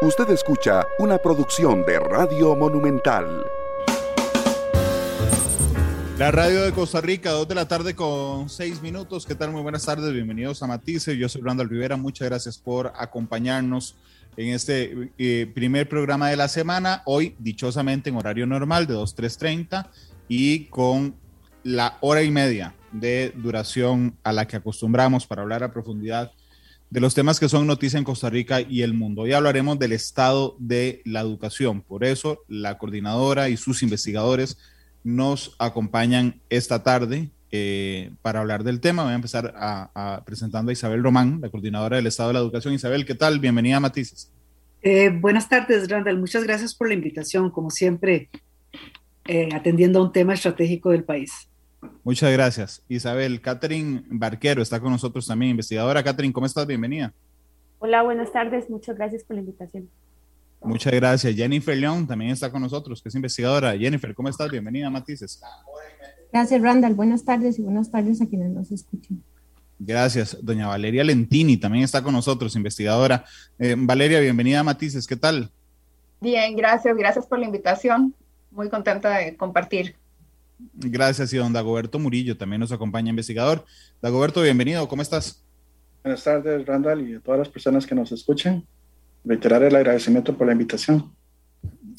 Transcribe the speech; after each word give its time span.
Usted 0.00 0.30
escucha 0.30 0.86
una 1.00 1.18
producción 1.18 1.84
de 1.84 1.98
Radio 1.98 2.54
Monumental. 2.54 3.44
La 6.16 6.30
radio 6.30 6.62
de 6.62 6.70
Costa 6.70 7.00
Rica, 7.00 7.32
dos 7.32 7.48
de 7.48 7.56
la 7.56 7.66
tarde 7.66 7.96
con 7.96 8.48
seis 8.48 8.80
minutos. 8.80 9.26
¿Qué 9.26 9.34
tal? 9.34 9.50
Muy 9.50 9.60
buenas 9.60 9.84
tardes, 9.84 10.12
bienvenidos 10.12 10.62
a 10.62 10.68
Matices. 10.68 11.18
Yo 11.18 11.28
soy 11.28 11.42
Randall 11.42 11.68
Rivera, 11.68 11.96
muchas 11.96 12.28
gracias 12.28 12.58
por 12.58 12.92
acompañarnos 12.94 13.96
en 14.36 14.54
este 14.54 15.10
eh, 15.18 15.50
primer 15.52 15.88
programa 15.88 16.30
de 16.30 16.36
la 16.36 16.46
semana. 16.46 17.02
Hoy, 17.04 17.34
dichosamente, 17.40 18.08
en 18.08 18.18
horario 18.18 18.46
normal 18.46 18.86
de 18.86 18.94
2, 18.94 19.16
3.30 19.16 19.88
y 20.28 20.66
con 20.66 21.16
la 21.64 21.98
hora 22.02 22.22
y 22.22 22.30
media 22.30 22.72
de 22.92 23.32
duración 23.34 24.16
a 24.22 24.32
la 24.32 24.46
que 24.46 24.54
acostumbramos 24.54 25.26
para 25.26 25.42
hablar 25.42 25.64
a 25.64 25.72
profundidad 25.72 26.30
de 26.90 27.00
los 27.00 27.14
temas 27.14 27.38
que 27.38 27.48
son 27.48 27.66
noticia 27.66 27.98
en 27.98 28.04
Costa 28.04 28.30
Rica 28.30 28.60
y 28.60 28.82
el 28.82 28.94
mundo. 28.94 29.22
Hoy 29.22 29.32
hablaremos 29.32 29.78
del 29.78 29.92
estado 29.92 30.56
de 30.58 31.02
la 31.04 31.20
educación. 31.20 31.82
Por 31.82 32.04
eso, 32.04 32.44
la 32.48 32.78
coordinadora 32.78 33.48
y 33.50 33.56
sus 33.56 33.82
investigadores 33.82 34.58
nos 35.04 35.54
acompañan 35.58 36.40
esta 36.48 36.82
tarde 36.82 37.30
eh, 37.50 38.10
para 38.22 38.40
hablar 38.40 38.64
del 38.64 38.80
tema. 38.80 39.04
Voy 39.04 39.12
a 39.12 39.16
empezar 39.16 39.54
presentando 40.24 40.70
a 40.70 40.72
Isabel 40.72 41.02
Román, 41.02 41.40
la 41.42 41.50
coordinadora 41.50 41.96
del 41.96 42.06
Estado 42.06 42.30
de 42.30 42.34
la 42.34 42.40
Educación. 42.40 42.74
Isabel, 42.74 43.04
¿qué 43.04 43.14
tal? 43.14 43.38
Bienvenida 43.38 43.76
a 43.76 43.80
Matices. 43.80 44.30
Eh, 44.80 45.10
buenas 45.10 45.48
tardes, 45.48 45.88
Randall. 45.90 46.18
Muchas 46.18 46.44
gracias 46.44 46.74
por 46.74 46.88
la 46.88 46.94
invitación, 46.94 47.50
como 47.50 47.70
siempre, 47.70 48.30
eh, 49.26 49.48
atendiendo 49.52 49.98
a 49.98 50.04
un 50.04 50.12
tema 50.12 50.34
estratégico 50.34 50.90
del 50.90 51.04
país. 51.04 51.48
Muchas 52.04 52.32
gracias. 52.32 52.82
Isabel, 52.88 53.40
Catherine 53.40 54.02
Barquero 54.08 54.62
está 54.62 54.80
con 54.80 54.92
nosotros 54.92 55.26
también, 55.26 55.50
investigadora. 55.52 56.02
Catherine, 56.02 56.32
¿cómo 56.32 56.46
estás? 56.46 56.66
Bienvenida. 56.66 57.12
Hola, 57.78 58.02
buenas 58.02 58.32
tardes. 58.32 58.68
Muchas 58.68 58.96
gracias 58.96 59.22
por 59.22 59.36
la 59.36 59.40
invitación. 59.40 59.88
Muchas 60.62 60.92
gracias. 60.92 61.34
Jennifer 61.36 61.76
León 61.76 62.06
también 62.06 62.32
está 62.32 62.50
con 62.50 62.62
nosotros, 62.62 63.00
que 63.00 63.08
es 63.08 63.14
investigadora. 63.14 63.76
Jennifer, 63.76 64.14
¿cómo 64.14 64.28
estás? 64.28 64.50
Bienvenida 64.50 64.90
Matices. 64.90 65.40
Gracias, 66.32 66.60
Randall. 66.60 66.94
Buenas 66.94 67.24
tardes 67.24 67.58
y 67.58 67.62
buenas 67.62 67.90
tardes 67.90 68.20
a 68.20 68.26
quienes 68.26 68.50
nos 68.50 68.72
escuchan. 68.72 69.22
Gracias. 69.78 70.36
Doña 70.42 70.66
Valeria 70.66 71.04
Lentini 71.04 71.56
también 71.56 71.84
está 71.84 72.02
con 72.02 72.12
nosotros, 72.12 72.56
investigadora. 72.56 73.24
Eh, 73.58 73.76
Valeria, 73.78 74.18
bienvenida 74.20 74.60
a 74.60 74.64
Matices. 74.64 75.06
¿Qué 75.06 75.16
tal? 75.16 75.50
Bien, 76.20 76.56
gracias. 76.56 76.96
Gracias 76.96 77.26
por 77.26 77.38
la 77.38 77.46
invitación. 77.46 78.14
Muy 78.50 78.68
contenta 78.68 79.18
de 79.18 79.36
compartir. 79.36 79.94
Gracias. 80.74 81.32
Y 81.32 81.36
don 81.36 81.52
Dagoberto 81.52 81.98
Murillo 81.98 82.36
también 82.36 82.60
nos 82.60 82.72
acompaña, 82.72 83.10
investigador. 83.10 83.64
Dagoberto, 84.02 84.42
bienvenido. 84.42 84.86
¿Cómo 84.88 85.02
estás? 85.02 85.44
Buenas 86.02 86.24
tardes, 86.24 86.64
Randall, 86.66 87.08
y 87.08 87.14
a 87.14 87.20
todas 87.20 87.38
las 87.38 87.48
personas 87.48 87.86
que 87.86 87.94
nos 87.94 88.12
escuchan 88.12 88.64
reiterar 89.24 89.62
el 89.62 89.74
agradecimiento 89.76 90.36
por 90.36 90.46
la 90.46 90.52
invitación. 90.52 91.12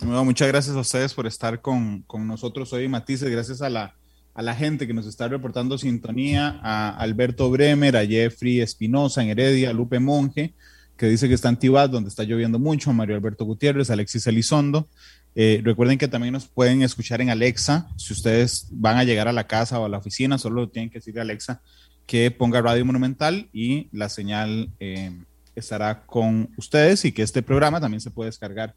muchas 0.01 0.47
gracias 0.47 0.75
a 0.75 0.79
ustedes 0.79 1.13
por 1.13 1.27
estar 1.27 1.61
con, 1.61 2.01
con 2.03 2.27
nosotros 2.27 2.71
hoy, 2.73 2.87
Matices. 2.87 3.29
Gracias 3.29 3.61
a 3.61 3.69
la, 3.69 3.95
a 4.33 4.41
la 4.41 4.55
gente 4.55 4.87
que 4.87 4.93
nos 4.93 5.05
está 5.05 5.27
reportando 5.27 5.77
sintonía, 5.77 6.59
a 6.63 6.89
Alberto 6.97 7.51
Bremer, 7.51 7.97
a 7.97 8.05
Jeffrey 8.05 8.61
Espinosa 8.61 9.21
en 9.21 9.29
Heredia, 9.29 9.69
a 9.69 9.73
Lupe 9.73 9.99
Monge, 9.99 10.53
que 10.97 11.07
dice 11.07 11.27
que 11.27 11.33
está 11.33 11.49
en 11.49 11.57
Tibás, 11.57 11.91
donde 11.91 12.09
está 12.09 12.23
lloviendo 12.23 12.57
mucho, 12.57 12.89
a 12.89 12.93
Mario 12.93 13.15
Alberto 13.15 13.45
Gutiérrez, 13.45 13.89
a 13.89 13.93
Alexis 13.93 14.25
Elizondo. 14.27 14.87
Eh, 15.35 15.61
recuerden 15.63 15.97
que 15.97 16.07
también 16.07 16.33
nos 16.33 16.47
pueden 16.47 16.81
escuchar 16.81 17.21
en 17.21 17.29
Alexa. 17.29 17.87
Si 17.97 18.13
ustedes 18.13 18.67
van 18.71 18.97
a 18.97 19.03
llegar 19.03 19.27
a 19.27 19.33
la 19.33 19.47
casa 19.47 19.79
o 19.79 19.85
a 19.85 19.89
la 19.89 19.97
oficina, 19.97 20.37
solo 20.37 20.69
tienen 20.69 20.89
que 20.89 20.99
decirle 20.99 21.21
a 21.21 21.23
Alexa 21.23 21.61
que 22.05 22.31
ponga 22.31 22.59
Radio 22.61 22.85
Monumental 22.85 23.49
y 23.53 23.87
la 23.91 24.09
señal 24.09 24.71
eh, 24.79 25.11
estará 25.55 26.07
con 26.07 26.49
ustedes 26.57 27.05
y 27.05 27.11
que 27.11 27.21
este 27.21 27.43
programa 27.43 27.79
también 27.79 28.01
se 28.01 28.09
puede 28.09 28.29
descargar 28.29 28.73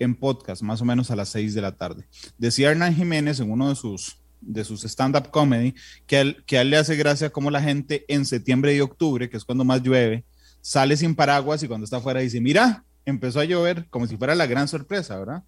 en 0.00 0.16
podcast, 0.16 0.62
más 0.62 0.82
o 0.82 0.84
menos 0.84 1.10
a 1.12 1.16
las 1.16 1.28
6 1.28 1.54
de 1.54 1.60
la 1.60 1.76
tarde. 1.76 2.06
Decía 2.38 2.70
Hernán 2.70 2.96
Jiménez 2.96 3.38
en 3.38 3.52
uno 3.52 3.68
de 3.68 3.76
sus, 3.76 4.18
de 4.40 4.64
sus 4.64 4.82
stand-up 4.84 5.30
comedy 5.30 5.74
que, 6.08 6.20
él, 6.20 6.42
que 6.44 6.58
a 6.58 6.62
él 6.62 6.70
le 6.70 6.76
hace 6.76 6.96
gracia 6.96 7.30
como 7.30 7.52
la 7.52 7.62
gente 7.62 8.04
en 8.08 8.26
septiembre 8.26 8.74
y 8.74 8.80
octubre, 8.80 9.30
que 9.30 9.36
es 9.36 9.44
cuando 9.44 9.64
más 9.64 9.80
llueve, 9.82 10.24
sale 10.60 10.96
sin 10.96 11.14
paraguas 11.14 11.62
y 11.62 11.68
cuando 11.68 11.84
está 11.84 11.98
afuera 11.98 12.18
dice, 12.18 12.40
mira, 12.40 12.84
empezó 13.04 13.38
a 13.38 13.44
llover, 13.44 13.86
como 13.90 14.08
si 14.08 14.16
fuera 14.16 14.34
la 14.34 14.46
gran 14.46 14.66
sorpresa, 14.66 15.18
¿verdad? 15.18 15.44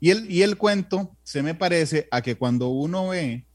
Y 0.00 0.10
el, 0.10 0.30
y 0.30 0.42
el 0.42 0.56
cuento 0.56 1.16
se 1.22 1.42
me 1.42 1.54
parece 1.54 2.08
a 2.10 2.20
que 2.22 2.36
cuando 2.36 2.68
uno 2.68 3.08
ve 3.08 3.46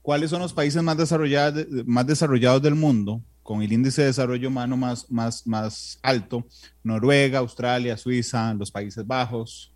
cuáles 0.00 0.30
son 0.30 0.40
los 0.40 0.52
países 0.52 0.82
más 0.82 0.96
desarrollados, 0.96 1.66
más 1.86 2.06
desarrollados 2.06 2.62
del 2.62 2.74
mundo, 2.74 3.22
con 3.42 3.62
el 3.62 3.72
índice 3.72 4.02
de 4.02 4.08
desarrollo 4.08 4.48
humano 4.48 4.76
más, 4.76 5.10
más, 5.10 5.46
más 5.46 5.98
alto, 6.02 6.46
Noruega, 6.82 7.40
Australia, 7.40 7.96
Suiza, 7.96 8.54
los 8.54 8.70
Países 8.70 9.06
Bajos, 9.06 9.72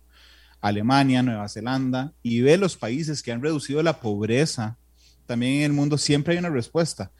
Alemania, 0.61 1.21
Nueva 1.21 1.49
Zelanda, 1.49 2.13
y 2.23 2.41
ve 2.41 2.57
los 2.57 2.77
países 2.77 3.21
que 3.21 3.31
han 3.31 3.41
reducido 3.41 3.83
la 3.83 3.99
pobreza, 3.99 4.77
también 5.25 5.55
en 5.55 5.63
el 5.63 5.73
mundo 5.73 5.97
siempre 5.97 6.33
hay 6.33 6.39
una 6.39 6.49
respuesta, 6.49 7.11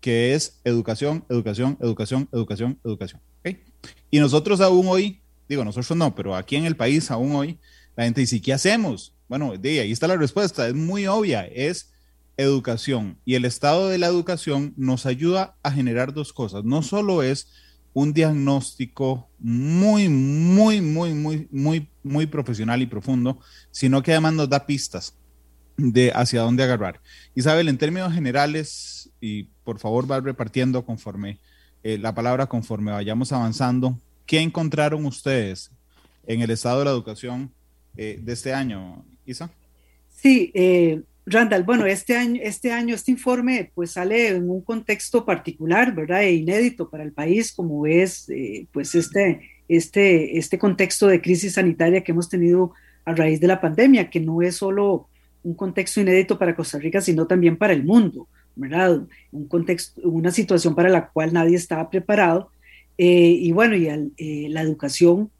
que 0.00 0.34
es 0.34 0.60
educación, 0.64 1.24
educación, 1.30 1.78
educación, 1.80 2.28
educación, 2.32 2.78
educación. 2.84 3.20
Y 4.10 4.18
nosotros 4.18 4.60
aún 4.60 4.86
hoy, 4.88 5.20
digo 5.48 5.64
nosotros 5.64 5.96
no, 5.96 6.14
pero 6.14 6.34
aquí 6.34 6.56
en 6.56 6.66
el 6.66 6.76
país 6.76 7.10
aún 7.10 7.34
hoy, 7.34 7.58
la 7.96 8.04
gente 8.04 8.20
dice, 8.20 8.40
¿qué 8.40 8.52
hacemos? 8.52 9.12
Bueno, 9.28 9.56
de 9.56 9.80
ahí 9.80 9.92
está 9.92 10.06
la 10.06 10.16
respuesta, 10.16 10.68
es 10.68 10.74
muy 10.74 11.06
obvia, 11.06 11.46
es 11.46 11.92
educación. 12.36 13.18
Y 13.24 13.34
el 13.34 13.44
estado 13.44 13.88
de 13.88 13.98
la 13.98 14.06
educación 14.06 14.74
nos 14.76 15.06
ayuda 15.06 15.56
a 15.62 15.70
generar 15.70 16.12
dos 16.12 16.32
cosas. 16.32 16.64
No 16.64 16.82
solo 16.82 17.22
es 17.22 17.48
un 17.92 18.12
diagnóstico 18.12 19.28
muy, 19.38 20.08
muy, 20.08 20.80
muy, 20.80 21.14
muy, 21.14 21.48
muy, 21.50 21.88
muy 22.02 22.26
profesional 22.26 22.82
y 22.82 22.86
profundo, 22.86 23.38
sino 23.70 24.02
que 24.02 24.12
además 24.12 24.34
nos 24.34 24.48
da 24.48 24.66
pistas 24.66 25.14
de 25.76 26.12
hacia 26.12 26.42
dónde 26.42 26.64
agarrar. 26.64 27.00
Isabel, 27.34 27.68
en 27.68 27.78
términos 27.78 28.12
generales, 28.12 29.10
y 29.20 29.44
por 29.64 29.78
favor 29.78 30.10
va 30.10 30.20
repartiendo 30.20 30.84
conforme 30.84 31.38
eh, 31.82 31.98
la 31.98 32.14
palabra, 32.14 32.46
conforme 32.46 32.92
vayamos 32.92 33.32
avanzando, 33.32 33.98
¿qué 34.26 34.40
encontraron 34.40 35.06
ustedes 35.06 35.70
en 36.26 36.42
el 36.42 36.50
estado 36.50 36.80
de 36.80 36.86
la 36.86 36.90
educación 36.90 37.52
eh, 37.96 38.18
de 38.22 38.32
este 38.32 38.52
año, 38.52 39.04
Isa? 39.26 39.50
Sí, 40.10 40.50
eh, 40.54 41.02
Randall, 41.26 41.64
bueno, 41.64 41.86
este 41.86 42.16
año, 42.16 42.40
este 42.42 42.70
año, 42.70 42.94
este 42.94 43.10
informe 43.10 43.70
pues 43.74 43.92
sale 43.92 44.28
en 44.28 44.50
un 44.50 44.60
contexto 44.60 45.24
particular, 45.24 45.94
¿verdad? 45.94 46.22
E 46.22 46.34
inédito 46.34 46.90
para 46.90 47.02
el 47.02 47.12
país, 47.12 47.52
como 47.52 47.86
es 47.86 48.28
eh, 48.28 48.66
pues 48.72 48.94
este, 48.94 49.40
este, 49.68 50.38
este 50.38 50.58
contexto 50.58 51.06
de 51.06 51.22
crisis 51.22 51.54
sanitaria 51.54 52.02
que 52.02 52.12
hemos 52.12 52.28
tenido 52.28 52.72
a 53.06 53.14
raíz 53.14 53.40
de 53.40 53.46
la 53.46 53.60
pandemia, 53.60 54.10
que 54.10 54.20
no 54.20 54.42
es 54.42 54.56
solo 54.56 55.08
un 55.42 55.54
contexto 55.54 56.00
inédito 56.00 56.38
para 56.38 56.56
Costa 56.56 56.78
Rica, 56.78 57.00
sino 57.00 57.26
también 57.26 57.56
para 57.56 57.72
el 57.72 57.84
mundo, 57.84 58.28
¿verdad? 58.54 59.02
Un 59.32 59.48
contexto, 59.48 60.02
una 60.02 60.30
situación 60.30 60.74
para 60.74 60.90
la 60.90 61.08
cual 61.08 61.32
nadie 61.32 61.56
estaba 61.56 61.88
preparado. 61.88 62.50
Eh, 62.98 63.36
y 63.40 63.52
bueno, 63.52 63.76
y 63.76 63.88
eh, 63.88 64.46
la 64.50 64.62
educación 64.62 65.30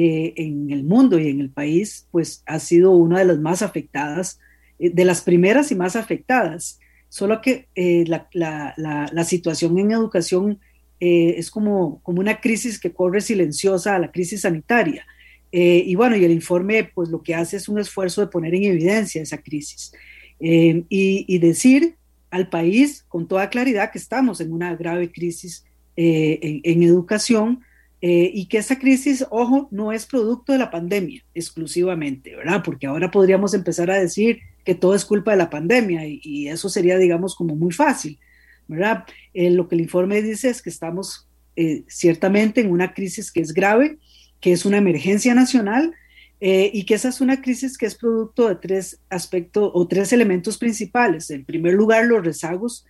en 0.00 0.70
el 0.70 0.84
mundo 0.84 1.18
y 1.18 1.28
en 1.28 1.40
el 1.40 1.50
país, 1.50 2.06
pues 2.10 2.42
ha 2.46 2.58
sido 2.60 2.92
una 2.92 3.18
de 3.18 3.24
las 3.24 3.38
más 3.38 3.62
afectadas 3.62 4.38
eh, 4.78 4.90
de 4.90 5.04
las 5.04 5.22
primeras 5.22 5.70
y 5.72 5.74
más 5.74 5.96
afectadas. 5.96 6.78
Solo 7.08 7.40
que 7.40 7.68
eh, 7.74 8.04
la, 8.06 9.24
situación 9.24 9.78
en 9.78 9.92
educación 9.92 10.60
eh, 11.00 11.34
es 11.38 11.50
como, 11.50 12.00
como 12.02 12.20
una 12.20 12.40
crisis 12.40 12.78
que 12.78 12.92
corre 12.92 13.20
silenciosa 13.20 13.96
a 13.96 13.98
la 13.98 14.12
crisis 14.12 14.42
sanitaria. 14.42 15.06
y 15.50 15.94
bueno, 15.94 16.14
y 16.16 16.24
el 16.24 16.32
informe 16.32 16.84
pues 16.94 17.08
lo 17.08 17.22
que 17.22 17.34
hace 17.34 17.56
es 17.56 17.68
un 17.68 17.78
esfuerzo 17.78 18.20
de 18.20 18.26
poner 18.26 18.54
en 18.54 18.64
evidencia 18.64 19.22
esa 19.22 19.38
crisis 19.38 19.92
y, 20.38 21.38
decir 21.38 21.96
al 22.30 22.50
país 22.50 23.06
con 23.08 23.26
toda 23.26 23.48
claridad 23.48 23.90
que 23.90 23.98
estamos 23.98 24.42
en 24.42 24.52
una 24.52 24.76
grave 24.76 25.10
crisis 25.10 25.64
en, 25.96 26.82
educación 26.82 27.62
y 28.00 28.46
que 28.46 28.58
esa 28.58 28.78
crisis, 28.78 29.26
ojo, 29.30 29.68
no 29.72 29.92
es 29.92 30.06
producto 30.06 30.52
de 30.52 30.58
la 30.58 30.70
pandemia 30.70 31.24
exclusivamente, 31.34 32.36
¿verdad? 32.36 32.62
Porque 32.64 32.86
ahora 32.86 33.10
podríamos 33.10 33.54
empezar 33.54 33.90
a 33.90 33.98
decir 33.98 34.38
que 34.68 34.74
todo 34.74 34.94
es 34.94 35.06
culpa 35.06 35.30
de 35.30 35.38
la 35.38 35.48
pandemia 35.48 36.02
y, 36.06 36.46
eso 36.46 36.68
sería, 36.68 36.98
digamos, 36.98 37.34
como 37.34 37.56
muy 37.56 37.72
fácil, 37.72 38.18
¿verdad? 38.66 39.04
Eh, 39.32 39.48
lo 39.48 39.66
que 39.66 39.76
el 39.76 39.80
informe 39.80 40.20
dice 40.20 40.50
es 40.50 40.60
que 40.60 40.68
estamos 40.68 41.26
eh, 41.56 41.84
ciertamente 41.88 42.60
en 42.60 42.70
una 42.70 42.92
crisis 42.92 43.32
que 43.32 43.40
es 43.40 43.54
grave, 43.54 43.96
que 44.40 44.52
es 44.52 44.66
una 44.66 44.76
emergencia 44.76 45.34
nacional 45.34 45.94
eh, 46.42 46.70
y 46.70 46.84
que 46.84 46.96
esa 46.96 47.08
es 47.08 47.22
una 47.22 47.40
crisis 47.40 47.78
que 47.78 47.86
es 47.86 47.94
producto 47.94 48.46
de 48.46 48.56
tres 48.56 49.00
aspectos 49.08 49.70
o 49.72 49.88
tres 49.88 50.12
elementos 50.12 50.58
principales. 50.58 51.30
En 51.30 51.46
primer 51.46 51.72
lugar, 51.72 52.04
los 52.04 52.22
rezagos 52.22 52.84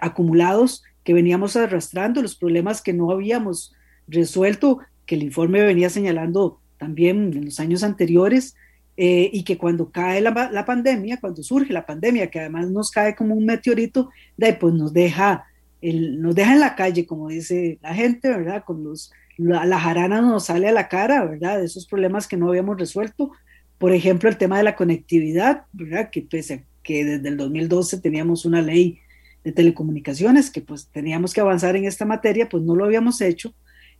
acumulados 0.00 0.84
que 1.04 1.12
veníamos 1.12 1.54
arrastrando, 1.54 2.22
los 2.22 2.34
problemas 2.34 2.80
que 2.80 2.94
no 2.94 3.10
habíamos 3.10 3.74
resuelto, 4.08 4.78
que 5.06 5.14
el 5.14 5.22
informe 5.22 5.62
venía 5.62 5.90
señalando 5.90 6.60
también 6.78 7.32
en 7.34 7.44
los 7.44 7.60
años 7.60 7.82
anteriores, 7.82 8.54
eh, 8.96 9.30
y 9.32 9.44
que 9.44 9.56
cuando 9.56 9.90
cae 9.90 10.20
la, 10.20 10.50
la, 10.52 10.64
pandemia, 10.64 11.18
cuando 11.18 11.42
surge 11.42 11.72
la 11.72 11.86
pandemia, 11.86 12.30
que 12.30 12.40
además 12.40 12.70
nos 12.70 12.90
cae 12.90 13.14
como 13.16 13.34
un 13.34 13.46
meteorito, 13.46 14.10
de, 14.36 14.52
pues 14.52 14.74
nos 14.74 14.92
deja 14.92 15.46
nos 15.90 16.34
deja 16.34 16.52
en 16.52 16.60
la 16.60 16.76
calle, 16.76 17.06
como 17.06 17.28
dice 17.28 17.78
la 17.82 17.94
gente, 17.94 18.30
¿verdad? 18.30 18.64
Con 18.64 18.84
los, 18.84 19.10
la, 19.36 19.80
jarana 19.80 20.20
nos 20.20 20.46
sale 20.46 20.68
a 20.68 20.72
la 20.72 20.88
cara, 20.88 21.24
¿verdad? 21.24 21.58
De 21.58 21.64
esos 21.64 21.86
problemas 21.86 22.28
que 22.28 22.36
no 22.36 22.48
habíamos 22.48 22.78
resuelto. 22.78 23.32
Por 23.78 23.92
ejemplo, 23.92 24.28
el 24.28 24.36
tema 24.36 24.58
de 24.58 24.64
la 24.64 24.76
conectividad, 24.76 25.64
¿verdad? 25.72 26.10
Que 26.10 26.22
pese 26.22 26.54
a 26.54 26.62
que 26.82 27.04
desde 27.04 27.28
el 27.28 27.36
2012 27.36 28.00
teníamos 28.00 28.44
una 28.44 28.62
ley 28.62 29.00
de 29.44 29.52
telecomunicaciones, 29.52 30.50
que 30.50 30.60
pues 30.60 30.86
teníamos 30.86 31.32
que 31.32 31.40
avanzar 31.40 31.74
en 31.74 31.84
esta 31.84 32.04
materia, 32.04 32.48
pues 32.48 32.62
no 32.62 32.76
lo 32.76 32.84
habíamos 32.84 33.20
hecho. 33.20 33.54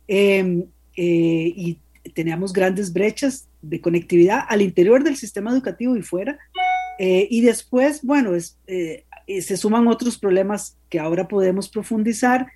Em, 0.07 0.65
eh, 0.95 1.53
y 1.55 1.79
teníamos 2.13 2.53
grandes 2.53 2.91
brechas 2.93 3.47
de 3.61 3.81
conectividad 3.81 4.41
al 4.47 4.61
interior 4.61 5.03
del 5.03 5.15
sistema 5.15 5.51
educativo 5.51 5.95
y 5.95 6.01
fuera. 6.01 6.37
Eh, 6.99 7.27
y 7.29 7.41
después, 7.41 8.01
bueno, 8.03 8.35
es, 8.35 8.57
eh, 8.67 9.05
se 9.41 9.57
suman 9.57 9.87
otros 9.87 10.17
problemas 10.17 10.77
que 10.89 10.99
ahora 10.99 11.27
podemos 11.27 11.69
profundizar, 11.69 12.47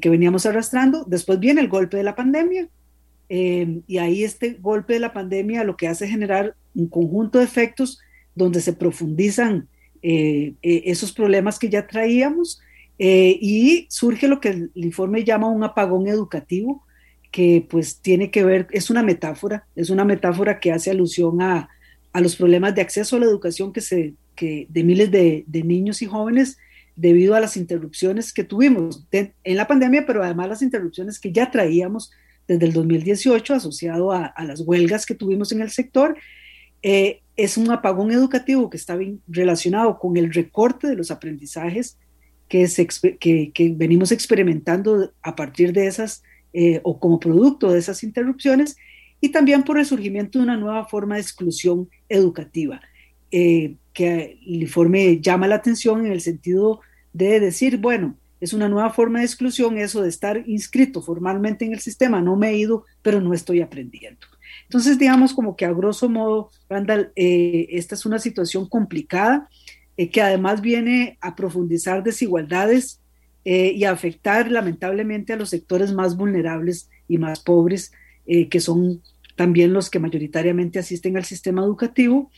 que 0.00 0.08
veníamos 0.08 0.46
arrastrando. 0.46 1.04
Después 1.04 1.38
viene 1.40 1.60
el 1.60 1.68
golpe 1.68 1.98
de 1.98 2.04
la 2.04 2.14
pandemia. 2.14 2.68
Em, 3.28 3.82
y 3.86 3.98
ahí 3.98 4.22
este 4.22 4.54
golpe 4.60 4.94
de 4.94 5.00
la 5.00 5.12
pandemia 5.12 5.64
lo 5.64 5.76
que 5.76 5.88
hace 5.88 6.04
es 6.04 6.10
generar 6.10 6.54
un 6.74 6.88
conjunto 6.88 7.38
de 7.38 7.44
efectos 7.44 7.98
donde 8.34 8.60
se 8.60 8.72
profundizan 8.72 9.68
eh, 10.02 10.54
eh, 10.62 10.82
esos 10.86 11.12
problemas 11.12 11.58
que 11.58 11.70
ya 11.70 11.86
traíamos 11.86 12.60
eh, 12.98 13.36
y 13.40 13.86
surge 13.90 14.28
lo 14.28 14.40
que 14.40 14.50
el 14.50 14.70
informe 14.74 15.24
llama 15.24 15.48
un 15.48 15.64
apagón 15.64 16.06
educativo, 16.06 16.84
que 17.30 17.66
pues 17.68 17.98
tiene 17.98 18.30
que 18.30 18.44
ver, 18.44 18.68
es 18.70 18.90
una 18.90 19.02
metáfora, 19.02 19.66
es 19.74 19.90
una 19.90 20.04
metáfora 20.04 20.60
que 20.60 20.70
hace 20.70 20.90
alusión 20.90 21.42
a, 21.42 21.68
a 22.12 22.20
los 22.20 22.36
problemas 22.36 22.74
de 22.74 22.82
acceso 22.82 23.16
a 23.16 23.20
la 23.20 23.26
educación 23.26 23.72
que 23.72 23.80
se, 23.80 24.14
que 24.36 24.66
de 24.70 24.84
miles 24.84 25.10
de, 25.10 25.44
de 25.46 25.62
niños 25.64 26.00
y 26.02 26.06
jóvenes 26.06 26.58
debido 26.94 27.34
a 27.34 27.40
las 27.40 27.56
interrupciones 27.56 28.32
que 28.32 28.44
tuvimos 28.44 29.04
en 29.10 29.56
la 29.56 29.66
pandemia, 29.66 30.06
pero 30.06 30.22
además 30.22 30.48
las 30.48 30.62
interrupciones 30.62 31.18
que 31.18 31.32
ya 31.32 31.50
traíamos 31.50 32.12
desde 32.46 32.66
el 32.66 32.72
2018 32.72 33.54
asociado 33.54 34.12
a, 34.12 34.26
a 34.26 34.44
las 34.44 34.60
huelgas 34.60 35.06
que 35.06 35.16
tuvimos 35.16 35.50
en 35.50 35.60
el 35.60 35.70
sector. 35.70 36.16
Eh, 36.82 37.20
es 37.36 37.56
un 37.56 37.70
apagón 37.72 38.12
educativo 38.12 38.70
que 38.70 38.76
está 38.76 38.94
bien 38.94 39.20
relacionado 39.26 39.98
con 39.98 40.16
el 40.16 40.32
recorte 40.32 40.86
de 40.86 40.94
los 40.94 41.10
aprendizajes 41.10 41.98
que, 42.48 43.50
que, 43.52 43.74
venimos 43.76 44.12
experimentando 44.12 45.12
a 45.22 45.34
partir 45.34 45.72
de 45.72 45.86
esas 45.86 46.22
eh, 46.52 46.80
o 46.84 46.98
como 46.98 47.18
producto 47.18 47.72
de 47.72 47.78
esas 47.78 48.04
interrupciones 48.04 48.76
y 49.20 49.30
también 49.30 49.62
por 49.62 49.78
el 49.78 49.86
surgimiento 49.86 50.38
de 50.38 50.44
una 50.44 50.56
nueva 50.56 50.84
forma 50.86 51.16
de 51.16 51.22
exclusión 51.22 51.88
educativa 52.08 52.80
eh, 53.30 53.74
que 53.92 54.38
el 54.46 54.62
informe 54.62 55.20
llama 55.20 55.48
la 55.48 55.56
atención 55.56 56.06
en 56.06 56.12
el 56.12 56.20
sentido 56.20 56.80
de 57.12 57.40
decir, 57.40 57.78
bueno, 57.78 58.16
es 58.40 58.52
una 58.52 58.68
nueva 58.68 58.90
forma 58.90 59.20
de 59.20 59.24
exclusión 59.24 59.78
eso 59.78 60.02
de 60.02 60.08
estar 60.08 60.44
inscrito 60.46 61.00
formalmente 61.00 61.64
en 61.64 61.72
el 61.72 61.80
sistema, 61.80 62.20
no 62.20 62.36
me 62.36 62.50
he 62.50 62.56
ido, 62.56 62.84
pero 63.02 63.20
no 63.20 63.32
estoy 63.32 63.60
aprendiendo. 63.60 64.26
Entonces, 64.64 64.98
digamos 64.98 65.32
como 65.32 65.56
que 65.56 65.64
a 65.64 65.72
grosso 65.72 66.08
modo, 66.08 66.50
Randall, 66.68 67.12
eh, 67.16 67.66
esta 67.70 67.94
es 67.94 68.04
una 68.06 68.18
situación 68.18 68.68
complicada 68.68 69.48
eh, 69.96 70.10
que 70.10 70.22
además 70.22 70.60
viene 70.60 71.18
a 71.20 71.34
profundizar 71.36 72.02
desigualdades 72.02 73.00
eh, 73.44 73.72
y 73.74 73.84
a 73.84 73.90
afectar 73.90 74.50
lamentablemente 74.50 75.32
a 75.32 75.36
los 75.36 75.50
sectores 75.50 75.92
más 75.92 76.16
vulnerables 76.16 76.90
y 77.08 77.18
más 77.18 77.40
pobres, 77.40 77.92
que 78.26 78.58
son 78.58 79.02
también 79.36 79.74
los 79.74 79.90
que 79.90 79.98
mayoritariamente 79.98 80.78
asisten 80.78 81.18
al 81.18 81.26
sistema 81.26 81.62
educativo, 81.62 82.30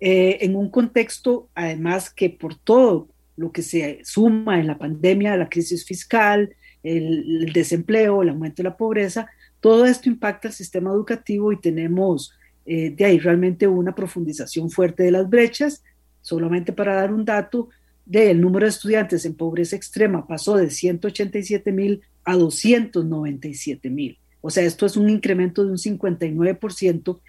en 0.00 0.56
un 0.56 0.70
contexto 0.70 1.50
además 1.54 2.08
que 2.08 2.30
por 2.30 2.54
todo 2.54 3.08
lo 3.36 3.52
que 3.52 3.62
se 3.62 4.00
suma 4.04 4.60
en 4.60 4.66
la 4.66 4.78
pandemia, 4.78 5.36
la 5.36 5.48
crisis 5.50 5.84
fiscal, 5.84 6.54
el, 6.82 7.52
desempleo, 7.52 8.22
el 8.22 8.28
aumento 8.28 8.62
de 8.62 8.68
la 8.68 8.76
pobreza, 8.76 9.28
todo 9.60 9.86
esto 9.86 10.08
impacta 10.08 10.48
el 10.48 10.54
sistema 10.54 10.90
educativo 10.90 11.52
y 11.52 11.60
tenemos 11.60 12.32
eh, 12.66 12.90
de 12.90 13.04
ahí 13.04 13.18
realmente 13.18 13.66
una 13.66 13.94
profundización 13.94 14.70
fuerte 14.70 15.02
de 15.02 15.10
las 15.10 15.28
brechas. 15.28 15.82
Solamente 16.24 16.72
para 16.72 16.94
dar 16.94 17.12
un 17.12 17.24
dato, 17.24 17.68
del 18.04 18.40
número 18.40 18.66
de 18.66 18.70
estudiantes 18.70 19.24
en 19.24 19.34
pobreza 19.34 19.76
extrema 19.76 20.26
pasó 20.26 20.56
de 20.56 20.68
187 20.68 21.72
mil 21.72 22.02
a 22.24 22.34
297 22.34 23.88
mil. 23.88 24.18
O 24.40 24.50
sea, 24.50 24.64
esto 24.64 24.84
es 24.84 24.96
un 24.98 25.08
incremento 25.08 25.64
de 25.64 25.70
un 25.70 25.78
59% 25.78 27.20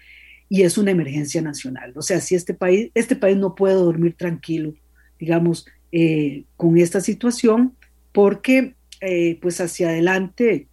y 0.50 0.62
es 0.62 0.76
una 0.76 0.90
emergencia 0.90 1.40
nacional. 1.40 1.92
O 1.96 2.02
sea, 2.02 2.20
si 2.20 2.34
este 2.34 2.52
país, 2.52 2.90
este 2.94 3.16
país 3.16 3.36
no 3.36 3.54
puede 3.54 3.74
dormir 3.74 4.16
tranquilo, 4.18 4.74
digamos, 5.18 5.66
eh, 5.92 6.44
con 6.56 6.76
esta 6.76 7.00
situación, 7.00 7.74
porque 8.12 8.74
eh, 9.00 9.38
pues 9.40 9.60
hacia 9.60 9.88
adelante 9.88 10.68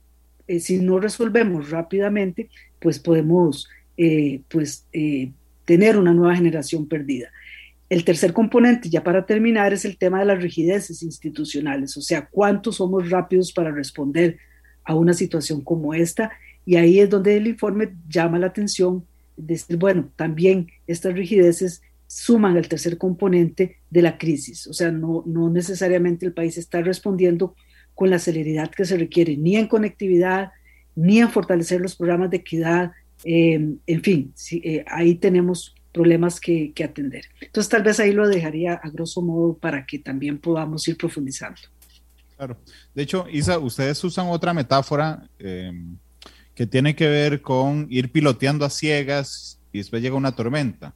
eh, 0.47 0.59
si 0.59 0.77
no 0.77 0.99
resolvemos 0.99 1.69
rápidamente, 1.69 2.49
pues 2.79 2.99
podemos 2.99 3.69
eh, 3.97 4.41
pues, 4.49 4.85
eh, 4.91 5.31
tener 5.65 5.97
una 5.97 6.13
nueva 6.13 6.35
generación 6.35 6.87
perdida. 6.87 7.31
El 7.93 8.05
tercer 8.05 8.33
componente, 8.33 8.89
ya 8.89 9.03
para 9.03 9.27
terminar, 9.27 9.71
es 9.71 9.85
el 9.85 9.99
tema 9.99 10.17
de 10.17 10.25
las 10.25 10.41
rigideces 10.41 11.03
institucionales, 11.03 11.95
o 11.95 12.01
sea, 12.01 12.25
cuánto 12.25 12.71
somos 12.71 13.11
rápidos 13.11 13.53
para 13.53 13.69
responder 13.69 14.39
a 14.83 14.95
una 14.95 15.13
situación 15.13 15.61
como 15.61 15.93
esta. 15.93 16.31
Y 16.65 16.77
ahí 16.77 16.99
es 16.99 17.11
donde 17.11 17.37
el 17.37 17.45
informe 17.45 17.93
llama 18.09 18.39
la 18.39 18.47
atención, 18.47 19.05
decir, 19.37 19.77
bueno, 19.77 20.09
también 20.15 20.69
estas 20.87 21.13
rigideces 21.13 21.83
suman 22.07 22.57
el 22.57 22.67
tercer 22.67 22.97
componente 22.97 23.77
de 23.91 24.01
la 24.01 24.17
crisis, 24.17 24.65
o 24.65 24.73
sea, 24.73 24.91
no, 24.91 25.23
no 25.27 25.51
necesariamente 25.51 26.25
el 26.25 26.33
país 26.33 26.57
está 26.57 26.81
respondiendo 26.81 27.53
con 27.93 28.09
la 28.09 28.17
celeridad 28.17 28.71
que 28.71 28.85
se 28.85 28.97
requiere, 28.97 29.37
ni 29.37 29.55
en 29.55 29.67
conectividad, 29.67 30.49
ni 30.95 31.19
en 31.19 31.29
fortalecer 31.29 31.79
los 31.79 31.95
programas 31.95 32.31
de 32.31 32.37
equidad. 32.37 32.91
Eh, 33.23 33.75
en 33.85 34.01
fin, 34.01 34.33
eh, 34.51 34.83
ahí 34.87 35.13
tenemos 35.13 35.75
problemas 35.93 36.39
que, 36.39 36.73
atender. 36.83 37.25
Entonces, 37.39 37.69
tal 37.69 37.83
vez 37.83 37.99
ahí 37.99 38.11
lo 38.11 38.27
dejaría 38.27 38.73
a 38.73 38.89
grosso 38.89 39.21
modo 39.21 39.53
para 39.55 39.85
que 39.85 39.99
también 39.99 40.39
podamos 40.39 40.87
ir 40.87 40.97
profundizando. 40.97 41.61
Claro. 42.35 42.57
De 42.93 43.03
hecho, 43.03 43.25
Isa, 43.31 43.59
ustedes 43.59 44.03
usan 44.03 44.27
otra 44.27 44.53
metáfora 44.53 45.29
eh, 45.39 45.71
que 46.55 46.67
tiene 46.67 46.95
que 46.95 47.07
ver 47.07 47.41
con 47.41 47.87
ir 47.89 48.11
piloteando 48.11 48.65
a 48.65 48.69
ciegas 48.69 49.59
y 49.71 49.77
después 49.77 50.01
llega 50.01 50.15
una 50.15 50.35
tormenta 50.35 50.93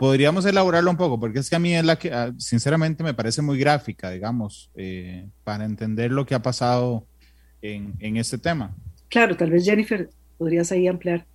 podríamos 0.00 0.46
elaborarlo 0.46 0.90
un 0.90 0.96
poco, 0.96 1.20
porque 1.20 1.40
es 1.40 1.50
que 1.50 1.56
a 1.56 1.58
mí 1.58 1.76
es 1.76 1.84
la 1.84 1.98
que, 1.98 2.10
ah, 2.10 2.32
sinceramente, 2.38 3.04
me 3.04 3.12
parece 3.12 3.42
muy 3.42 3.58
gráfica, 3.58 4.08
digamos, 4.10 4.70
eh, 4.74 5.28
para 5.44 5.66
entender 5.66 6.10
lo 6.10 6.24
que 6.24 6.34
ha 6.34 6.40
pasado 6.40 7.04
en, 7.60 7.92
en, 7.98 8.16
este 8.16 8.38
tema. 8.38 8.74
Claro, 9.10 9.36
tal 9.36 9.50
vez 9.50 9.62
Jennifer, 9.62 10.08
podrías 10.38 10.72
ahí 10.72 10.88
ampliar. 10.88 11.26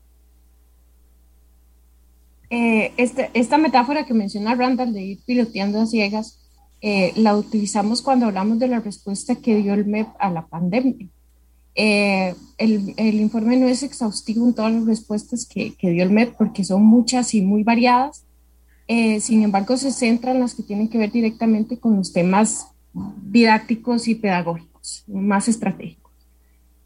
Eh, 2.49 2.93
este, 2.97 3.29
esta 3.33 3.57
metáfora 3.57 4.05
que 4.05 4.13
menciona 4.13 4.55
Randall 4.55 4.93
de 4.93 5.01
ir 5.01 5.19
piloteando 5.25 5.81
a 5.81 5.85
ciegas, 5.85 6.39
eh, 6.81 7.13
la 7.15 7.35
utilizamos 7.35 8.01
cuando 8.01 8.27
hablamos 8.27 8.59
de 8.59 8.67
la 8.67 8.79
respuesta 8.79 9.35
que 9.35 9.55
dio 9.55 9.73
el 9.73 9.85
MEP 9.85 10.07
a 10.19 10.29
la 10.29 10.45
pandemia. 10.47 11.07
el, 11.75 12.35
el, 12.57 13.15
informe 13.19 13.57
no 13.57 13.67
es 13.67 13.83
exhaustivo 13.83 14.45
en 14.45 14.53
todas 14.53 14.71
las 14.73 14.85
respuestas 14.85 15.45
que, 15.45 15.73
que, 15.75 15.89
dio 15.89 16.03
el 16.03 16.11
MEP 16.11 16.35
porque 16.37 16.63
son 16.63 16.85
muchas 16.85 17.33
y 17.33 17.41
muy 17.41 17.63
variadas, 17.63 18.25
eh, 18.87 19.19
sin 19.19 19.43
embargo, 19.43 19.77
se 19.77 19.91
centran 19.91 20.35
en 20.35 20.41
las 20.41 20.53
que 20.53 20.63
tienen 20.63 20.89
que 20.89 20.97
ver 20.97 21.11
directamente 21.11 21.79
con 21.79 21.95
los 21.95 22.13
temas 22.13 22.67
didácticos 22.93 24.07
y 24.07 24.15
pedagógicos, 24.15 25.03
más 25.07 25.47
estratégicos. 25.47 26.04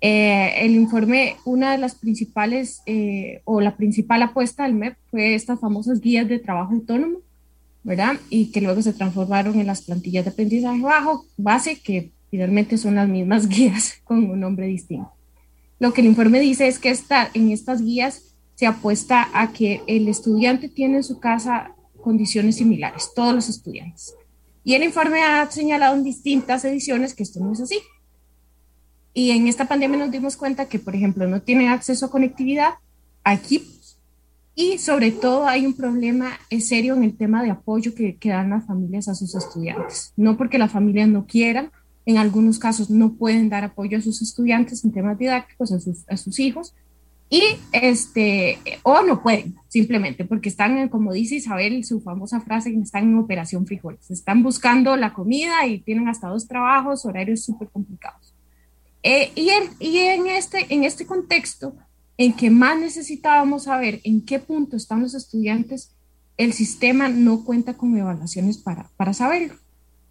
Eh, 0.01 0.65
el 0.65 0.75
informe, 0.75 1.35
una 1.43 1.73
de 1.73 1.77
las 1.77 1.95
principales 1.95 2.81
eh, 2.85 3.41
o 3.43 3.59
la 3.59 3.75
principal 3.75 4.21
apuesta 4.23 4.63
del 4.63 4.73
MEP 4.73 4.97
fue 5.11 5.35
estas 5.35 5.59
famosas 5.59 5.99
guías 5.99 6.27
de 6.29 6.39
trabajo 6.39 6.73
autónomo, 6.73 7.19
¿verdad? 7.83 8.15
Y 8.29 8.51
que 8.51 8.61
luego 8.61 8.81
se 8.81 8.93
transformaron 8.93 9.59
en 9.59 9.67
las 9.67 9.81
plantillas 9.81 10.23
de 10.23 10.31
aprendizaje 10.31 10.81
bajo, 10.81 11.25
base, 11.37 11.81
que 11.81 12.11
finalmente 12.31 12.77
son 12.77 12.95
las 12.95 13.09
mismas 13.09 13.47
guías 13.49 13.95
con 14.05 14.29
un 14.29 14.39
nombre 14.39 14.67
distinto. 14.67 15.11
Lo 15.79 15.93
que 15.93 16.01
el 16.01 16.07
informe 16.07 16.39
dice 16.39 16.67
es 16.67 16.79
que 16.79 16.89
está, 16.89 17.29
en 17.33 17.51
estas 17.51 17.81
guías 17.81 18.35
se 18.55 18.67
apuesta 18.67 19.29
a 19.33 19.53
que 19.53 19.81
el 19.87 20.07
estudiante 20.07 20.67
tiene 20.67 20.97
en 20.97 21.03
su 21.03 21.19
casa 21.19 21.73
condiciones 22.01 22.57
similares, 22.57 23.11
todos 23.15 23.33
los 23.33 23.49
estudiantes. 23.49 24.15
Y 24.63 24.73
el 24.75 24.83
informe 24.83 25.23
ha 25.23 25.49
señalado 25.49 25.95
en 25.95 26.03
distintas 26.03 26.65
ediciones 26.65 27.13
que 27.13 27.23
esto 27.23 27.39
no 27.39 27.53
es 27.53 27.61
así. 27.61 27.79
Y 29.13 29.31
en 29.31 29.47
esta 29.47 29.67
pandemia 29.67 29.97
nos 29.97 30.11
dimos 30.11 30.37
cuenta 30.37 30.67
que, 30.67 30.79
por 30.79 30.95
ejemplo, 30.95 31.27
no 31.27 31.41
tienen 31.41 31.69
acceso 31.69 32.05
a 32.05 32.11
conectividad, 32.11 32.75
a 33.23 33.33
equipos, 33.33 33.79
y 34.55 34.77
sobre 34.77 35.11
todo 35.11 35.47
hay 35.47 35.65
un 35.65 35.73
problema 35.73 36.31
serio 36.59 36.93
en 36.93 37.03
el 37.05 37.15
tema 37.15 37.41
de 37.41 37.49
apoyo 37.49 37.95
que, 37.95 38.17
que 38.17 38.29
dan 38.29 38.49
las 38.49 38.65
familias 38.65 39.07
a 39.07 39.15
sus 39.15 39.33
estudiantes. 39.33 40.11
No 40.17 40.35
porque 40.35 40.57
las 40.57 40.71
familias 40.71 41.07
no 41.07 41.25
quieran, 41.25 41.71
en 42.05 42.17
algunos 42.17 42.59
casos 42.59 42.89
no 42.89 43.13
pueden 43.13 43.47
dar 43.47 43.63
apoyo 43.63 43.97
a 43.97 44.01
sus 44.01 44.21
estudiantes 44.21 44.83
en 44.83 44.91
temas 44.91 45.17
didácticos, 45.17 45.71
a 45.71 45.79
sus, 45.79 46.03
a 46.09 46.17
sus 46.17 46.39
hijos, 46.39 46.73
Y 47.31 47.43
este, 47.71 48.57
o 48.81 49.03
no 49.03 49.21
pueden, 49.21 49.55
simplemente, 49.67 50.25
porque 50.25 50.49
están, 50.49 50.89
como 50.89 51.13
dice 51.13 51.35
Isabel, 51.35 51.83
su 51.85 52.01
famosa 52.01 52.41
frase, 52.41 52.71
están 52.71 53.03
en 53.03 53.19
operación 53.19 53.67
frijoles. 53.67 54.09
Están 54.09 54.41
buscando 54.41 54.95
la 54.95 55.13
comida 55.13 55.67
y 55.67 55.79
tienen 55.79 56.07
hasta 56.07 56.27
dos 56.27 56.47
trabajos, 56.47 57.05
horarios 57.05 57.43
súper 57.43 57.69
complicados. 57.69 58.28
Eh, 59.03 59.31
y, 59.35 59.49
en, 59.49 60.27
este, 60.27 60.65
en 60.69 60.83
este 60.83 61.05
contexto, 61.05 61.75
en 62.17 62.33
que 62.33 62.49
más 62.49 62.77
necesitábamos 62.77 63.63
saber 63.63 64.01
en 64.03 64.25
qué 64.25 64.39
punto 64.39 64.75
están 64.75 65.01
los 65.01 65.13
estudiantes, 65.13 65.95
el 66.37 66.53
sistema 66.53 67.09
no 67.09 67.43
cuenta 67.43 67.75
con 67.75 67.97
evaluaciones 67.97 68.57
para, 68.57 68.89
para 68.97 69.13
saberlo. 69.13 69.55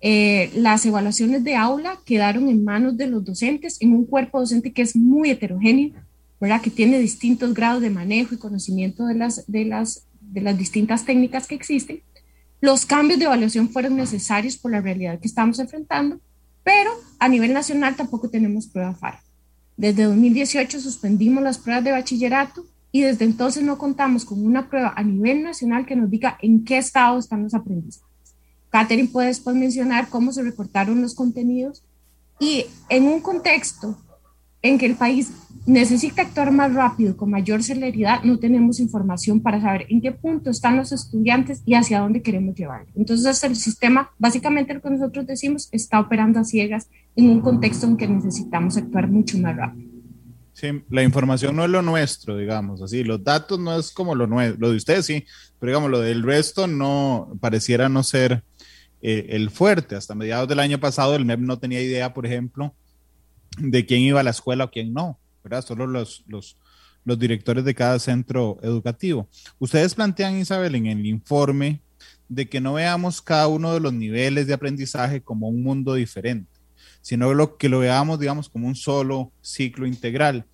Eh, 0.01 0.51
las 0.55 0.87
evaluaciones 0.87 1.43
de 1.43 1.57
aula 1.57 1.99
quedaron 2.05 2.49
en 2.49 2.65
manos 2.65 2.97
de 2.97 3.09
los 3.09 3.25
docentes, 3.25 3.79
en 3.81 3.93
un 3.93 4.07
cuerpo 4.07 4.41
docente 4.41 4.73
que 4.73 4.83
es 4.83 4.95
muy 4.95 5.31
heterogéneo, 5.31 5.93
¿verdad? 6.41 6.63
que 6.63 6.71
tiene 6.71 6.99
distintos 6.99 7.53
grados 7.53 7.83
de 7.83 7.91
manejo 7.91 8.35
y 8.35 8.39
conocimiento 8.39 9.07
de 9.07 9.15
las, 9.15 9.45
de 9.51 9.65
las, 9.65 10.07
de 10.21 10.41
las 10.41 10.57
distintas 10.57 11.05
técnicas 11.05 11.47
que 11.47 11.57
existen. 11.57 12.03
Los 12.61 12.87
cambios 12.87 13.19
de 13.19 13.27
evaluación 13.27 13.69
fueron 13.71 13.97
necesarios 13.97 14.57
por 14.57 14.71
la 14.71 14.81
realidad 14.81 15.21
que 15.21 15.29
estamos 15.29 15.59
enfrentando, 15.59 16.21
pero 16.69 16.91
a 17.19 17.31
nivel 17.31 17.55
nacional 17.55 17.97
tampoco 17.97 18.29
tenemos 18.29 18.67
prueba 18.67 18.93
FAR. 18.93 19.21
Desde 19.79 20.03
2018 20.03 20.83
suspendimos 20.83 21.43
las 21.43 21.57
pruebas 21.57 21.83
de 21.83 21.93
bachillerato 21.93 22.67
y 22.93 23.01
desde 23.01 23.25
entonces 23.25 23.63
no 23.63 23.79
contamos 23.79 24.27
con 24.27 24.45
una 24.45 24.69
prueba 24.69 24.93
a 24.95 25.03
nivel 25.03 25.43
nacional 25.43 25.87
que 25.87 25.97
nos 25.97 26.11
diga 26.11 26.37
en 26.43 26.67
qué 26.67 26.77
estado 26.77 27.19
están 27.19 27.45
los 27.45 27.55
aprendizajes. 27.55 28.07
Catherine 28.69 29.09
puede 29.09 29.29
después 29.29 29.57
mencionar 29.57 30.11
cómo 30.11 30.31
se 30.31 30.43
reportaron 30.43 31.01
los 31.01 31.15
contenidos 31.15 31.83
y 32.39 32.67
en 32.91 33.05
un 33.05 33.21
contexto 33.21 33.99
en 34.63 34.79
que 34.79 34.87
el 34.87 34.97
país 34.97 35.33
necesita 35.67 36.23
actuar 36.23 36.51
más 36.51 36.73
rápido, 36.73 37.17
con 37.17 37.31
mayor 37.31 37.63
celeridad, 37.63 38.23
no 38.25 38.39
tenemos 38.39 38.81
información 38.81 39.41
para 39.41 39.61
saber 39.61 39.87
en 39.91 40.01
qué 40.01 40.13
punto 40.13 40.51
están 40.51 40.77
los 40.77 40.93
estudiantes 40.93 41.63
y 41.67 41.75
hacia 41.75 42.01
dónde 42.01 42.23
queremos 42.23 42.55
llevarlos. 42.55 42.91
Entonces 42.97 43.45
el 43.45 43.55
sistema, 43.55 44.11
básicamente 44.19 44.73
lo 44.73 44.81
que 44.81 44.91
nosotros 44.91 45.27
decimos, 45.27 45.69
está 45.71 46.01
operando 46.01 46.41
a 46.41 46.45
ciegas 46.45 46.89
en 47.15 47.29
un 47.29 47.41
contexto 47.41 47.87
en 47.87 47.97
que 47.97 48.09
necesitamos 48.09 48.77
actuar 48.77 49.09
mucho 49.09 49.39
más 49.39 49.57
rápido. 49.57 49.91
Sí, 50.55 50.69
la 50.91 51.05
información 51.05 51.55
no 51.55 51.65
es 51.65 51.71
lo 51.71 51.83
nuestro, 51.83 52.37
digamos, 52.37 52.83
así, 52.83 53.05
los 53.05 53.23
datos 53.23 53.61
no 53.61 53.79
es 53.79 53.93
como 53.93 54.15
lo 54.15 54.27
nuestro, 54.27 54.59
lo 54.59 54.71
de 54.71 54.77
ustedes 54.77 55.07
sí, 55.07 55.25
pero 55.61 55.71
digamos, 55.71 55.91
lo 55.91 56.01
del 56.01 56.23
resto 56.23 56.67
no 56.67 57.37
pareciera 57.41 57.89
no 57.89 58.03
ser 58.03 58.43
eh, 59.01 59.27
el 59.31 59.51
fuerte. 59.51 59.95
Hasta 59.95 60.17
mediados 60.17 60.49
del 60.49 60.59
año 60.59 60.81
pasado 60.81 61.15
el 61.15 61.25
MEP 61.25 61.41
no 61.41 61.59
tenía 61.59 61.81
idea, 61.81 62.13
por 62.13 62.27
ejemplo, 62.27 62.75
de 63.57 63.87
quién 63.87 64.01
iba 64.03 64.21
a 64.21 64.25
la 64.25 64.31
escuela 64.31 64.65
o 64.65 64.71
quién 64.71 64.93
no, 64.93 65.19
¿verdad? 65.43 65.65
Solo 65.65 65.87
los, 65.87 66.25
los, 66.27 66.57
los 67.05 67.19
directores 67.19 67.65
de 67.65 67.75
cada 67.75 67.99
centro 67.99 68.59
educativo. 68.63 69.29
Ustedes 69.59 69.95
plantean, 69.95 70.39
Isabel, 70.39 70.75
en 70.75 70.87
el 70.87 71.07
informe 71.07 71.81
de 72.29 72.49
que 72.49 72.61
no 72.61 72.75
veamos 72.75 73.23
cada 73.23 73.49
uno 73.49 73.73
de 73.73 73.81
los 73.81 73.93
niveles 73.93 74.47
de 74.47 74.55
aprendizaje 74.55 75.23
como 75.23 75.49
un 75.49 75.63
mundo 75.63 75.95
diferente 75.95 76.59
sino 77.01 77.33
lo, 77.33 77.57
que 77.57 77.69
lo 77.69 77.79
veamos, 77.79 78.21
digamos, 78.21 78.49
como 78.49 78.67
un 78.67 78.75
solo 78.75 79.33
ciclo 79.41 79.87
integral. 79.87 80.45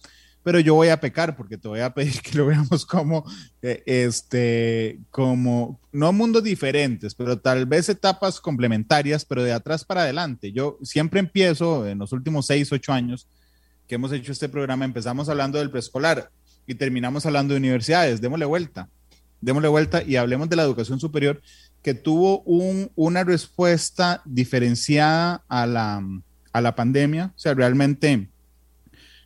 Pero 0.44 0.60
yo 0.60 0.74
voy 0.74 0.88
a 0.88 1.00
pecar 1.00 1.36
porque 1.36 1.58
te 1.58 1.66
voy 1.66 1.80
a 1.80 1.92
pedir 1.92 2.20
que 2.20 2.32
lo 2.38 2.46
veamos 2.46 2.86
como, 2.86 3.24
eh, 3.62 3.82
este, 3.86 5.00
como, 5.10 5.80
no 5.90 6.12
mundos 6.12 6.44
diferentes, 6.44 7.14
pero 7.14 7.38
tal 7.38 7.66
vez 7.66 7.88
etapas 7.88 8.40
complementarias, 8.40 9.24
pero 9.24 9.42
de 9.42 9.52
atrás 9.52 9.84
para 9.84 10.02
adelante. 10.02 10.52
Yo 10.52 10.78
siempre 10.82 11.18
empiezo, 11.18 11.86
en 11.88 11.98
los 11.98 12.12
últimos 12.12 12.46
seis, 12.46 12.70
ocho 12.70 12.92
años 12.92 13.26
que 13.88 13.96
hemos 13.96 14.12
hecho 14.12 14.32
este 14.32 14.48
programa, 14.48 14.84
empezamos 14.84 15.28
hablando 15.28 15.58
del 15.58 15.70
preescolar 15.70 16.30
y 16.66 16.74
terminamos 16.74 17.26
hablando 17.26 17.54
de 17.54 17.58
universidades. 17.58 18.20
Démosle 18.20 18.44
vuelta, 18.44 18.88
démosle 19.40 19.68
vuelta 19.68 20.02
y 20.02 20.16
hablemos 20.16 20.48
de 20.48 20.56
la 20.56 20.62
educación 20.62 21.00
superior 21.00 21.42
que 21.82 21.92
tuvo 21.92 22.40
un, 22.42 22.90
una 22.94 23.24
respuesta 23.24 24.22
diferenciada 24.24 25.44
a 25.48 25.66
la, 25.66 26.02
a 26.52 26.60
la 26.62 26.74
pandemia, 26.74 27.32
o 27.36 27.38
sea, 27.38 27.52
realmente 27.52 28.30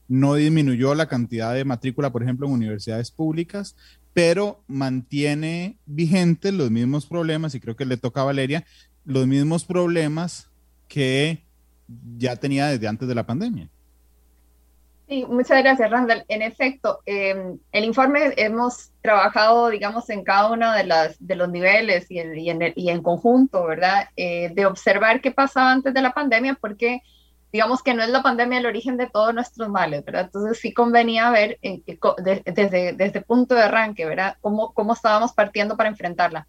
no 0.08 0.34
disminuyó 0.34 0.94
la 0.94 1.06
cantidad 1.06 1.54
de 1.54 1.64
matrícula, 1.64 2.10
por 2.10 2.22
ejemplo, 2.22 2.46
en 2.46 2.54
universidades 2.54 3.10
públicas, 3.10 3.76
pero 4.14 4.62
mantiene 4.66 5.76
vigentes 5.86 6.52
los 6.52 6.70
mismos 6.70 7.06
problemas, 7.06 7.54
y 7.54 7.60
creo 7.60 7.76
que 7.76 7.84
le 7.84 7.98
toca 7.98 8.22
a 8.22 8.24
Valeria, 8.24 8.64
los 9.04 9.26
mismos 9.26 9.64
problemas 9.64 10.50
que 10.88 11.44
ya 12.16 12.36
tenía 12.36 12.66
desde 12.66 12.88
antes 12.88 13.06
de 13.06 13.14
la 13.14 13.26
pandemia. 13.26 13.68
Sí, 15.08 15.24
muchas 15.26 15.62
gracias, 15.62 15.90
Randall. 15.90 16.24
En 16.28 16.42
efecto, 16.42 17.00
em, 17.06 17.58
el 17.72 17.84
informe 17.84 18.34
hemos 18.36 18.90
trabajado, 19.00 19.70
digamos, 19.70 20.10
en 20.10 20.22
cada 20.22 20.52
uno 20.52 20.70
de, 20.72 21.34
los 21.34 21.48
niveles 21.48 22.10
y 22.10 22.18
en, 22.18 22.72
y 22.76 22.90
en, 22.90 23.02
conjunto, 23.02 23.64
¿verdad? 23.64 24.08
Eh, 24.16 24.50
de 24.54 24.66
observar 24.66 25.22
qué 25.22 25.30
pasaba 25.30 25.72
antes 25.72 25.94
de 25.94 26.02
la 26.02 26.12
pandemia, 26.12 26.58
porque 26.60 27.00
digamos 27.52 27.82
que 27.82 27.94
no 27.94 28.02
es 28.02 28.10
la 28.10 28.22
pandemia 28.22 28.58
el 28.58 28.66
origen 28.66 28.96
de 28.96 29.08
todos 29.08 29.34
nuestros 29.34 29.68
males, 29.68 30.04
¿verdad? 30.04 30.24
Entonces 30.26 30.58
sí 30.58 30.72
convenía 30.72 31.30
ver 31.30 31.58
desde, 31.62 32.92
desde 32.92 33.20
punto 33.22 33.54
de 33.54 33.62
arranque, 33.62 34.04
¿verdad? 34.04 34.36
Cómo, 34.40 34.72
cómo 34.72 34.92
estábamos 34.92 35.32
partiendo 35.32 35.76
para 35.76 35.88
enfrentarla. 35.88 36.46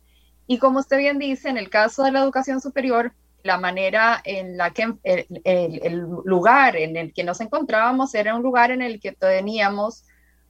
Y 0.47 0.57
como 0.57 0.79
usted 0.79 0.97
bien 0.97 1.19
dice, 1.19 1.49
en 1.49 1.57
el 1.57 1.69
caso 1.69 2.03
de 2.03 2.11
la 2.11 2.21
educación 2.21 2.59
superior, 2.59 3.13
la 3.43 3.57
manera 3.57 4.21
en 4.25 4.57
la 4.57 4.71
que 4.71 4.93
el, 5.03 5.25
el, 5.43 5.99
lugar 6.25 6.75
en 6.75 6.97
el 6.97 7.13
que 7.13 7.23
nos 7.23 7.39
encontrábamos 7.39 8.13
era 8.13 8.35
un 8.35 8.43
lugar 8.43 8.71
en 8.71 8.81
el 8.81 8.99
que 8.99 9.13
teníamos 9.13 10.03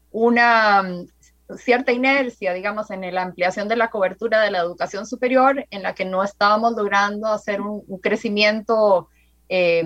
una 0.10 0.82
mm, 0.82 1.58
cierta 1.58 1.92
inercia, 1.92 2.54
digamos, 2.54 2.90
en 2.90 3.14
la 3.14 3.22
ampliación 3.22 3.68
de 3.68 3.76
la 3.76 3.90
cobertura 3.90 4.42
de 4.42 4.52
la 4.52 4.60
educación 4.60 5.06
superior, 5.06 5.66
en 5.70 5.84
la 5.84 5.94
que 5.94 6.06
no 6.06 6.24
estábamos 6.24 6.74
logrando 6.74 7.28
hacer 7.28 7.62
un, 7.62 7.84
crecimiento 8.02 9.10
eh, 9.50 9.84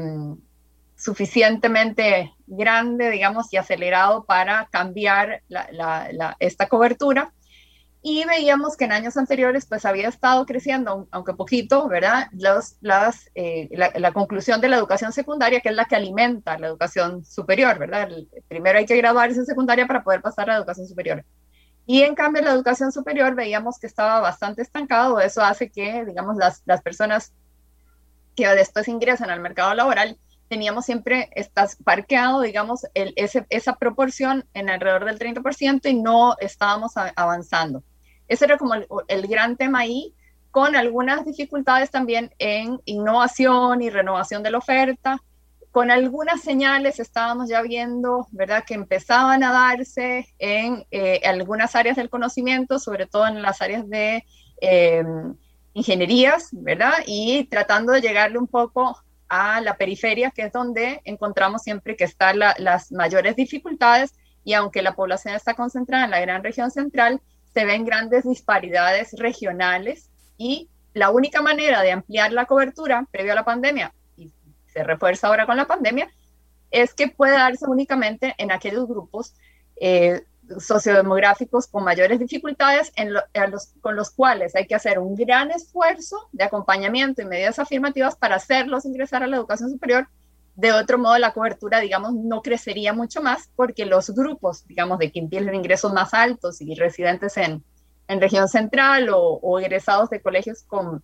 suficientemente 1.04 2.34
grande, 2.48 3.10
digamos, 3.10 3.52
y 3.52 3.58
acelerado 3.58 4.24
para 4.24 4.70
cambiar 4.72 5.44
esta 6.40 6.68
cobertura. 6.70 7.34
Y 8.02 8.26
veíamos 8.26 8.76
que 8.76 8.86
en 8.86 8.92
años 8.92 9.16
anteriores, 9.18 9.66
pues 9.66 9.86
había 9.86 10.10
estado 10.10 10.46
creciendo, 10.46 11.08
aunque 11.12 11.34
poquito, 11.34 11.88
¿verdad? 11.88 12.28
Los, 12.34 12.76
las, 12.82 13.30
eh, 13.36 13.70
la, 13.72 14.12
conclusión 14.12 14.60
de 14.60 14.68
la 14.68 14.78
educación 14.78 15.14
secundaria, 15.14 15.62
que 15.62 15.70
es 15.70 15.76
la 15.76 15.86
que 15.86 15.96
alimenta 15.96 16.58
la 16.58 16.68
educación 16.68 17.24
superior, 17.26 17.80
¿verdad? 17.80 18.10
primero 18.50 18.80
hay 18.80 18.86
que 18.86 18.98
graduarse 18.98 19.40
en 19.40 19.46
secundaria 19.46 19.88
para 19.88 20.04
poder 20.04 20.22
pasar 20.22 20.50
a 20.50 20.54
la 20.54 20.60
educación 20.60 20.88
superior. 20.88 21.26
Y 21.86 22.04
en 22.04 22.16
cambio, 22.16 22.42
la 22.42 22.52
educación 22.52 22.92
superior 22.92 23.36
veíamos 23.36 23.78
que 23.78 23.88
estaba 23.88 24.22
bastante 24.22 24.62
estancado. 24.62 25.20
Eso 25.20 25.42
hace 25.42 25.70
que, 25.70 26.06
digamos, 26.06 26.38
las, 26.38 26.62
las 26.66 26.82
personas 26.82 27.34
que 28.36 28.48
después 28.48 28.88
ingresan 28.88 29.30
al 29.30 29.42
mercado 29.42 29.74
laboral 29.74 30.18
teníamos 30.48 30.86
siempre, 30.86 31.30
estás 31.36 31.78
parqueado, 31.84 32.42
digamos, 32.42 32.86
el, 32.94 33.14
ese, 33.16 33.46
esa 33.50 33.76
proporción 33.76 34.46
en 34.54 34.70
alrededor 34.70 35.06
del 35.06 35.20
30% 35.20 35.90
y 35.90 35.96
no 35.96 36.36
estábamos 36.40 36.94
avanzando. 37.16 37.84
Ese 38.28 38.46
era 38.46 38.58
como 38.58 38.74
el, 38.76 39.28
gran 39.28 39.58
tema 39.58 39.80
ahí, 39.80 40.14
con 40.52 40.76
algunas 40.76 41.26
dificultades 41.26 41.92
también 41.92 42.34
en 42.40 42.80
innovación 42.86 43.82
y 43.82 43.90
renovación 43.90 44.44
de 44.44 44.52
la 44.52 44.60
oferta, 44.60 45.22
con 45.72 45.90
algunas 45.90 46.42
señales 46.42 47.00
estábamos 47.00 47.50
ya 47.50 47.64
viendo, 47.64 48.28
¿verdad?, 48.32 48.64
que 48.64 48.76
empezaban 48.76 49.44
a 49.44 49.52
darse 49.52 50.28
en 50.38 50.86
eh, 50.92 51.22
algunas 51.26 51.76
áreas 51.76 51.96
del 51.96 52.12
conocimiento, 52.12 52.78
sobre 52.78 53.08
todo 53.08 53.26
en 53.26 53.42
las 53.42 53.60
áreas 53.60 53.90
de 53.90 54.24
eh, 54.62 55.04
ingenierías, 55.74 56.50
¿verdad? 56.52 56.94
Y 57.08 57.46
tratando 57.46 57.92
de 57.92 58.02
llegarle 58.02 58.38
un 58.38 58.48
poco 58.48 59.02
a 59.30 59.62
la 59.62 59.78
periferia, 59.78 60.32
que 60.32 60.44
es 60.44 60.54
donde 60.54 61.02
encontramos 61.06 61.64
siempre 61.64 61.96
que 61.96 62.04
están 62.04 62.40
las 62.40 62.92
mayores 62.92 63.36
dificultades 63.36 64.14
y 64.44 64.54
aunque 64.54 64.82
la 64.82 64.96
población 64.96 65.36
está 65.36 65.54
concentrada 65.54 66.06
en 66.06 66.12
la 66.12 66.20
gran 66.20 66.44
región 66.44 66.72
central, 66.72 67.22
se 67.54 67.66
ven 67.66 67.86
grandes 67.86 68.24
disparidades 68.24 69.14
regionales 69.18 70.10
y 70.38 70.70
la 70.94 71.10
única 71.10 71.42
manera 71.42 71.82
de 71.82 71.92
ampliar 71.92 72.32
la 72.32 72.46
cobertura 72.46 73.08
previo 73.12 73.32
a 73.32 73.36
la 73.36 73.46
pandemia, 73.46 73.94
y 74.18 74.32
se 74.68 74.84
refuerza 74.84 75.28
ahora 75.28 75.46
con 75.46 75.58
la 75.58 75.66
pandemia, 75.66 76.12
es 76.72 76.94
que 76.94 77.08
puede 77.08 77.34
darse 77.34 77.66
únicamente 77.68 78.36
en 78.38 78.52
aquellos 78.52 78.88
grupos 78.88 79.34
eh, 79.80 80.24
sociodemográficos 80.60 81.68
con 81.68 81.84
mayores 81.84 82.20
dificultades 82.20 82.92
en 82.96 83.14
los, 83.14 83.68
con 83.82 83.96
los 83.96 84.12
cuales 84.12 84.56
hay 84.56 84.68
que 84.68 84.76
hacer 84.76 85.00
un 85.00 85.16
gran 85.16 85.52
esfuerzo 85.52 86.30
de 86.32 86.44
acompañamiento 86.44 87.22
y 87.22 87.26
medidas 87.26 87.60
afirmativas 87.60 88.16
para 88.16 88.36
hacerlos 88.36 88.86
ingresar 88.86 89.24
a 89.24 89.28
la 89.28 89.38
educación 89.38 89.70
superior. 89.70 90.08
De 90.56 90.72
otro 90.72 91.00
modo, 91.00 91.18
la 91.18 91.34
cobertura, 91.34 91.80
digamos, 91.80 92.14
no 92.14 92.42
crecería 92.42 92.94
mucho 92.94 93.22
más 93.22 93.50
porque 93.56 93.86
los 93.86 94.12
grupos, 94.12 94.68
digamos, 94.68 95.00
de 95.00 95.12
quien 95.12 95.30
tienen 95.30 95.56
ingresos 95.56 95.92
más 95.94 96.14
altos 96.14 96.62
y 96.62 96.76
residentes 96.76 97.38
en, 97.38 97.64
en 98.08 98.22
región 98.22 98.48
central 98.48 99.10
o, 99.10 99.20
o 99.20 99.60
egresados 99.60 100.10
de 100.10 100.22
colegios 100.22 100.64
con 100.64 101.04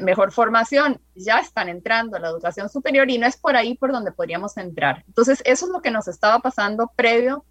mejor 0.00 0.32
formación 0.32 1.00
ya 1.14 1.38
están 1.38 1.68
entrando 1.68 2.16
a 2.16 2.20
la 2.20 2.28
educación 2.28 2.68
superior 2.68 3.08
y 3.10 3.18
no 3.18 3.26
es 3.26 3.36
por 3.36 3.56
ahí 3.56 3.76
por 3.76 3.92
donde 3.92 4.12
podríamos 4.12 4.56
entrar. 4.56 5.04
Entonces, 5.06 5.40
eso 5.44 5.66
es 5.66 5.72
lo 5.72 5.80
que 5.82 5.90
nos 5.90 6.08
estaba 6.08 6.40
pasando 6.40 6.90
previo 6.96 7.44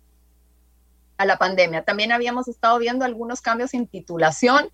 a 1.17 1.25
la 1.25 1.37
pandemia. 1.37 1.83
También 1.83 2.11
habíamos 2.11 2.47
estado 2.47 2.77
viendo 2.79 3.05
algunos 3.05 3.41
cambios 3.41 3.73
en 3.73 3.87
titulación. 3.87 4.69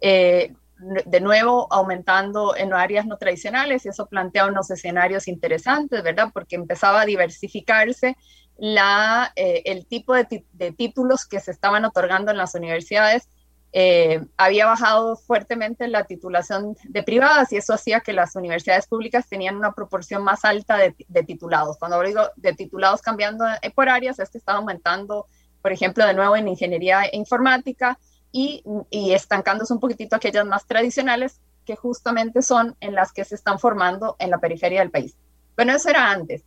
Eh, 0.00 0.52
de 0.78 1.20
nuevo 1.20 1.66
aumentando 1.72 2.54
en 2.56 2.72
áreas 2.72 3.04
no 3.04 3.16
tradicionales 3.16 3.84
y 3.84 3.88
eso 3.88 4.06
plantea 4.06 4.46
unos 4.46 4.70
escenarios 4.70 5.26
interesantes, 5.26 6.02
¿verdad? 6.04 6.30
Porque 6.32 6.54
empezaba 6.54 7.00
a 7.00 7.04
diversificarse 7.04 8.16
la, 8.56 9.32
eh, 9.34 9.62
el 9.66 9.86
tipo 9.86 10.14
de, 10.14 10.44
de, 10.52 10.72
títulos 10.72 11.26
que 11.26 11.40
se 11.40 11.50
estaban 11.50 11.84
otorgando 11.84 12.30
en 12.30 12.36
las 12.36 12.54
universidades. 12.54 13.28
Eh, 13.72 14.24
había 14.36 14.66
bajado 14.66 15.16
fuertemente 15.16 15.88
la 15.88 16.04
titulación 16.04 16.76
de 16.84 17.02
privadas 17.02 17.52
y 17.52 17.56
eso 17.56 17.74
hacía 17.74 18.00
que 18.00 18.12
las 18.12 18.34
universidades 18.34 18.86
públicas 18.86 19.28
tenían 19.28 19.56
una 19.56 19.72
proporción 19.72 20.22
más 20.22 20.44
alta 20.44 20.76
de, 20.76 20.94
de 21.08 21.22
titulados. 21.24 21.76
Cuando 21.78 22.00
digo 22.02 22.22
de 22.36 22.54
titulados 22.54 23.02
cambiando 23.02 23.44
por 23.74 23.88
áreas, 23.88 24.18
es 24.20 24.30
que 24.30 24.38
estaba 24.38 24.58
aumentando, 24.58 25.26
por 25.68 25.74
ejemplo, 25.74 26.06
de 26.06 26.14
nuevo 26.14 26.34
en 26.34 26.48
ingeniería 26.48 27.02
informática, 27.12 27.98
y, 28.32 28.64
estancándose 28.90 29.74
un 29.74 29.80
poquitito 29.80 30.16
aquellas 30.16 30.46
más 30.46 30.66
tradicionales 30.66 31.42
que 31.66 31.76
justamente 31.76 32.40
son 32.40 32.74
en 32.80 32.94
las 32.94 33.12
que 33.12 33.22
se 33.22 33.34
están 33.34 33.58
formando 33.58 34.16
en 34.18 34.30
la 34.30 34.38
periferia 34.38 34.80
del 34.80 34.90
país. 34.90 35.14
Bueno, 35.56 35.74
eso 35.74 35.90
era 35.90 36.10
antes. 36.10 36.42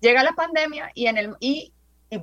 Llega 0.00 0.22
la 0.22 0.34
pandemia 0.34 0.92
y, 0.94 1.08
en 1.08 1.18
el, 1.18 1.34
y, 1.40 1.72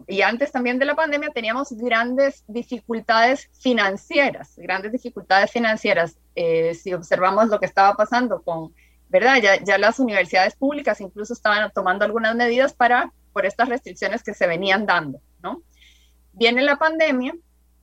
y, 0.08 0.22
antes 0.22 0.54
también 0.54 0.80
de 0.80 0.86
la 0.86 0.96
pandemia 0.96 1.32
teníamos 1.32 1.74
grandes 1.74 2.46
dificultades 2.48 3.50
financieras, 3.60 4.54
grandes 4.56 4.94
dificultades 4.94 5.52
financieras. 5.52 6.16
Eh, 6.36 6.74
si 6.76 6.94
observamos 6.94 7.50
lo 7.50 7.60
que 7.60 7.66
estaba 7.66 7.94
pasando 7.96 8.42
con, 8.42 8.74
¿verdad? 9.10 9.36
Ya, 9.44 9.62
ya 9.62 9.78
las 9.78 10.00
universidades 10.00 10.56
públicas 10.56 11.02
incluso 11.02 11.34
estaban 11.34 11.70
tomando 11.74 12.06
algunas 12.06 12.38
medidas 12.38 12.74
para, 12.74 13.12
por 13.34 13.46
estas 13.46 13.68
restricciones 13.68 14.24
que 14.24 14.34
se 14.34 14.48
venían 14.48 14.86
dando, 14.86 15.20
¿no? 15.44 15.62
Viene 16.34 16.62
la 16.62 16.78
pandemia 16.78 17.34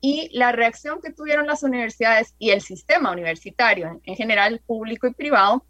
y 0.00 0.31
la 0.37 0.52
reacción 0.52 1.00
que 1.02 1.12
tuvieron 1.12 1.47
las 1.47 1.62
universidades 1.62 2.35
y 2.38 2.50
el 2.50 2.61
sistema 2.61 3.11
universitario 3.11 4.00
en, 4.05 4.17
general, 4.17 4.61
público 4.67 5.07
y 5.07 5.14
privado, 5.14 5.64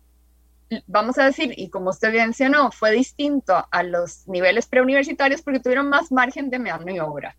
vamos 0.86 1.18
a 1.18 1.24
decir, 1.24 1.54
y 1.56 1.70
como 1.70 1.90
usted 1.90 2.12
mencionó, 2.12 2.70
fue 2.70 2.92
distinto 2.92 3.66
a 3.70 3.82
los 3.82 4.28
niveles 4.28 4.66
preuniversitarios 4.66 5.40
porque 5.40 5.60
tuvieron 5.60 5.88
más 5.88 6.12
margen 6.12 6.50
de 6.50 6.58
maniobra. 6.58 7.36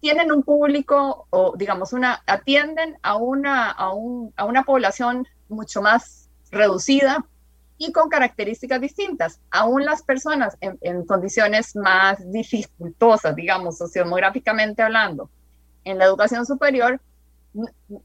Tienen 0.00 0.32
un 0.32 0.42
público, 0.42 1.26
o 1.30 1.54
digamos, 1.56 1.92
una, 1.92 2.22
atienden 2.26 2.96
a 3.02 3.16
una, 3.16 3.70
a, 3.70 3.92
una 3.92 4.64
población 4.64 5.28
mucho 5.48 5.82
más 5.82 6.28
reducida 6.50 7.24
y 7.78 7.92
con 7.92 8.08
características 8.08 8.80
distintas. 8.80 9.40
Aún 9.50 9.84
las 9.84 10.02
personas 10.02 10.56
en, 10.60 11.04
condiciones 11.06 11.74
más 11.74 12.18
dificultosas, 12.30 13.34
digamos, 13.34 13.78
sociodemográficamente 13.78 14.82
hablando, 14.82 15.30
en 15.84 15.98
la 15.98 16.04
educación 16.04 16.46
superior, 16.46 17.00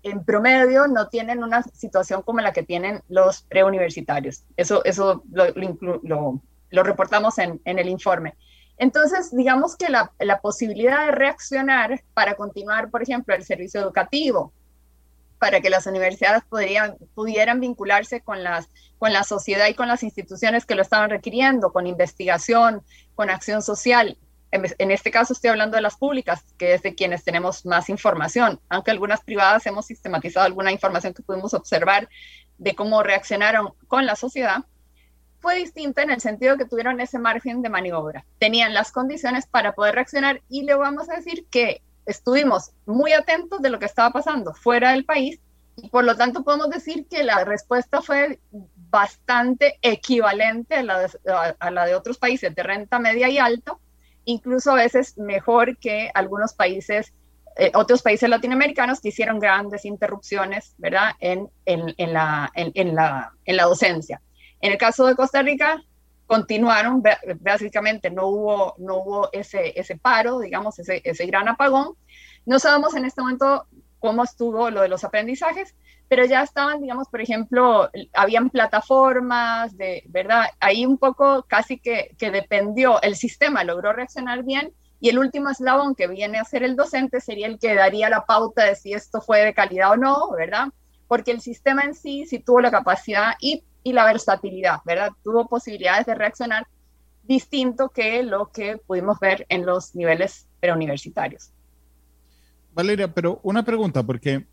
en 0.03 0.25
promedio, 0.25 0.87
no 0.87 1.07
tienen 1.07 1.43
una 1.43 1.63
situación 1.63 2.21
como 2.21 2.41
la 2.41 2.51
que 2.51 2.63
tienen 2.63 3.01
los 3.07 3.43
preuniversitarios. 3.43 4.43
Eso, 4.57 4.83
eso 4.83 5.23
lo, 5.31 6.41
lo, 6.71 6.83
reportamos 6.83 7.37
en, 7.37 7.61
en, 7.63 7.79
el 7.79 7.87
informe. 7.87 8.35
Entonces, 8.77 9.35
digamos 9.35 9.75
que 9.75 9.89
la, 9.89 10.11
la, 10.19 10.41
posibilidad 10.41 11.05
de 11.05 11.11
reaccionar 11.11 12.03
para 12.13 12.35
continuar, 12.35 12.89
por 12.89 13.03
ejemplo, 13.03 13.33
el 13.33 13.43
servicio 13.43 13.79
educativo, 13.79 14.51
para 15.39 15.61
que 15.61 15.69
las 15.69 15.85
universidades 15.85 16.43
podrían, 16.49 16.97
pudieran 17.13 17.59
vincularse 17.59 18.21
con, 18.21 18.43
las, 18.43 18.69
con 18.97 19.13
la 19.13 19.23
sociedad 19.23 19.67
y 19.67 19.73
con 19.73 19.87
las 19.87 20.03
instituciones 20.03 20.65
que 20.65 20.75
lo 20.75 20.81
estaban 20.81 21.09
requiriendo, 21.09 21.71
con 21.71 21.87
investigación, 21.87 22.83
con 23.15 23.29
acción 23.29 23.61
social, 23.61 24.17
en 24.51 24.91
este 24.91 25.11
caso 25.11 25.33
estoy 25.33 25.49
hablando 25.49 25.75
de 25.75 25.81
las 25.81 25.97
públicas, 25.97 26.43
que 26.57 26.73
es 26.73 26.81
de 26.81 26.95
quienes 26.95 27.23
tenemos 27.23 27.65
más 27.65 27.89
información, 27.89 28.61
aunque 28.69 28.91
algunas 28.91 29.21
privadas 29.21 29.65
hemos 29.65 29.85
sistematizado 29.85 30.45
alguna 30.45 30.71
información 30.71 31.13
que 31.13 31.23
pudimos 31.23 31.53
observar 31.53 32.07
de 32.57 32.73
cómo 32.73 33.03
reaccionaron 33.03 33.73
con 33.87 34.05
la 34.05 34.15
sociedad, 34.15 34.63
fue 35.39 35.55
distinta 35.55 36.01
en 36.01 36.11
el 36.11 36.21
sentido 36.21 36.57
que 36.57 36.65
tuvieron 36.65 36.99
ese 36.99 37.19
margen 37.19 37.61
de 37.61 37.69
maniobra, 37.69 38.25
tenían 38.39 38.73
las 38.73 38.91
condiciones 38.91 39.45
para 39.45 39.73
poder 39.73 39.95
reaccionar 39.95 40.41
y 40.49 40.63
le 40.63 40.75
vamos 40.75 41.09
a 41.09 41.15
decir 41.15 41.45
que 41.51 41.81
estuvimos 42.07 42.71
muy 42.85 43.13
atentos 43.13 43.61
de 43.61 43.69
lo 43.69 43.77
que 43.77 43.85
estaba 43.85 44.11
pasando 44.11 44.53
fuera 44.53 44.91
del 44.91 45.05
país 45.05 45.39
y 45.75 45.89
por 45.89 46.03
lo 46.03 46.15
tanto 46.15 46.43
podemos 46.43 46.69
decir 46.69 47.05
que 47.07 47.23
la 47.23 47.43
respuesta 47.45 48.01
fue 48.01 48.39
bastante 48.89 49.77
equivalente 49.81 50.75
a 50.75 50.83
la 50.83 50.99
de, 50.99 51.09
a 51.59 51.71
la 51.71 51.85
de 51.85 51.93
otros 51.93 52.17
países 52.17 52.55
de 52.55 52.63
renta 52.63 52.97
media 52.97 53.29
y 53.29 53.37
alta, 53.37 53.77
incluso 54.25 54.71
a 54.71 54.75
veces 54.75 55.17
mejor 55.17 55.77
que 55.77 56.09
algunos 56.13 56.53
países, 56.53 57.13
eh, 57.57 57.71
otros 57.75 58.01
países 58.01 58.29
latinoamericanos 58.29 59.01
que 59.01 59.09
hicieron 59.09 59.39
grandes 59.39 59.85
interrupciones, 59.85 60.73
¿verdad?, 60.77 61.11
en, 61.19 61.49
en, 61.65 61.93
en 61.97 62.13
la, 62.13 62.49
en, 62.55 62.95
la, 62.95 63.33
en 63.45 63.57
la 63.57 63.63
docencia. 63.63 64.21
En 64.61 64.71
el 64.71 64.77
caso 64.77 65.05
de 65.05 65.15
Costa 65.15 65.41
Rica, 65.41 65.83
continuaron, 66.27 67.01
básicamente 67.39 68.11
no 68.11 68.27
hubo, 68.27 68.75
no 68.77 68.97
hubo 68.97 69.29
ese, 69.31 69.73
ese 69.79 69.97
paro, 69.97 70.39
digamos, 70.39 70.77
ese, 70.77 71.01
ese 71.03 71.25
gran 71.25 71.47
apagón. 71.47 71.95
No 72.45 72.59
sabemos 72.59 72.95
en 72.95 73.05
este 73.05 73.21
momento 73.21 73.65
cómo 73.99 74.23
estuvo 74.23 74.69
lo 74.69 74.81
de 74.81 74.89
los 74.89 75.03
aprendizajes, 75.03 75.73
pero 76.09 76.25
ya 76.25 76.43
estaban, 76.43 76.81
digamos, 76.81 77.09
por 77.09 77.21
ejemplo, 77.21 77.89
habían 78.13 78.49
plataformas, 78.49 79.75
de, 79.75 80.03
¿verdad? 80.07 80.45
Ahí 80.59 80.85
un 80.85 80.97
poco 80.97 81.45
casi 81.47 81.79
que, 81.79 82.15
que 82.17 82.31
dependió, 82.31 83.01
el 83.01 83.15
sistema 83.15 83.63
logró 83.63 83.91
reaccionar 83.93 84.43
bien 84.43 84.73
y 84.99 85.09
el 85.09 85.19
último 85.19 85.49
eslabón 85.49 85.95
que 85.95 86.07
viene 86.07 86.39
a 86.39 86.45
ser 86.45 86.63
el 86.63 86.75
docente 86.75 87.21
sería 87.21 87.47
el 87.47 87.59
que 87.59 87.75
daría 87.75 88.09
la 88.09 88.25
pauta 88.25 88.65
de 88.65 88.75
si 88.75 88.93
esto 88.93 89.21
fue 89.21 89.41
de 89.41 89.53
calidad 89.53 89.91
o 89.91 89.97
no, 89.97 90.31
¿verdad? 90.31 90.69
Porque 91.07 91.31
el 91.31 91.41
sistema 91.41 91.83
en 91.83 91.93
sí 91.93 92.25
sí 92.25 92.39
tuvo 92.39 92.61
la 92.61 92.71
capacidad 92.71 93.33
y, 93.39 93.63
y 93.87 93.93
la 93.93 94.03
versatilidad, 94.03 94.79
¿verdad? 94.85 95.11
Tuvo 95.23 95.47
posibilidades 95.47 96.05
de 96.05 96.13
reaccionar 96.13 96.67
distinto 97.23 97.87
que 97.87 98.21
lo 98.21 98.51
que 98.51 98.77
pudimos 98.85 99.17
ver 99.21 99.45
en 99.47 99.65
los 99.65 99.95
niveles 99.95 100.45
preuniversitarios. 100.59 101.51
Valeria, 102.73 103.13
pero 103.13 103.39
una 103.43 103.63
pregunta, 103.63 104.03
porque 104.03 104.45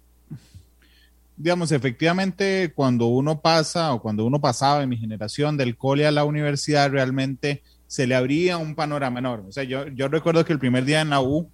digamos, 1.37 1.73
efectivamente, 1.73 2.73
cuando 2.77 3.09
uno 3.09 3.41
pasa 3.41 3.93
o 3.93 4.01
cuando 4.01 4.25
uno 4.25 4.41
pasaba 4.41 4.85
en 4.85 4.89
mi 4.89 4.97
generación 4.97 5.57
del 5.57 5.77
cole 5.77 6.07
a 6.07 6.13
la 6.13 6.23
universidad, 6.23 6.93
realmente 6.93 7.65
se 7.89 8.07
le 8.07 8.15
abría 8.15 8.57
un 8.57 8.77
panorama 8.77 9.19
enorme. 9.19 9.49
O 9.49 9.53
sea, 9.53 9.65
yo, 9.65 9.85
recuerdo 10.09 10.45
que 10.45 10.53
el 10.53 10.61
primer 10.61 10.85
día 10.85 11.01
en 11.01 11.11
la 11.11 11.21
U, 11.21 11.51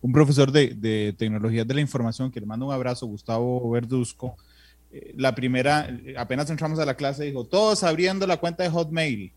un 0.00 0.12
profesor 0.12 0.52
de, 0.52 0.68
de 0.76 1.16
tecnologías 1.18 1.66
de 1.66 1.74
la 1.74 1.80
información, 1.80 2.30
que 2.30 2.38
le 2.38 2.46
mando 2.46 2.66
un 2.66 2.72
abrazo, 2.72 3.06
Gustavo 3.06 3.68
Verduzco, 3.70 4.36
la 5.16 5.34
primera, 5.34 5.88
apenas 6.16 6.50
entramos 6.50 6.78
a 6.78 6.84
la 6.84 6.94
clase, 6.94 7.24
dijo, 7.24 7.44
todos 7.44 7.84
abriendo 7.84 8.26
la 8.26 8.38
cuenta 8.38 8.62
de 8.62 8.70
Hotmail, 8.70 9.32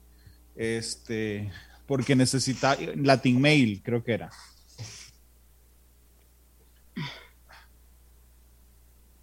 este, 0.56 1.52
porque 1.86 2.16
necesita 2.16 2.78
Latin 2.96 3.40
Mail, 3.40 3.82
creo 3.84 4.04
que 4.04 4.14
era. 4.14 4.30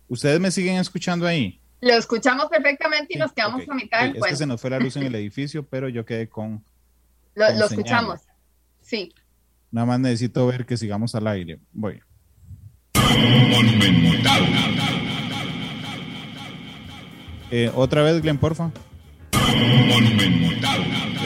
¿Ustedes 0.09 0.41
me 0.41 0.51
siguen 0.51 0.77
escuchando 0.77 1.27
ahí? 1.27 1.61
Lo 1.81 1.95
escuchamos 1.95 2.47
perfectamente 2.47 3.15
y 3.15 3.19
nos 3.19 3.33
quedamos 3.33 3.63
a 3.69 3.75
mitad 3.75 4.03
del 4.03 4.17
Es 4.17 4.23
que 4.25 4.37
se 4.37 4.47
nos 4.47 4.61
fue 4.61 4.71
la 4.71 4.79
luz 4.79 4.97
en 4.97 5.05
el 5.05 5.15
edificio, 5.15 5.65
pero 5.65 5.89
yo 5.89 6.05
quedé 6.05 6.29
con. 6.29 6.65
Lo, 7.35 7.47
escuchamos. 7.47 8.21
Sí. 8.81 9.15
Nada 9.71 9.87
más 9.87 10.01
necesito 10.01 10.47
ver 10.47 10.67
que 10.67 10.77
sigamos 10.77 11.15
al 11.15 11.29
aire. 11.29 11.59
Voy. 11.73 12.03
Eh, 17.51 17.71
Otra 17.75 18.03
vez, 18.03 18.21
Glenn, 18.23 18.39
porfa. 18.39 18.71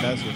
Gracias. 0.00 0.34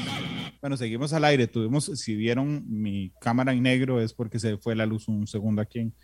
Bueno, 0.61 0.77
seguimos 0.77 1.13
al 1.13 1.25
aire. 1.25 1.47
Tuvimos, 1.47 1.87
si 1.95 2.15
vieron 2.17 2.65
mi 2.69 3.13
cámara 3.21 3.53
en 3.53 3.63
negro, 3.63 4.01
es 4.01 4.13
porque 4.13 4.39
se 4.39 4.59
fue 4.59 4.75
la 4.75 4.87
luz 4.87 5.09
un 5.09 5.27
segundo 5.27 5.63
aquí 5.63 5.79
en, 5.81 5.95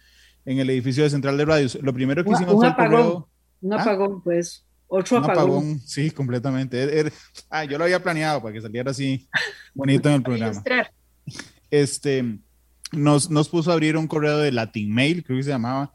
en 0.44 0.58
el 0.58 0.70
edificio 0.70 1.02
de 1.02 1.10
Central 1.10 1.36
de 1.36 1.44
Radios. 1.44 1.78
Lo 1.82 1.92
primero 1.92 2.24
que 2.24 2.30
hicimos 2.30 2.54
fue 2.54 2.68
apagón, 2.68 3.26
Un 3.60 3.72
¿Ah? 3.72 3.82
apagón, 3.82 4.22
pues. 4.22 4.64
Otro 4.86 5.18
un 5.18 5.24
apagón. 5.24 5.80
Sí, 5.80 6.10
completamente. 6.10 6.80
Er, 6.82 7.06
er, 7.06 7.12
ah, 7.50 7.64
yo 7.64 7.78
lo 7.78 7.84
había 7.84 8.02
planeado 8.02 8.40
para 8.40 8.52
que 8.52 8.60
saliera 8.60 8.90
así 8.90 9.28
bonito 9.74 10.08
en 10.08 10.14
el 10.16 10.22
programa. 10.22 10.62
Este, 11.70 12.38
nos, 12.92 13.30
nos 13.30 13.48
puso 13.48 13.70
a 13.70 13.74
abrir 13.74 13.96
un 13.96 14.06
correo 14.06 14.38
de 14.38 14.52
Latin 14.52 14.94
Mail, 14.94 15.24
creo 15.24 15.38
que 15.38 15.42
se 15.42 15.50
llamaba, 15.50 15.90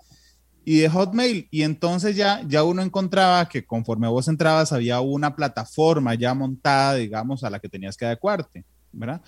y 0.69 0.81
de 0.81 0.87
Hotmail. 0.87 1.47
Y 1.49 1.63
entonces 1.63 2.15
ya, 2.15 2.43
ya 2.47 2.63
uno 2.63 2.83
encontraba 2.83 3.49
que 3.49 3.65
conforme 3.65 4.07
vos 4.07 4.27
entrabas 4.27 4.71
había 4.71 5.01
una 5.01 5.35
plataforma 5.35 6.13
ya 6.13 6.35
montada, 6.35 6.93
digamos, 6.93 7.43
a 7.43 7.49
la 7.49 7.57
que 7.59 7.67
tenías 7.67 7.97
que 7.97 8.05
adecuarte, 8.05 8.63
¿verdad? 8.91 9.19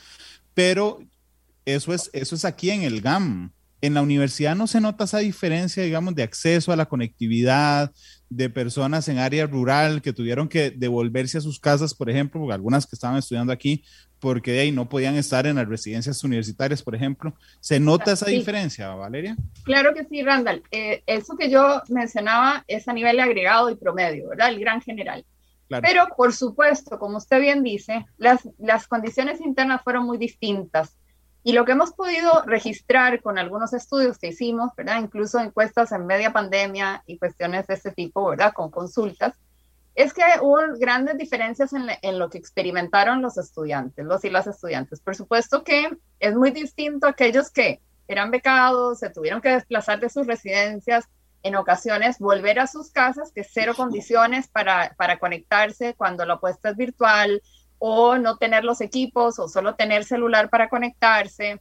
Pero 0.53 0.99
eso 1.65 1.95
es, 1.95 2.11
eso 2.13 2.35
es 2.35 2.45
aquí 2.45 2.69
en 2.69 2.83
el 2.83 3.01
GAM 3.01 3.51
en 3.81 3.95
la 3.95 4.03
universidad 4.03 4.55
no 4.55 4.67
se 4.67 4.79
nota 4.79 5.05
esa 5.05 5.17
diferencia, 5.17 5.81
digamos, 5.83 6.13
de 6.13 6.23
acceso 6.23 6.71
a 6.71 6.75
la 6.75 6.85
conectividad, 6.85 7.91
de 8.29 8.49
personas 8.49 9.07
en 9.07 9.17
área 9.17 9.47
rural 9.47 10.01
que 10.01 10.13
tuvieron 10.13 10.47
que 10.47 10.69
devolverse 10.69 11.39
a 11.39 11.41
sus 11.41 11.59
casas, 11.59 11.93
por 11.93 12.09
ejemplo, 12.09 12.49
algunas 12.51 12.85
que 12.85 12.95
estaban 12.95 13.17
estudiando 13.17 13.51
aquí, 13.51 13.83
porque 14.21 14.51
de 14.51 14.59
ahí 14.59 14.71
no 14.71 14.87
podían 14.87 15.15
estar 15.15 15.47
en 15.47 15.55
las 15.55 15.67
residencias 15.67 16.23
universitarias, 16.23 16.83
por 16.83 16.95
ejemplo. 16.95 17.33
¿Se 17.59 17.79
nota 17.79 18.13
esa 18.13 18.27
diferencia, 18.27 18.93
Valeria? 18.93 19.35
Claro 19.63 19.95
que 19.95 20.05
sí, 20.05 20.21
Randall. 20.21 20.63
Eh, 20.71 21.01
eso 21.07 21.35
que 21.35 21.49
yo 21.49 21.81
mencionaba 21.89 22.63
es 22.67 22.87
a 22.87 22.93
nivel 22.93 23.19
agregado 23.19 23.71
y 23.71 23.75
promedio, 23.75 24.29
¿verdad? 24.29 24.49
El 24.49 24.59
gran 24.59 24.79
general. 24.79 25.25
Pero, 25.81 26.07
por 26.15 26.33
supuesto, 26.33 26.99
como 26.99 27.17
usted 27.17 27.39
bien 27.39 27.63
dice, 27.63 28.05
las, 28.17 28.47
las 28.59 28.87
condiciones 28.87 29.41
internas 29.41 29.81
fueron 29.83 30.05
muy 30.05 30.17
distintas. 30.17 30.97
Y 31.43 31.53
lo 31.53 31.65
que 31.65 31.71
hemos 31.71 31.91
podido 31.93 32.43
registrar 32.45 33.21
con 33.21 33.39
algunos 33.39 33.73
estudios 33.73 34.19
que 34.19 34.27
hicimos, 34.27 34.71
¿verdad? 34.77 35.01
Incluso 35.01 35.39
encuestas 35.39 35.91
en 35.93 36.05
media 36.05 36.31
pandemia 36.31 37.03
y 37.07 37.17
cuestiones 37.17 37.65
de 37.65 37.73
este 37.73 37.91
tipo, 37.91 38.29
¿verdad? 38.29 38.53
Con 38.53 38.69
consultas, 38.69 39.33
es 39.95 40.13
que 40.13 40.23
hubo 40.41 40.57
grandes 40.77 41.17
diferencias 41.17 41.73
en, 41.73 41.87
en, 42.01 42.19
lo 42.19 42.29
que 42.29 42.37
experimentaron 42.37 43.21
los 43.21 43.37
estudiantes, 43.37 44.05
los 44.05 44.23
y 44.23 44.29
las 44.29 44.47
estudiantes. 44.47 45.01
Por 45.01 45.15
supuesto 45.15 45.63
que 45.63 45.89
es 46.19 46.35
muy 46.35 46.51
distinto 46.51 47.07
a 47.07 47.11
aquellos 47.11 47.49
que 47.49 47.81
eran 48.07 48.31
becados, 48.31 48.99
se 48.99 49.09
tuvieron 49.09 49.41
que 49.41 49.49
desplazar 49.49 49.99
de 49.99 50.09
sus 50.09 50.27
residencias, 50.27 51.07
en 51.43 51.55
ocasiones 51.55 52.19
volver 52.19 52.59
a 52.59 52.67
sus 52.67 52.91
casas, 52.91 53.31
que 53.33 53.43
cero 53.43 53.73
condiciones 53.75 54.47
para, 54.47 54.93
para 54.97 55.17
conectarse 55.17 55.95
cuando 55.95 56.25
la 56.25 56.35
apuesta 56.35 56.69
es 56.69 56.77
virtual, 56.77 57.41
o 57.79 58.17
no 58.17 58.37
tener 58.37 58.63
los 58.63 58.79
equipos 58.79 59.39
o 59.39 59.47
solo 59.47 59.73
tener 59.73 60.03
celular 60.03 60.51
para 60.51 60.69
conectarse, 60.69 61.59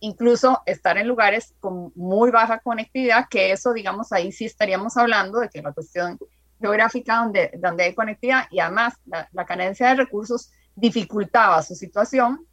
incluso 0.00 0.60
estar 0.66 0.98
en 0.98 1.08
lugares 1.08 1.54
con 1.60 1.92
muy 1.94 2.30
baja 2.30 2.58
conectividad, 2.58 3.26
que 3.30 3.52
eso, 3.52 3.72
digamos, 3.72 4.12
ahí 4.12 4.32
sí 4.32 4.44
estaríamos 4.44 4.98
hablando 4.98 5.38
de 5.38 5.48
que 5.48 5.62
la 5.62 5.72
cuestión 5.72 6.18
geográfica 6.62 7.16
donde, 7.16 7.50
donde 7.58 7.84
hay 7.84 7.94
conectividad 7.94 8.46
y 8.50 8.60
además 8.60 8.94
la, 9.04 9.44
carencia 9.44 9.88
de 9.88 9.96
recursos 9.96 10.50
dificultaba 10.74 11.62
su 11.62 11.74
situación 11.74 12.46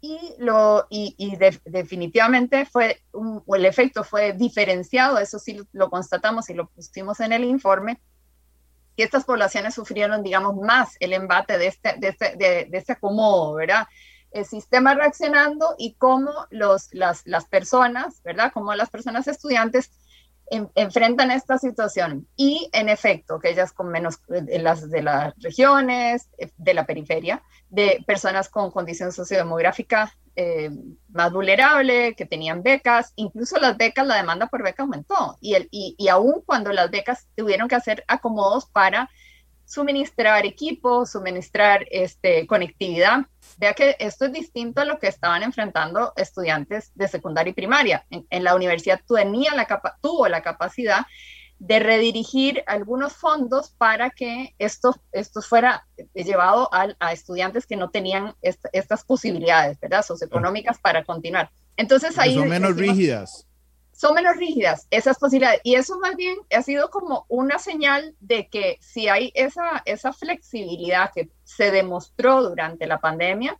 y, 0.00 0.34
lo, 0.38 0.86
y, 0.90 1.36
definitivamente 1.64 2.66
fue 2.66 3.00
el 3.54 3.64
efecto 3.64 4.02
fue 4.02 4.32
diferenciado, 4.32 5.18
eso 5.18 5.38
sí 5.38 5.60
lo 5.72 5.88
constatamos 5.88 6.50
y 6.50 6.54
lo 6.54 6.68
pusimos 6.68 7.20
en 7.20 7.32
el 7.32 7.44
informe, 7.44 8.00
que 8.96 9.04
estas 9.04 9.24
poblaciones 9.24 9.74
sufrieron, 9.74 10.22
digamos, 10.22 10.56
más 10.56 10.96
el 11.00 11.12
embate 11.12 11.56
de 11.56 11.68
este, 11.68 11.94
de 11.98 12.08
este, 12.08 12.36
de, 12.36 12.68
este 12.72 12.92
acomodo, 12.92 13.54
¿verdad? 13.54 13.86
El 14.32 14.44
sistema 14.44 14.94
reaccionando 14.94 15.76
y 15.78 15.94
cómo 15.94 16.32
los, 16.50 16.92
las, 16.92 17.22
las 17.24 17.46
personas, 17.46 18.22
¿verdad? 18.22 18.50
Cómo 18.52 18.74
las 18.74 18.90
personas 18.90 19.28
estudiantes 19.28 19.90
enfrentan 20.50 21.30
esta 21.30 21.58
situación. 21.58 22.26
Y 22.36 22.68
en 22.72 22.88
efecto, 22.88 23.38
que 23.38 23.50
ellas 23.50 23.72
con 23.72 23.88
menos, 23.88 24.20
de 24.28 24.58
las, 24.58 24.90
de 24.90 25.02
las 25.02 25.34
regiones, 25.38 26.28
de 26.56 26.74
la 26.74 26.84
periferia, 26.84 27.42
de 27.70 28.04
personas 28.06 28.48
con 28.48 28.70
condición 28.70 29.12
sociodemográfica 29.12 30.14
eh, 30.36 30.70
más 31.10 31.32
vulnerable, 31.32 32.14
que 32.14 32.26
tenían 32.26 32.62
becas, 32.62 33.12
incluso 33.16 33.58
las 33.58 33.76
becas, 33.76 34.06
la 34.06 34.16
demanda 34.16 34.46
por 34.46 34.62
beca 34.62 34.82
aumentó 34.82 35.36
y, 35.40 35.54
el, 35.54 35.68
y, 35.70 35.94
y 35.98 36.08
aún 36.08 36.42
cuando 36.46 36.72
las 36.72 36.90
becas 36.90 37.26
tuvieron 37.34 37.68
que 37.68 37.74
hacer 37.74 38.04
acomodos 38.08 38.66
para 38.66 39.10
suministrar 39.64 40.44
equipos, 40.46 41.10
suministrar 41.10 41.86
este, 41.90 42.46
conectividad. 42.46 43.26
Vea 43.58 43.74
que 43.74 43.96
esto 43.98 44.26
es 44.26 44.32
distinto 44.32 44.80
a 44.80 44.84
lo 44.84 44.98
que 44.98 45.08
estaban 45.08 45.42
enfrentando 45.42 46.12
estudiantes 46.16 46.90
de 46.94 47.08
secundaria 47.08 47.50
y 47.50 47.54
primaria. 47.54 48.04
En, 48.10 48.26
en 48.30 48.44
la 48.44 48.54
universidad 48.54 49.00
tenía 49.06 49.54
la 49.54 49.66
tuvo 50.00 50.28
la 50.28 50.42
capacidad 50.42 51.06
de 51.58 51.78
redirigir 51.78 52.64
algunos 52.66 53.12
fondos 53.12 53.70
para 53.78 54.10
que 54.10 54.52
esto, 54.58 54.96
esto 55.12 55.40
fuera 55.42 55.86
llevado 56.12 56.68
a, 56.74 56.88
a 56.98 57.12
estudiantes 57.12 57.66
que 57.66 57.76
no 57.76 57.88
tenían 57.88 58.34
estas 58.42 59.04
posibilidades, 59.04 59.78
¿verdad? 59.78 60.04
Socioeconómicas 60.04 60.78
para 60.80 61.04
continuar. 61.04 61.50
Entonces 61.76 62.18
ahí... 62.18 62.34
Son 62.34 62.48
menos 62.48 62.76
rígidas. 62.76 63.46
Son 64.02 64.14
menos 64.14 64.36
rígidas 64.36 64.88
esas 64.90 65.16
posibilidades. 65.16 65.60
Y 65.62 65.76
eso 65.76 65.96
más 66.00 66.16
bien 66.16 66.36
ha 66.52 66.62
sido 66.62 66.90
como 66.90 67.24
una 67.28 67.60
señal 67.60 68.16
de 68.18 68.48
que 68.48 68.76
si 68.80 69.06
hay 69.06 69.30
esa, 69.36 69.80
esa 69.84 70.12
flexibilidad 70.12 71.12
que 71.14 71.30
se 71.44 71.70
demostró 71.70 72.42
durante 72.42 72.88
la 72.88 72.98
pandemia, 72.98 73.56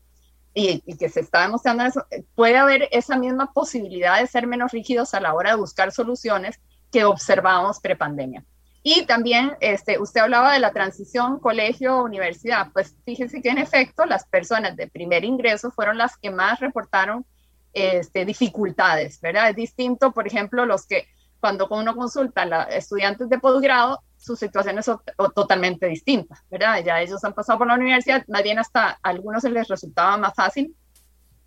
y, 0.53 0.83
y, 0.85 0.97
que 0.97 1.09
se 1.09 1.21
está 1.21 1.43
demostrando 1.43 1.85
eso, 1.85 2.05
puede 2.35 2.57
haber 2.57 2.89
esa 2.91 3.17
misma 3.17 3.53
posibilidad 3.53 4.21
de 4.21 4.27
ser 4.27 4.49
menos 4.49 4.73
rígidos 4.73 5.15
a 5.15 5.21
la 5.21 5.33
hora 5.33 5.51
de 5.51 5.57
buscar 5.59 5.93
soluciones 5.93 6.59
que 6.91 7.05
observamos 7.05 7.79
prepandemia. 7.79 8.45
Y 8.83 9.07
también 9.07 9.53
este, 9.61 10.01
usted 10.01 10.23
hablaba 10.23 10.53
de 10.55 10.59
la 10.59 10.73
transición 10.73 11.39
colegio-universidad. 11.39 12.73
Pues 12.73 12.97
fíjese 13.05 13.41
que 13.43 13.51
en 13.51 13.59
efecto 13.59 14.07
las 14.07 14.27
personas 14.27 14.75
de 14.77 14.89
primer 14.89 15.25
ingreso 15.25 15.71
fueron 15.71 15.99
las 15.99 16.17
que 16.17 16.33
más 16.33 16.59
reportaron 16.59 17.25
este, 17.73 18.25
dificultades, 18.25 19.21
¿verdad? 19.21 19.51
Es 19.51 19.57
distinto, 19.57 20.13
por 20.13 20.27
ejemplo, 20.27 20.67
los 20.67 20.87
que 20.87 21.07
cuando 21.41 21.67
uno 21.71 21.97
consulta 21.97 22.43
a 22.43 22.63
estudiantes 22.65 23.29
de 23.29 23.39
posgrado, 23.39 24.03
su 24.17 24.37
situación 24.37 24.79
es 24.79 24.89
totalmente 25.35 25.87
distinta, 25.87 26.43
¿verdad? 26.51 26.85
Ya 26.85 27.01
ellos 27.01 27.25
han 27.25 27.35
pasado 27.35 27.59
por 27.59 27.67
la 27.67 27.75
universidad, 27.75 28.25
más 28.29 28.43
bien 28.45 28.59
hasta 28.59 28.91
a 28.91 28.99
algunos 29.03 29.43
se 29.43 29.51
les 29.51 29.67
resultaba 29.67 30.17
más 30.17 30.35
fácil 30.35 30.77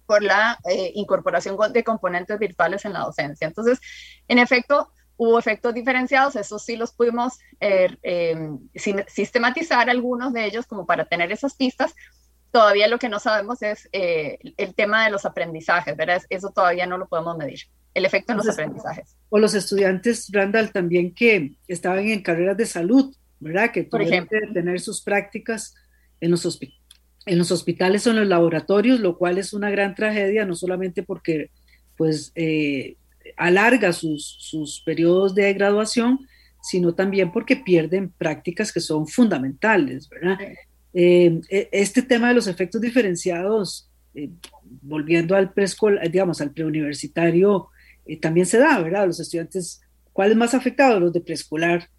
por 0.05 0.21
la 0.21 0.59
eh, 0.69 0.91
incorporación 0.95 1.57
de 1.71 1.83
componentes 1.83 2.37
virtuales 2.37 2.83
en 2.83 2.93
la 2.93 2.99
docencia. 2.99 3.47
Entonces, 3.47 3.79
en 4.27 4.39
efecto, 4.39 4.91
Hubo 5.17 5.39
efectos 5.39 5.73
diferenciados, 5.73 6.35
esos 6.35 6.63
sí 6.63 6.75
los 6.75 6.91
pudimos 6.91 7.39
eh, 7.61 7.95
em, 8.03 8.59
sistematizar 9.07 9.89
algunos 9.89 10.33
de 10.33 10.45
ellos 10.45 10.65
como 10.65 10.85
para 10.85 11.05
tener 11.05 11.31
esas 11.31 11.55
pistas. 11.55 11.95
Todavía 12.55 12.87
lo 12.87 12.97
que 12.97 13.09
no 13.09 13.19
sabemos 13.19 13.61
es 13.61 13.89
eh, 13.91 14.39
el 14.55 14.73
tema 14.75 15.03
de 15.03 15.11
los 15.11 15.25
aprendizajes, 15.25 15.97
¿verdad? 15.97 16.21
Eso 16.29 16.51
todavía 16.55 16.85
no 16.85 16.97
lo 16.97 17.05
podemos 17.05 17.35
medir, 17.37 17.59
el 17.93 18.05
efecto 18.05 18.31
en 18.31 18.37
los 18.37 18.47
aprendizajes. 18.47 19.17
O 19.27 19.39
los 19.39 19.53
estudiantes, 19.55 20.29
Randall, 20.31 20.71
también 20.71 21.13
que 21.13 21.57
estaban 21.67 22.07
en 22.07 22.23
carreras 22.23 22.55
de 22.55 22.65
salud, 22.65 23.13
¿verdad? 23.41 23.71
Que 23.73 23.83
tuvieron 23.83 24.25
que 24.29 24.39
tener 24.53 24.79
sus 24.79 25.01
prácticas 25.01 25.75
en 26.21 26.31
los, 26.31 26.59
en 27.25 27.37
los 27.37 27.51
hospitales 27.51 28.07
o 28.07 28.11
en 28.11 28.21
los 28.21 28.27
laboratorios, 28.27 29.01
lo 29.01 29.17
cual 29.17 29.37
es 29.37 29.51
una 29.51 29.69
gran 29.69 29.93
tragedia, 29.93 30.45
no 30.45 30.55
solamente 30.55 31.03
porque 31.03 31.51
pues 31.97 32.31
eh, 32.35 32.95
alarga 33.35 33.91
sus, 33.91 34.37
sus 34.39 34.79
periodos 34.79 35.35
de 35.35 35.53
graduación, 35.53 36.25
sino 36.61 36.95
también 36.95 37.33
porque 37.33 37.57
pierden 37.57 38.11
prácticas 38.11 38.71
que 38.71 38.79
son 38.79 39.07
fundamentales, 39.07 40.07
¿verdad? 40.07 40.37
Eh, 40.95 41.41
e, 41.49 41.69
este 41.71 42.01
tema 42.01 42.29
de 42.29 42.35
los 42.35 42.47
efectos 42.47 42.81
diferenciados, 42.81 43.87
eh, 44.15 44.29
volviendo 44.81 45.35
al 45.35 45.53
preescolar, 45.53 46.09
digamos, 46.09 46.41
al 46.41 46.51
preuniversitario, 46.51 47.67
eh, 48.07 48.17
también 48.19 48.47
se 48.47 48.57
da, 48.57 48.81
¿verdad? 48.81 49.05
Los 49.05 49.19
estudiantes, 49.19 49.81
¿cuáles 50.13 50.35
más 50.35 50.55
afectados? 50.55 50.99
Los 50.99 51.13
de 51.13 51.21
preescolar, 51.21 51.89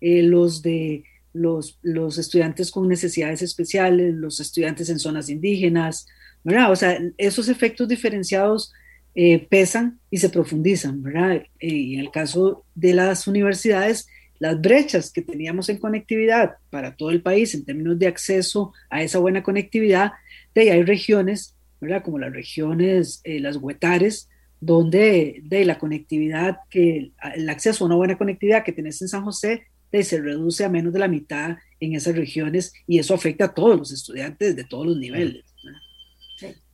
los 0.00 0.62
de 0.62 1.04
los, 1.36 2.18
estudiantes 2.18 2.70
con 2.70 2.88
necesidades 2.88 3.42
especiales, 3.42 4.14
los 4.14 4.40
estudiantes 4.40 4.88
en 4.88 4.98
zonas 4.98 5.28
indígenas, 5.28 6.06
¿verdad? 6.42 6.72
O 6.72 6.76
sea, 6.76 6.98
esos 7.18 7.48
efectos 7.48 7.88
diferenciados 7.88 8.72
eh, 9.14 9.46
pesan 9.48 10.00
y 10.10 10.18
se 10.18 10.28
profundizan, 10.28 11.02
¿verdad? 11.02 11.42
Eh, 11.58 11.68
y 11.68 11.94
en 11.94 12.00
el 12.00 12.10
caso 12.10 12.64
de 12.74 12.94
las 12.94 13.26
universidades, 13.26 14.08
las 14.38 14.60
brechas 14.60 15.10
que 15.12 15.22
teníamos 15.22 15.68
en 15.68 15.78
conectividad 15.78 16.56
para 16.70 16.96
todo 16.96 17.10
el 17.10 17.22
país 17.22 17.54
en 17.54 17.64
términos 17.64 17.98
de 17.98 18.06
acceso 18.06 18.72
a 18.90 19.02
esa 19.02 19.18
buena 19.18 19.42
conectividad, 19.42 20.12
de 20.54 20.62
ahí 20.62 20.68
hay 20.70 20.82
regiones, 20.82 21.54
¿verdad? 21.80 22.02
Como 22.02 22.18
las 22.18 22.32
regiones, 22.32 23.20
eh, 23.24 23.40
las 23.40 23.56
huetares, 23.56 24.28
donde 24.60 25.40
de 25.44 25.64
la 25.64 25.78
conectividad, 25.78 26.58
que 26.70 27.12
el 27.34 27.48
acceso 27.48 27.84
a 27.84 27.86
una 27.86 27.96
buena 27.96 28.18
conectividad 28.18 28.64
que 28.64 28.72
tenés 28.72 29.00
en 29.02 29.08
San 29.08 29.24
José, 29.24 29.64
de, 29.92 30.02
se 30.02 30.20
reduce 30.20 30.64
a 30.64 30.68
menos 30.68 30.92
de 30.92 30.98
la 30.98 31.08
mitad 31.08 31.56
en 31.80 31.94
esas 31.94 32.16
regiones 32.16 32.72
y 32.86 32.98
eso 32.98 33.14
afecta 33.14 33.46
a 33.46 33.54
todos 33.54 33.78
los 33.78 33.92
estudiantes 33.92 34.56
de 34.56 34.64
todos 34.64 34.86
los 34.86 34.96
niveles. 34.96 35.44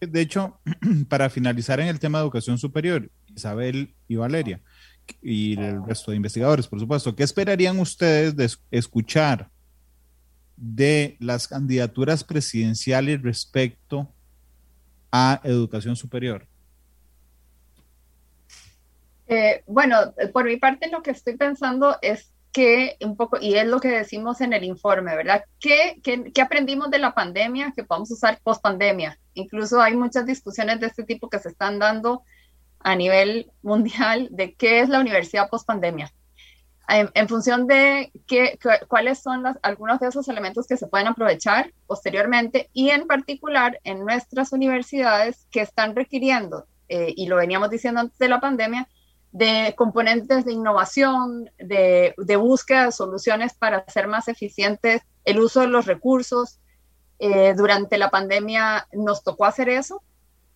De 0.00 0.20
hecho, 0.20 0.58
para 1.08 1.30
finalizar 1.30 1.80
en 1.80 1.88
el 1.88 2.00
tema 2.00 2.18
de 2.18 2.24
educación 2.24 2.58
superior, 2.58 3.10
Isabel 3.34 3.94
y 4.08 4.16
Valeria, 4.16 4.60
y 5.20 5.60
el 5.60 5.84
resto 5.84 6.10
de 6.10 6.16
investigadores, 6.16 6.66
por 6.66 6.80
supuesto, 6.80 7.14
¿qué 7.14 7.22
esperarían 7.22 7.78
ustedes 7.78 8.36
de 8.36 8.50
escuchar 8.70 9.50
de 10.56 11.16
las 11.20 11.48
candidaturas 11.48 12.24
presidenciales 12.24 13.22
respecto 13.22 14.08
a 15.10 15.40
educación 15.44 15.96
superior? 15.96 16.46
Eh, 19.26 19.62
bueno, 19.66 20.14
por 20.32 20.44
mi 20.44 20.56
parte 20.56 20.90
lo 20.90 21.02
que 21.02 21.12
estoy 21.12 21.36
pensando 21.36 21.96
es 22.02 22.32
que 22.52 22.96
un 23.00 23.16
poco, 23.16 23.38
y 23.40 23.54
es 23.54 23.66
lo 23.66 23.80
que 23.80 23.88
decimos 23.88 24.40
en 24.42 24.52
el 24.52 24.62
informe, 24.62 25.16
¿verdad? 25.16 25.44
¿Qué, 25.58 26.00
qué, 26.02 26.42
aprendimos 26.42 26.90
de 26.90 26.98
la 26.98 27.14
pandemia 27.14 27.72
que 27.74 27.82
podemos 27.82 28.10
usar 28.10 28.38
post 28.42 28.62
pandemia? 28.62 29.18
Incluso 29.34 29.80
hay 29.80 29.96
muchas 29.96 30.26
discusiones 30.26 30.78
de 30.78 30.86
este 30.88 31.04
tipo 31.04 31.30
que 31.30 31.38
se 31.38 31.48
están 31.48 31.78
dando 31.78 32.22
a 32.84 32.94
nivel 32.96 33.50
mundial 33.62 34.28
de 34.30 34.54
qué 34.54 34.80
es 34.80 34.88
la 34.88 35.00
universidad 35.00 35.48
post 35.48 35.66
pandemia. 35.66 36.12
En, 36.88 37.28
función 37.28 37.66
de 37.66 38.12
qué, 38.26 38.58
cuáles 38.86 39.20
son 39.22 39.44
algunos 39.62 39.98
de 40.00 40.08
esos 40.08 40.28
elementos 40.28 40.66
que 40.66 40.76
se 40.76 40.88
pueden 40.88 41.06
aprovechar 41.06 41.72
posteriormente 41.86 42.68
y 42.74 42.90
en 42.90 43.06
particular 43.06 43.80
en 43.84 44.00
nuestras 44.00 44.52
universidades 44.52 45.46
que 45.50 45.62
están 45.62 45.96
requiriendo, 45.96 46.66
eh, 46.88 47.14
y 47.16 47.28
lo 47.28 47.36
veníamos 47.36 47.70
diciendo 47.70 48.00
antes 48.00 48.18
de 48.18 48.28
la 48.28 48.40
pandemia, 48.40 48.88
de 49.30 49.74
componentes 49.78 50.44
de 50.44 50.52
innovación, 50.52 51.48
de, 51.58 52.14
de, 52.18 52.36
búsqueda 52.36 52.86
de 52.86 52.92
soluciones 52.92 53.54
para 53.54 53.78
hacer 53.78 54.06
más 54.06 54.28
eficientes 54.28 55.00
el 55.24 55.38
uso 55.38 55.60
de 55.60 55.68
los 55.68 55.86
recursos. 55.86 56.58
Eh, 57.18 57.54
durante 57.56 57.96
la 57.96 58.10
pandemia 58.10 58.86
nos 58.92 59.22
tocó 59.22 59.46
hacer 59.46 59.70
eso 59.70 60.02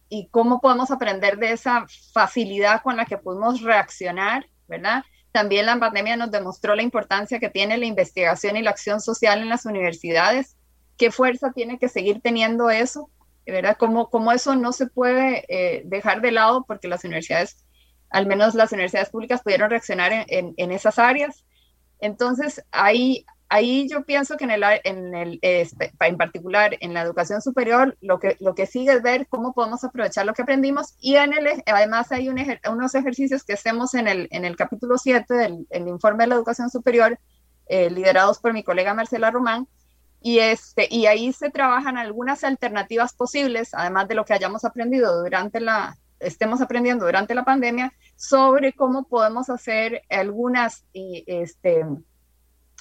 y 0.08 0.28
cómo 0.30 0.60
podemos 0.60 0.90
aprender 0.90 1.38
de 1.38 1.52
esa 1.52 1.86
facilidad 2.12 2.82
con 2.82 2.96
la 2.96 3.06
que 3.06 3.18
pudimos 3.18 3.62
reaccionar, 3.62 4.48
¿verdad? 4.68 5.04
También 5.32 5.66
la 5.66 5.78
pandemia 5.78 6.16
nos 6.16 6.30
demostró 6.30 6.74
la 6.74 6.82
importancia 6.82 7.40
que 7.40 7.50
tiene 7.50 7.76
la 7.76 7.86
investigación 7.86 8.56
y 8.56 8.62
la 8.62 8.70
acción 8.70 9.00
social 9.00 9.40
en 9.40 9.48
las 9.48 9.66
universidades, 9.66 10.56
qué 10.96 11.10
fuerza 11.10 11.52
tiene 11.52 11.78
que 11.78 11.88
seguir 11.88 12.20
teniendo 12.22 12.70
eso, 12.70 13.10
¿verdad? 13.44 13.76
Cómo, 13.78 14.08
cómo 14.10 14.32
eso 14.32 14.56
no 14.56 14.72
se 14.72 14.86
puede 14.86 15.44
eh, 15.48 15.82
dejar 15.84 16.20
de 16.20 16.32
lado 16.32 16.64
porque 16.66 16.88
las 16.88 17.04
universidades 17.04 17.66
al 18.10 18.26
menos 18.26 18.54
las 18.54 18.72
universidades 18.72 19.10
públicas 19.10 19.42
pudieron 19.42 19.70
reaccionar 19.70 20.12
en, 20.28 20.54
en, 20.56 20.72
esas 20.72 20.98
áreas. 20.98 21.44
Entonces, 22.00 22.64
ahí, 22.70 23.26
ahí 23.48 23.88
yo 23.88 24.04
pienso 24.04 24.36
que 24.36 24.44
en, 24.44 24.50
el, 24.50 24.62
en, 24.84 25.14
el, 25.14 25.38
este, 25.42 25.92
en 26.00 26.16
particular 26.16 26.76
en 26.80 26.94
la 26.94 27.02
educación 27.02 27.40
superior, 27.40 27.96
lo 28.00 28.18
que, 28.18 28.36
lo 28.40 28.54
que 28.54 28.66
sigue 28.66 28.92
es 28.92 29.02
ver 29.02 29.26
cómo 29.28 29.52
podemos 29.52 29.84
aprovechar 29.84 30.26
lo 30.26 30.34
que 30.34 30.42
aprendimos 30.42 30.94
y 31.00 31.16
en 31.16 31.32
el, 31.32 31.62
además 31.66 32.12
hay 32.12 32.28
un 32.28 32.36
unos 32.70 32.94
ejercicios 32.94 33.44
que 33.44 33.54
hacemos 33.54 33.94
en 33.94 34.08
el, 34.08 34.28
en 34.30 34.44
el 34.44 34.56
capítulo 34.56 34.98
7 34.98 35.34
del 35.34 35.88
informe 35.88 36.24
de 36.24 36.28
la 36.28 36.34
educación 36.34 36.70
superior, 36.70 37.18
eh, 37.68 37.90
liderados 37.90 38.38
por 38.38 38.52
mi 38.52 38.62
colega 38.62 38.94
Marcela 38.94 39.30
Román, 39.30 39.66
y, 40.20 40.40
este, 40.40 40.88
y 40.90 41.06
ahí 41.06 41.32
se 41.32 41.50
trabajan 41.50 41.98
algunas 41.98 42.42
alternativas 42.42 43.12
posibles, 43.12 43.74
además 43.74 44.08
de 44.08 44.16
lo 44.16 44.24
que 44.24 44.34
hayamos 44.34 44.64
aprendido 44.64 45.22
durante 45.22 45.60
la, 45.60 45.96
estemos 46.20 46.60
aprendiendo 46.60 47.04
durante 47.04 47.34
la 47.34 47.44
pandemia 47.44 47.92
sobre 48.16 48.72
cómo 48.72 49.04
podemos 49.04 49.50
hacer 49.50 50.02
algunas, 50.08 50.84
este, 50.92 51.84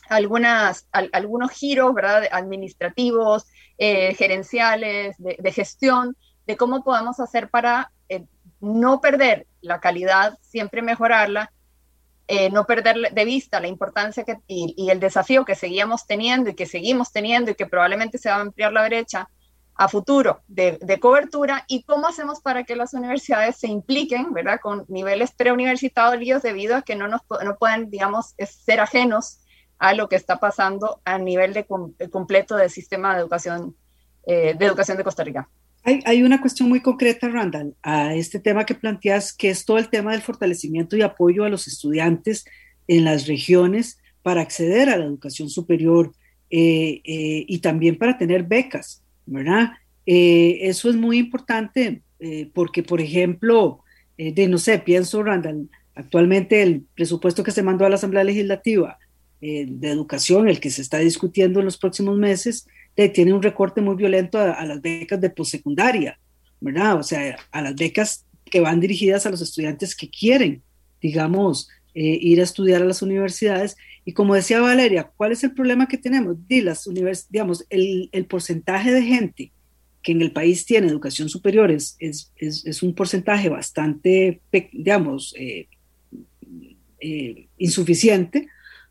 algunas, 0.10 0.88
algunos 0.92 1.52
giros 1.52 1.94
¿verdad? 1.94 2.24
administrativos, 2.32 3.46
eh, 3.78 4.14
gerenciales, 4.16 5.16
de, 5.18 5.52
gestión, 5.52 6.16
de 6.46 6.58
cómo 6.58 6.84
podemos 6.84 7.20
hacer 7.20 7.50
para 7.50 7.92
eh, 8.10 8.26
no 8.60 9.02
perder 9.02 9.48
la 9.62 9.80
calidad, 9.80 10.38
siempre 10.42 10.82
mejorarla, 10.82 11.52
eh, 12.28 12.50
no 12.50 12.66
perder 12.66 13.14
de 13.14 13.26
vista 13.26 13.60
la 13.60 13.68
importancia 13.68 14.24
que, 14.24 14.40
y, 14.48 14.74
y, 14.78 14.90
el 14.90 15.00
desafío 15.00 15.46
que 15.46 15.54
seguíamos 15.54 16.08
teniendo 16.08 16.50
y 16.50 16.56
que 16.56 16.66
seguimos 16.66 17.12
teniendo 17.12 17.52
y 17.52 17.56
que 17.56 17.68
probablemente 17.68 18.18
se 18.18 18.30
va 18.30 18.38
a 18.38 18.42
ampliar 18.42 18.74
la 18.74 18.86
brecha 18.86 19.30
a 19.76 19.90
futuro 19.90 20.42
de, 20.48 21.00
cobertura 21.02 21.66
y 21.68 21.84
cómo 21.84 22.08
hacemos 22.08 22.40
para 22.40 22.64
que 22.64 22.76
las 22.76 22.94
universidades 22.94 23.58
se 23.58 23.68
impliquen, 23.68 24.34
¿verdad? 24.34 24.60
Con 24.62 24.86
niveles 24.88 25.34
preuniversitarios 25.34 26.42
debido 26.42 26.78
a 26.78 26.82
que 26.82 26.96
no, 26.96 27.08
nos, 27.08 27.22
no 27.44 27.58
pueden, 27.58 27.90
digamos, 27.90 28.36
ser 28.38 28.80
ajenos 28.80 29.40
a 29.80 29.94
lo 29.94 30.10
que 30.10 30.16
está 30.16 30.40
pasando 30.40 31.02
a 31.06 31.18
nivel 31.18 31.54
de, 31.54 31.66
completo 32.10 32.56
del 32.56 32.70
sistema 32.70 33.14
de 33.14 33.22
educación, 33.22 33.76
eh, 34.26 34.56
de 34.58 34.66
educación 34.66 34.98
de 34.98 35.04
Costa 35.04 35.24
Rica. 35.24 35.50
Hay, 35.84 36.02
hay, 36.06 36.24
una 36.24 36.42
cuestión 36.42 36.68
muy 36.70 36.82
concreta, 36.82 37.28
Randall, 37.30 37.76
a 37.84 38.16
este 38.16 38.40
tema 38.40 38.66
que 38.66 38.74
planteas, 38.74 39.34
que 39.34 39.50
es 39.50 39.66
todo 39.66 39.78
el 39.78 39.90
tema 39.90 40.14
del 40.14 40.22
fortalecimiento 40.22 40.98
y 40.98 41.04
apoyo 41.04 41.44
a 41.44 41.50
los 41.50 41.68
estudiantes 41.68 42.46
en 42.88 43.06
las 43.06 43.28
regiones 43.28 44.00
para 44.24 44.42
acceder 44.42 44.90
a 44.90 44.98
la 44.98 45.06
educación 45.06 45.50
superior 45.50 46.12
eh, 46.50 47.02
eh, 47.04 47.46
y 47.48 47.60
también 47.60 47.98
para 47.98 48.18
tener 48.18 48.44
becas. 48.44 49.04
¿verdad? 49.26 49.72
Eh, 50.06 50.60
eso 50.62 50.90
es 50.90 50.96
muy 50.96 51.18
importante 51.18 52.02
eh, 52.20 52.50
porque, 52.54 52.84
por 52.84 53.02
ejemplo, 53.02 53.82
eh, 54.18 54.34
de 54.34 54.48
no 54.48 54.58
sé, 54.58 54.80
pienso, 54.80 55.24
Randall, 55.24 55.70
actualmente 55.96 56.62
el 56.62 56.86
presupuesto 56.96 57.44
que 57.44 57.52
se 57.52 57.64
mandó 57.64 57.86
a 57.86 57.90
la 57.90 57.96
Asamblea 57.96 58.24
Legislativa 58.24 58.98
de 59.42 59.90
Educación, 59.90 60.50
el 60.50 60.60
que 60.60 60.72
se 60.72 60.82
está 60.82 61.00
discutiendo 61.00 61.60
en 61.60 61.66
los 61.66 61.78
próximos 61.78 62.18
meses, 62.18 62.68
tiene 63.14 63.34
un 63.34 63.44
recorte 63.44 63.82
muy 63.82 63.96
violento 63.96 64.40
a, 64.40 64.66
las 64.66 64.82
becas 64.82 65.20
de 65.20 65.30
postsecundaria, 65.30 66.18
¿verdad? 66.62 66.98
O 66.98 67.04
sea, 67.04 67.38
a 67.52 67.62
las 67.62 67.76
becas 67.76 68.26
que 68.46 68.60
van 68.60 68.80
dirigidas 68.80 69.26
a 69.26 69.30
los 69.30 69.42
estudiantes 69.42 69.96
que 69.96 70.10
quieren, 70.10 70.64
digamos, 71.02 71.68
ir 71.94 72.40
a 72.40 72.44
estudiar 72.44 72.82
a 72.82 72.86
las 72.86 73.02
universidades 73.02 73.76
y 74.06 74.14
como 74.14 74.36
decía 74.36 74.62
Valeria, 74.62 75.12
¿cuál 75.18 75.32
es 75.32 75.44
el 75.44 75.54
problema 75.54 75.88
que 75.88 75.98
tenemos? 75.98 76.38
las 76.48 76.88
digamos, 77.30 77.66
el, 77.70 78.10
el, 78.12 78.26
porcentaje 78.26 78.92
de 78.92 79.02
gente 79.02 79.52
que 80.04 80.12
en 80.12 80.22
el 80.22 80.32
país 80.32 80.64
tiene 80.66 80.88
educación 80.88 81.28
superior 81.28 81.72
es, 81.72 81.98
es, 82.00 82.32
es, 82.36 82.84
un 82.84 82.94
porcentaje 82.94 83.50
bastante, 83.50 84.42
digamos, 84.72 85.34
eh, 85.40 85.68
eh, 87.00 87.48
insuficiente, 87.58 88.48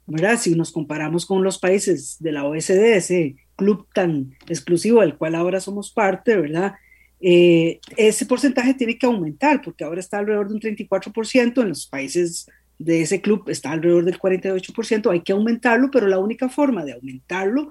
¿verdad? 0.07 0.39
Si 0.39 0.55
nos 0.55 0.73
comparamos 0.73 1.27
con 1.27 1.43
los 1.43 1.59
países 1.59 2.17
de 2.21 2.33
la 2.33 2.45
OSD, 2.45 2.95
ese 2.95 3.37
club 3.57 3.87
tan 3.95 4.35
exclusivo 4.49 5.01
del 5.01 5.17
cual 5.17 5.35
ahora 5.35 5.61
somos 5.61 5.93
parte, 5.93 6.37
¿verdad? 6.37 6.75
Eh, 7.21 7.81
ese 7.97 8.27
porcentaje 8.27 8.75
tiene 8.75 8.99
que 8.99 9.07
aumentar 9.07 9.63
porque 9.63 9.85
ahora 9.85 10.01
está 10.01 10.19
alrededor 10.19 10.49
de 10.49 10.55
un 10.55 10.61
34% 10.61 11.63
en 11.63 11.69
los 11.69 11.87
países 11.87 12.47
de 12.79 13.03
ese 13.03 13.21
club 13.21 13.49
está 13.49 13.71
alrededor 13.71 14.05
del 14.05 14.19
48%, 14.19 15.11
hay 15.11 15.21
que 15.21 15.33
aumentarlo, 15.33 15.91
pero 15.91 16.09
la 16.09 16.19
única 16.19 16.49
forma 16.49 16.85
de 16.85 16.93
aumentarlo 16.93 17.71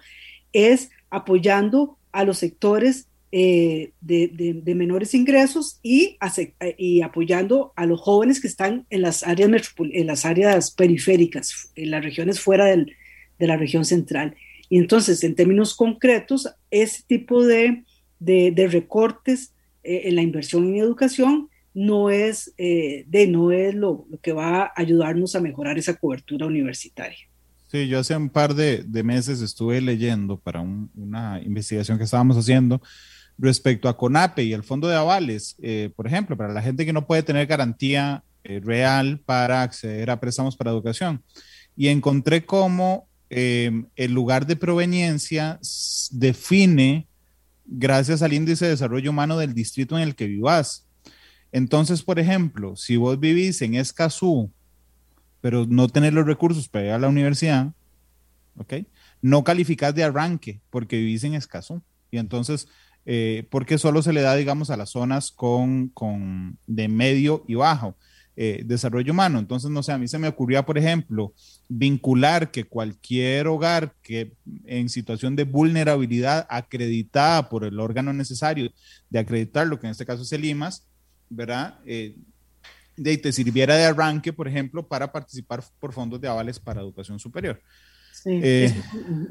es 0.53 0.89
apoyando 1.09 1.97
a 2.11 2.23
los 2.23 2.37
sectores 2.37 3.07
eh, 3.35 3.93
de, 3.99 4.75
menores 4.75 5.15
ingresos 5.15 5.79
y, 5.81 6.19
y, 6.77 7.01
apoyando 7.01 7.73
a 7.75 7.87
los 7.87 7.99
jóvenes 7.99 8.39
que 8.39 8.45
están 8.45 8.85
en 8.91 9.01
las 9.01 9.23
áreas, 9.23 9.73
en 9.79 10.05
las 10.05 10.25
áreas 10.25 10.69
periféricas, 10.69 11.71
en 11.75 11.89
las 11.89 12.03
regiones 12.03 12.39
fuera 12.39 12.65
de 12.65 12.85
la 13.39 13.57
región 13.57 13.85
central. 13.85 14.35
Y 14.69 14.77
entonces, 14.77 15.23
en 15.23 15.33
términos 15.33 15.73
concretos, 15.73 16.47
ese 16.69 17.01
tipo 17.07 17.43
de, 17.43 17.83
recortes 18.69 19.51
eh, 19.83 20.01
en 20.05 20.15
la 20.15 20.21
inversión 20.21 20.67
en 20.67 20.75
educación 20.75 21.49
no 21.73 22.11
es, 22.11 22.53
eh, 22.59 23.03
de, 23.07 23.25
no 23.25 23.51
es 23.51 23.73
lo, 23.73 24.05
que 24.21 24.31
va 24.31 24.65
a 24.65 24.73
ayudarnos 24.75 25.35
a 25.35 25.41
mejorar 25.41 25.79
esa 25.79 25.95
cobertura 25.95 26.45
universitaria. 26.45 27.17
Sí, 27.71 27.87
yo 27.87 27.97
hace 27.97 28.15
un 28.15 28.29
par 28.29 28.53
de, 28.53 28.85
meses 29.03 29.41
estuve 29.41 29.81
leyendo 29.81 30.37
para 30.37 30.61
una 30.61 31.41
investigación 31.43 31.97
que 31.97 32.03
estábamos 32.03 32.37
haciendo 32.37 32.79
respecto 33.37 33.89
a 33.89 33.97
CONAPE 33.97 34.43
y 34.43 34.53
el 34.53 34.63
fondo 34.63 34.87
de 34.87 34.95
avales, 34.95 35.55
eh, 35.61 35.91
por 35.95 36.07
ejemplo, 36.07 36.37
para 36.37 36.53
la 36.53 36.61
gente 36.61 36.85
que 36.85 36.93
no 36.93 37.07
puede 37.07 37.23
tener 37.23 37.47
garantía 37.47 38.23
eh, 38.43 38.61
real 38.63 39.19
para 39.25 39.61
acceder 39.61 40.09
a 40.09 40.19
préstamos 40.19 40.55
para 40.55 40.71
educación. 40.71 41.23
Y 41.75 41.87
encontré 41.87 42.45
cómo 42.45 43.07
el 43.35 44.13
lugar 44.13 44.45
de 44.45 44.55
proveniencia 44.55 45.59
define, 46.11 47.07
gracias 47.65 48.21
al 48.21 48.31
índice 48.31 48.65
de 48.65 48.71
desarrollo 48.71 49.09
humano 49.09 49.39
del 49.39 49.55
distrito 49.55 49.97
en 49.97 50.03
el 50.03 50.13
que 50.13 50.27
vivas. 50.27 50.85
Entonces, 51.51 52.01
por 52.01 52.19
ejemplo, 52.19 52.75
si 52.75 52.97
vos 52.97 53.19
vivís 53.19 53.61
en 53.61 53.75
Escazú, 53.75 54.51
pero 55.39 55.65
no 55.67 55.87
tenés 55.87 56.13
los 56.13 56.25
recursos 56.25 56.67
para 56.67 56.85
ir 56.85 56.91
a 56.91 56.99
la 56.99 57.09
universidad, 57.09 57.73
¿ok? 58.57 58.73
No 59.21 59.43
calificás 59.43 59.93
de 59.93 60.03
arranque 60.03 60.61
porque 60.71 60.97
vivís 60.97 61.23
en 61.25 61.35
Escazú. 61.35 61.83
Y 62.09 62.17
entonces, 62.17 62.67
eh, 63.05 63.47
porque 63.49 63.77
solo 63.77 64.01
se 64.01 64.13
le 64.13 64.21
da, 64.21 64.35
digamos, 64.35 64.69
a 64.69 64.77
las 64.77 64.91
zonas 64.91 65.31
con, 65.31 65.89
con 65.89 66.57
de 66.67 66.87
medio 66.87 67.43
y 67.47 67.55
bajo 67.55 67.95
eh, 68.35 68.63
desarrollo 68.65 69.13
humano. 69.13 69.37
Entonces, 69.37 69.69
no 69.69 69.83
sé, 69.83 69.91
a 69.91 69.99
mí 69.99 70.07
se 70.07 70.17
me 70.17 70.27
ocurría, 70.27 70.65
por 70.65 70.79
ejemplo, 70.79 71.33
vincular 71.69 72.49
que 72.49 72.63
cualquier 72.63 73.45
hogar 73.45 73.93
que 74.01 74.33
en 74.65 74.89
situación 74.89 75.35
de 75.35 75.43
vulnerabilidad 75.43 76.47
acreditada 76.49 77.47
por 77.47 77.63
el 77.63 77.79
órgano 77.79 78.11
necesario 78.11 78.71
de 79.11 79.19
acreditar 79.19 79.67
lo 79.67 79.79
que 79.79 79.85
en 79.85 79.91
este 79.91 80.07
caso 80.07 80.23
es 80.23 80.31
el 80.31 80.45
IMAS, 80.45 80.87
¿verdad? 81.29 81.79
Eh, 81.85 82.15
de, 82.97 83.17
te 83.19 83.31
sirviera 83.31 83.75
de 83.75 83.85
arranque, 83.85 84.33
por 84.33 84.47
ejemplo, 84.47 84.87
para 84.87 85.11
participar 85.11 85.63
por 85.79 85.93
fondos 85.93 86.19
de 86.19 86.27
avales 86.27 86.59
para 86.59 86.81
educación 86.81 87.19
superior. 87.19 87.61
Sí, 88.13 88.39
eh, 88.43 88.71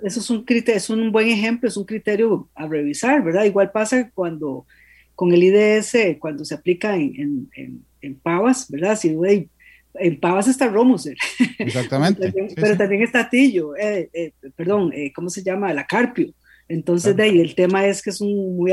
eso, 0.02 0.20
es 0.20 0.28
un 0.28 0.44
criterio, 0.44 0.76
es 0.76 0.90
un 0.90 1.12
buen 1.12 1.28
ejemplo, 1.28 1.68
es 1.68 1.76
un 1.76 1.84
criterio 1.84 2.48
a 2.54 2.66
revisar, 2.66 3.22
¿verdad? 3.22 3.44
Igual 3.44 3.70
pasa 3.70 4.10
cuando 4.12 4.66
con 5.14 5.32
el 5.32 5.42
IDS, 5.42 6.18
cuando 6.18 6.44
se 6.44 6.54
aplica 6.54 6.96
en, 6.96 7.48
en, 7.54 7.84
en, 8.00 8.14
Pavas, 8.16 8.68
¿verdad? 8.68 8.98
Si, 8.98 9.14
güey, 9.14 9.48
en 9.94 10.18
Pavas 10.18 10.48
está 10.48 10.68
Romoser. 10.68 11.16
Exactamente. 11.58 12.32
pero, 12.56 12.76
también, 12.76 13.02
está 13.02 13.30
Tillo, 13.30 13.76
eh, 13.76 14.10
eh, 14.12 14.32
perdón, 14.56 14.92
¿cómo 15.14 15.30
se 15.30 15.42
llama? 15.42 15.72
La 15.72 15.86
Carpio. 15.86 16.32
Entonces, 16.68 17.14
de 17.14 17.22
ahí 17.22 17.40
el 17.40 17.54
tema 17.54 17.86
es 17.86 18.02
que 18.02 18.10
es 18.10 18.20
un 18.20 18.56
muy, 18.56 18.72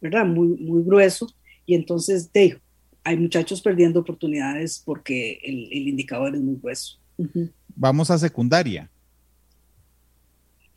¿verdad? 0.00 0.24
Muy, 0.24 0.48
muy 0.58 0.82
grueso 0.84 1.28
y 1.66 1.74
entonces, 1.74 2.32
de 2.32 2.58
hay 3.04 3.16
muchachos 3.16 3.60
perdiendo 3.60 4.00
oportunidades 4.00 4.82
porque 4.84 5.38
el, 5.42 5.68
el 5.70 5.88
indicador 5.88 6.34
es 6.34 6.40
muy 6.40 6.56
grueso. 6.56 6.98
Vamos 7.74 8.10
a 8.10 8.18
secundaria. 8.18 8.90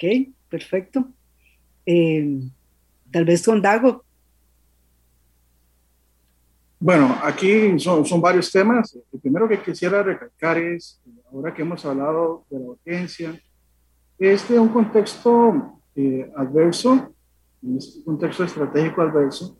Ok, 0.03 0.33
perfecto. 0.49 1.05
Eh, 1.85 2.41
tal 3.09 3.23
vez 3.23 3.45
con 3.45 3.61
Dago. 3.61 4.03
Bueno, 6.77 7.17
aquí 7.23 7.79
son, 7.79 8.19
varios 8.19 8.51
temas. 8.51 8.99
El 9.13 9.19
primero 9.21 9.47
que 9.47 9.61
quisiera 9.61 10.03
recalcar 10.03 10.57
es, 10.57 10.99
ahora 11.31 11.53
que 11.53 11.61
hemos 11.61 11.85
hablado 11.85 12.43
de 12.49 12.59
la 12.59 13.39
este 14.19 14.53
es 14.53 14.59
un 14.59 14.69
contexto 14.69 15.79
eh, 15.95 16.29
adverso, 16.35 17.13
un 17.61 17.79
contexto 18.03 18.43
estratégico 18.43 19.01
adverso, 19.01 19.57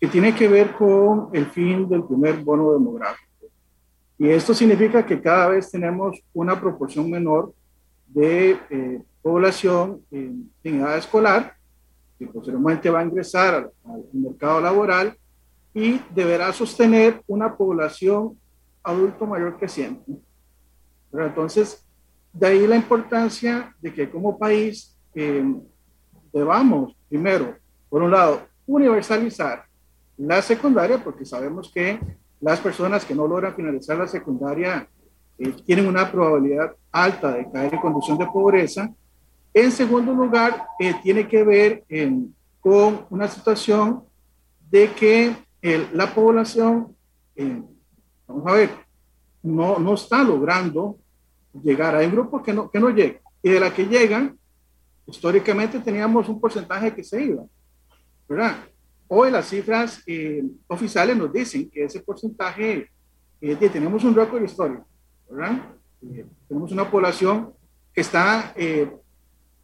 que 0.00 0.06
tiene 0.06 0.34
que 0.34 0.46
ver 0.46 0.72
con 0.72 1.30
el 1.32 1.46
fin 1.46 1.88
del 1.88 2.04
primer 2.04 2.36
bono 2.44 2.72
demográfico. 2.72 3.48
Y 4.18 4.28
esto 4.28 4.54
significa 4.54 5.04
que 5.04 5.20
cada 5.20 5.48
vez 5.48 5.68
tenemos 5.68 6.22
una 6.32 6.60
proporción 6.60 7.10
menor 7.10 7.52
de 8.06 8.56
eh, 8.70 9.02
población 9.22 10.02
en, 10.10 10.50
en, 10.64 10.80
edad 10.80 10.98
escolar, 10.98 11.54
que 12.18 12.26
posteriormente 12.26 12.90
va 12.90 13.00
a 13.00 13.04
ingresar 13.04 13.54
al, 13.54 13.70
al, 13.92 14.04
mercado 14.12 14.60
laboral 14.60 15.16
y 15.74 16.00
deberá 16.14 16.52
sostener 16.52 17.22
una 17.26 17.56
población 17.56 18.38
adulto 18.82 19.26
mayor 19.26 19.58
creciente. 19.58 20.12
Pero 21.10 21.26
entonces, 21.26 21.84
de 22.32 22.46
ahí 22.46 22.66
la 22.66 22.76
importancia 22.76 23.74
de 23.80 23.92
que 23.92 24.10
como 24.10 24.38
país 24.38 24.96
eh, 25.14 25.44
debamos, 26.32 26.96
primero, 27.08 27.56
por 27.88 28.02
un 28.02 28.10
lado, 28.10 28.42
universalizar 28.66 29.64
la 30.16 30.40
secundaria, 30.42 31.02
porque 31.02 31.24
sabemos 31.24 31.70
que 31.72 31.98
las 32.40 32.60
personas 32.60 33.04
que 33.04 33.14
no 33.14 33.26
logran 33.26 33.54
finalizar 33.54 33.96
la 33.96 34.06
secundaria 34.06 34.88
eh, 35.38 35.52
tienen 35.64 35.86
una 35.86 36.10
probabilidad 36.10 36.74
alta 36.92 37.32
de 37.32 37.50
caer 37.50 37.74
en 37.74 37.80
condición 37.80 38.18
de 38.18 38.26
pobreza. 38.26 38.90
En 39.52 39.72
segundo 39.72 40.12
lugar, 40.12 40.66
eh, 40.78 40.94
tiene 41.02 41.26
que 41.26 41.42
ver 41.42 41.84
en, 41.88 42.34
con 42.60 43.06
una 43.10 43.26
situación 43.28 44.04
de 44.70 44.90
que 44.92 45.36
el, 45.60 45.88
la 45.92 46.14
población, 46.14 46.94
eh, 47.34 47.62
vamos 48.26 48.46
a 48.46 48.52
ver, 48.52 48.70
no, 49.42 49.78
no 49.78 49.94
está 49.94 50.22
logrando 50.22 50.96
llegar. 51.62 51.96
Hay 51.96 52.10
grupos 52.10 52.42
que 52.42 52.52
no, 52.52 52.70
que 52.70 52.78
no 52.78 52.90
llegan. 52.90 53.20
Y 53.42 53.50
de 53.50 53.60
la 53.60 53.74
que 53.74 53.86
llegan, 53.86 54.38
históricamente 55.06 55.80
teníamos 55.80 56.28
un 56.28 56.40
porcentaje 56.40 56.94
que 56.94 57.02
se 57.02 57.22
iba. 57.22 57.44
¿verdad? 58.30 58.58
Hoy 59.08 59.28
las 59.32 59.48
cifras 59.48 60.00
eh, 60.06 60.44
oficiales 60.68 61.16
nos 61.16 61.32
dicen 61.32 61.68
que 61.68 61.84
ese 61.84 62.00
porcentaje, 62.00 62.88
eh, 63.40 63.56
tenemos 63.56 64.04
un 64.04 64.14
récord 64.14 64.40
histórico, 64.44 64.86
¿verdad? 65.28 65.74
Eh, 66.00 66.24
tenemos 66.46 66.70
una 66.70 66.88
población 66.88 67.52
que 67.92 68.02
está 68.02 68.52
eh, 68.56 68.88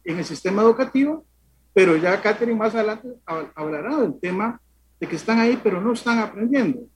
en 0.07 0.17
el 0.17 0.25
sistema 0.25 0.61
educativo, 0.61 1.25
pero 1.73 1.95
ya 1.95 2.19
Catherine 2.21 2.57
más 2.57 2.73
adelante 2.73 3.09
hablará 3.53 3.97
del 3.97 4.19
tema 4.19 4.59
de 4.99 5.07
que 5.07 5.17
están 5.17 5.39
ahí, 5.39 5.59
pero 5.61 5.79
no 5.79 5.93
están 5.93 6.17
aprendiendo. 6.19 6.87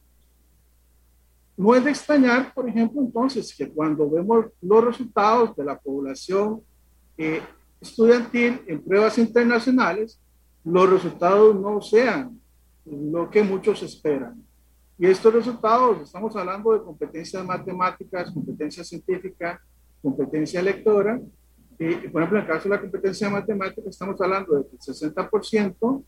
No 1.57 1.75
es 1.75 1.83
de 1.83 1.91
extrañar, 1.91 2.53
por 2.53 2.67
ejemplo, 2.67 3.01
entonces, 3.01 3.53
que 3.55 3.69
cuando 3.69 4.09
vemos 4.09 4.45
los 4.61 4.83
resultados 4.83 5.55
de 5.55 5.65
la 5.65 5.77
población 5.77 6.61
eh, 7.17 7.41
estudiantil 7.79 8.61
en 8.65 8.81
pruebas 8.81 9.17
internacionales, 9.17 10.19
los 10.63 10.89
resultados 10.89 11.53
no 11.55 11.81
sean 11.81 12.39
lo 12.85 13.29
que 13.29 13.43
muchos 13.43 13.83
esperan. 13.83 14.41
Y 14.97 15.05
estos 15.07 15.33
resultados, 15.33 16.01
estamos 16.01 16.35
hablando 16.35 16.71
de 16.73 16.83
competencias 16.83 17.45
matemáticas, 17.45 18.31
competencia 18.31 18.83
científica, 18.83 19.61
competencia 20.01 20.61
lectora. 20.61 21.19
Eh, 21.83 22.09
por 22.11 22.21
ejemplo, 22.21 22.37
en 22.37 22.45
el 22.45 22.47
caso 22.47 22.69
de 22.69 22.75
la 22.75 22.79
competencia 22.79 23.27
matemática, 23.27 23.89
estamos 23.89 24.21
hablando 24.21 24.55
de 24.55 24.67
que 24.67 24.75
el 24.75 24.79
60% 24.79 26.03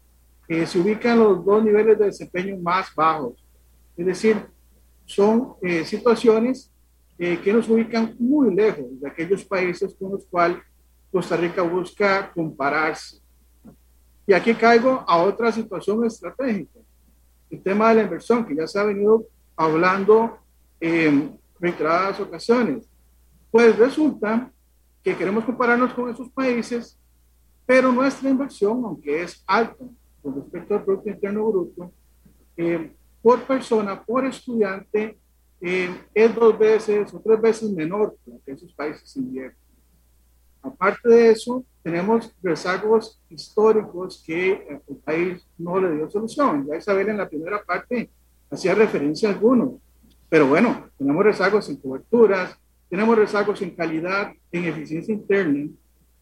eh, 0.48 0.68
se 0.68 0.78
ubican 0.78 1.18
los 1.18 1.44
dos 1.44 1.64
niveles 1.64 1.98
de 1.98 2.06
desempeño 2.06 2.56
más 2.58 2.94
bajos. 2.94 3.44
Es 3.98 4.06
decir, 4.06 4.38
son 5.04 5.56
eh, 5.64 5.84
situaciones 5.84 6.72
eh, 7.18 7.40
que 7.44 7.52
nos 7.52 7.68
ubican 7.70 8.16
muy 8.20 8.54
lejos 8.54 8.86
de 9.02 9.08
aquellos 9.10 9.44
países 9.46 9.96
con 9.96 10.12
los 10.12 10.28
cuales 10.28 10.60
Costa 11.12 11.36
Rica 11.38 11.64
busca 11.64 12.32
compararse. 12.32 13.18
Y 14.28 14.34
aquí 14.34 14.54
caigo 14.54 15.04
a 15.08 15.24
otra 15.24 15.52
situación 15.52 16.06
estratégica, 16.06 16.82
el 17.50 17.64
tema 17.64 17.90
de 17.90 17.96
la 17.96 18.04
inversión, 18.04 18.46
que 18.46 18.56
ya 18.56 18.68
se 18.68 18.78
ha 18.78 18.84
venido 18.84 19.26
hablando 19.56 20.38
en 20.80 21.36
reiteradas 21.60 22.20
ocasiones. 22.20 22.88
Pues 23.50 23.76
resulta 23.76 24.52
que 25.04 25.16
queremos 25.18 25.44
compararnos 25.44 25.94
con 25.94 26.10
esos 26.10 26.30
países, 26.30 26.98
pero 27.66 27.92
nuestra 27.92 28.30
inversión, 28.30 28.84
aunque 28.86 29.24
es 29.24 29.44
alta 29.46 29.86
con 30.22 30.36
respecto 30.36 30.76
al 30.76 30.84
Producto 30.84 31.10
Interno 31.10 31.46
Bruto, 31.46 31.92
eh, 32.56 32.96
por 33.22 33.42
persona, 33.44 34.02
por 34.02 34.26
estudiante, 34.26 35.18
eh, 35.60 35.90
es 36.14 36.36
dos 36.36 36.58
veces 36.58 37.14
o 37.14 37.20
tres 37.20 37.42
veces 37.42 37.70
menor 37.72 38.18
que 38.26 38.32
que 38.46 38.52
esos 38.52 38.74
países 38.74 39.16
invierten. 39.16 39.58
Aparte 40.62 41.10
de 41.10 41.32
eso, 41.32 41.66
tenemos 41.82 42.34
rezagos 42.42 43.22
históricos 43.30 44.24
que 44.26 44.82
el 44.88 44.96
país 44.98 45.46
no 45.58 45.80
le 45.80 45.96
dio 45.96 46.10
solución. 46.10 46.66
Ya 46.68 46.78
Isabel 46.78 47.10
en 47.10 47.18
la 47.18 47.28
primera 47.28 47.62
parte 47.64 48.10
hacía 48.50 48.74
referencia 48.74 49.28
a 49.28 49.34
algunos, 49.34 49.74
pero 50.30 50.48
bueno, 50.48 50.90
tenemos 50.98 51.24
rezagos 51.24 51.70
en 51.70 51.78
coberturas, 51.78 52.58
tenemos 52.94 53.18
rezagos 53.18 53.60
en 53.64 53.72
calidad, 53.72 54.34
en 54.52 54.66
eficiencia 54.66 55.12
interna. 55.12 55.68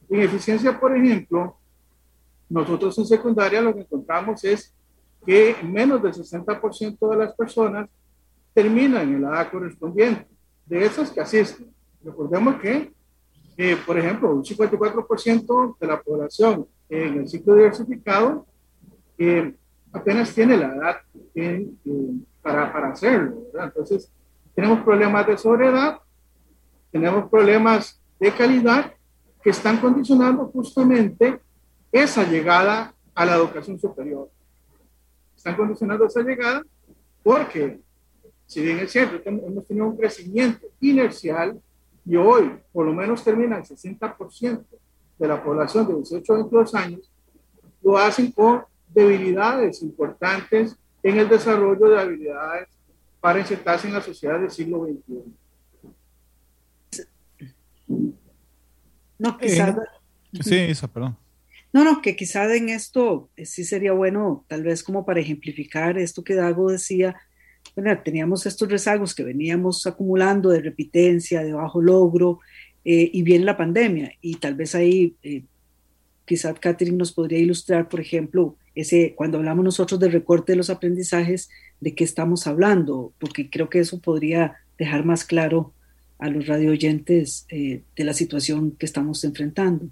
En 0.10 0.22
eficiencia, 0.22 0.80
por 0.80 0.96
ejemplo, 0.96 1.58
nosotros 2.48 2.98
en 2.98 3.06
secundaria 3.08 3.62
lo 3.62 3.76
que 3.76 3.82
encontramos 3.82 4.42
es 4.46 4.74
que 5.26 5.58
menos 5.64 6.02
del 6.02 6.14
60% 6.14 7.10
de 7.10 7.18
las 7.18 7.36
personas 7.36 7.90
terminan 8.54 9.02
en 9.14 9.22
la 9.22 9.32
edad 9.32 9.52
correspondiente, 9.52 10.26
de 10.66 10.86
esas 10.86 11.12
que 11.12 11.20
asisten. 11.20 11.74
Recordemos 12.06 12.56
que, 12.62 12.94
eh, 13.58 13.78
por 13.86 14.00
ejemplo, 14.00 14.34
un 14.34 14.46
54% 14.46 15.76
de 15.78 15.88
la 15.88 16.02
población 16.02 16.66
en 16.88 17.20
el 17.20 17.28
ciclo 17.28 17.54
diversificado 17.56 18.46
eh, 19.18 19.54
apenas 19.92 20.34
tiene 20.34 20.56
la 20.56 20.74
edad 20.74 20.96
en, 21.36 21.78
en, 21.84 22.26
para, 22.42 22.72
para 22.72 22.94
hacerlo. 22.94 23.42
¿verdad? 23.52 23.74
Entonces, 23.76 24.10
tenemos 24.56 24.80
problemas 24.86 25.28
de 25.28 25.38
sobriedad, 25.38 26.00
tenemos 26.92 27.30
problemas 27.30 28.02
de 28.20 28.32
calidad 28.32 28.94
que 29.44 29.50
están 29.50 29.78
condicionando 29.78 30.46
justamente 30.48 31.40
esa 31.92 32.24
llegada 32.24 32.94
a 33.16 33.26
la 33.26 33.36
educación 33.36 33.80
superior 33.80 34.30
están 35.42 35.56
condicionando 35.56 36.06
esa 36.06 36.22
llegada 36.22 36.64
porque, 37.24 37.80
si 38.46 38.62
bien 38.62 38.78
es 38.80 38.92
cierto, 38.92 39.20
hemos 39.26 39.66
tenido 39.66 39.88
un 39.88 39.98
crecimiento 39.98 40.68
inercial 40.80 41.60
y 42.06 42.16
hoy 42.16 42.60
por 42.72 42.86
lo 42.86 42.94
menos 42.94 43.24
termina 43.24 43.58
el 43.58 43.64
60% 43.64 44.64
de 45.18 45.28
la 45.28 45.44
población 45.44 45.88
de 45.88 45.96
18 45.96 46.34
a 46.34 46.36
22 46.38 46.76
años, 46.76 47.12
lo 47.82 47.98
hacen 47.98 48.32
con 48.32 48.64
debilidades 48.88 49.82
importantes 49.82 50.78
en 51.02 51.18
el 51.18 51.28
desarrollo 51.28 51.90
de 51.90 52.00
habilidades 52.00 52.68
para 53.20 53.40
insertarse 53.40 53.88
en 53.88 53.94
la 53.94 54.02
sociedad 54.02 54.40
del 54.40 54.52
siglo 54.52 54.86
XXI. 54.86 55.24
No, 59.20 59.38
quizás. 59.38 59.76
Eh, 60.34 60.44
sí, 60.44 60.56
esa, 60.56 60.88
perdón. 60.88 61.18
No, 61.74 61.86
no, 61.86 62.02
que 62.02 62.16
quizá 62.16 62.54
en 62.54 62.70
esto 62.70 63.30
eh, 63.38 63.46
sí 63.46 63.64
sería 63.64 63.94
bueno, 63.94 64.46
tal 64.48 64.64
vez 64.64 64.84
como 64.84 65.06
para 65.06 65.22
ejemplificar 65.22 65.98
esto 65.98 66.24
que 66.24 66.36
Dago 66.36 66.72
decía, 66.72 67.16
bueno, 67.76 67.98
teníamos 68.04 68.46
estos 68.46 68.70
rezagos 68.70 69.16
que 69.16 69.24
veníamos 69.24 69.88
acumulando 69.88 70.50
de 70.50 70.62
repitencia, 70.62 71.44
de 71.44 71.54
bajo 71.54 71.82
logro, 71.82 72.40
eh, 72.84 73.10
y 73.14 73.22
viene 73.24 73.46
la 73.46 73.58
pandemia, 73.58 74.14
y 74.22 74.36
tal 74.36 74.56
vez 74.56 74.76
ahí 74.76 75.16
eh, 75.24 75.44
quizá 76.26 76.54
Catherine 76.54 76.98
nos 76.98 77.14
podría 77.14 77.40
ilustrar, 77.40 77.88
por 77.88 78.00
ejemplo, 78.00 78.58
ese, 78.76 79.14
cuando 79.16 79.38
hablamos 79.38 79.64
nosotros 79.64 80.00
del 80.00 80.12
recorte 80.12 80.54
de 80.54 80.58
los 80.58 80.70
aprendizajes, 80.70 81.50
de 81.80 81.94
qué 81.96 82.04
estamos 82.04 82.48
hablando, 82.48 83.14
porque 83.20 83.50
creo 83.50 83.70
que 83.70 83.80
eso 83.80 84.00
podría 84.00 84.56
dejar 84.78 85.06
más 85.06 85.24
claro 85.24 85.74
a 86.22 86.30
los 86.30 86.48
radio 86.48 86.72
oyentes 86.72 87.46
eh, 87.50 87.82
de 87.96 88.04
la 88.04 88.14
situación 88.14 88.72
que 88.72 88.86
estamos 88.86 89.24
enfrentando. 89.24 89.88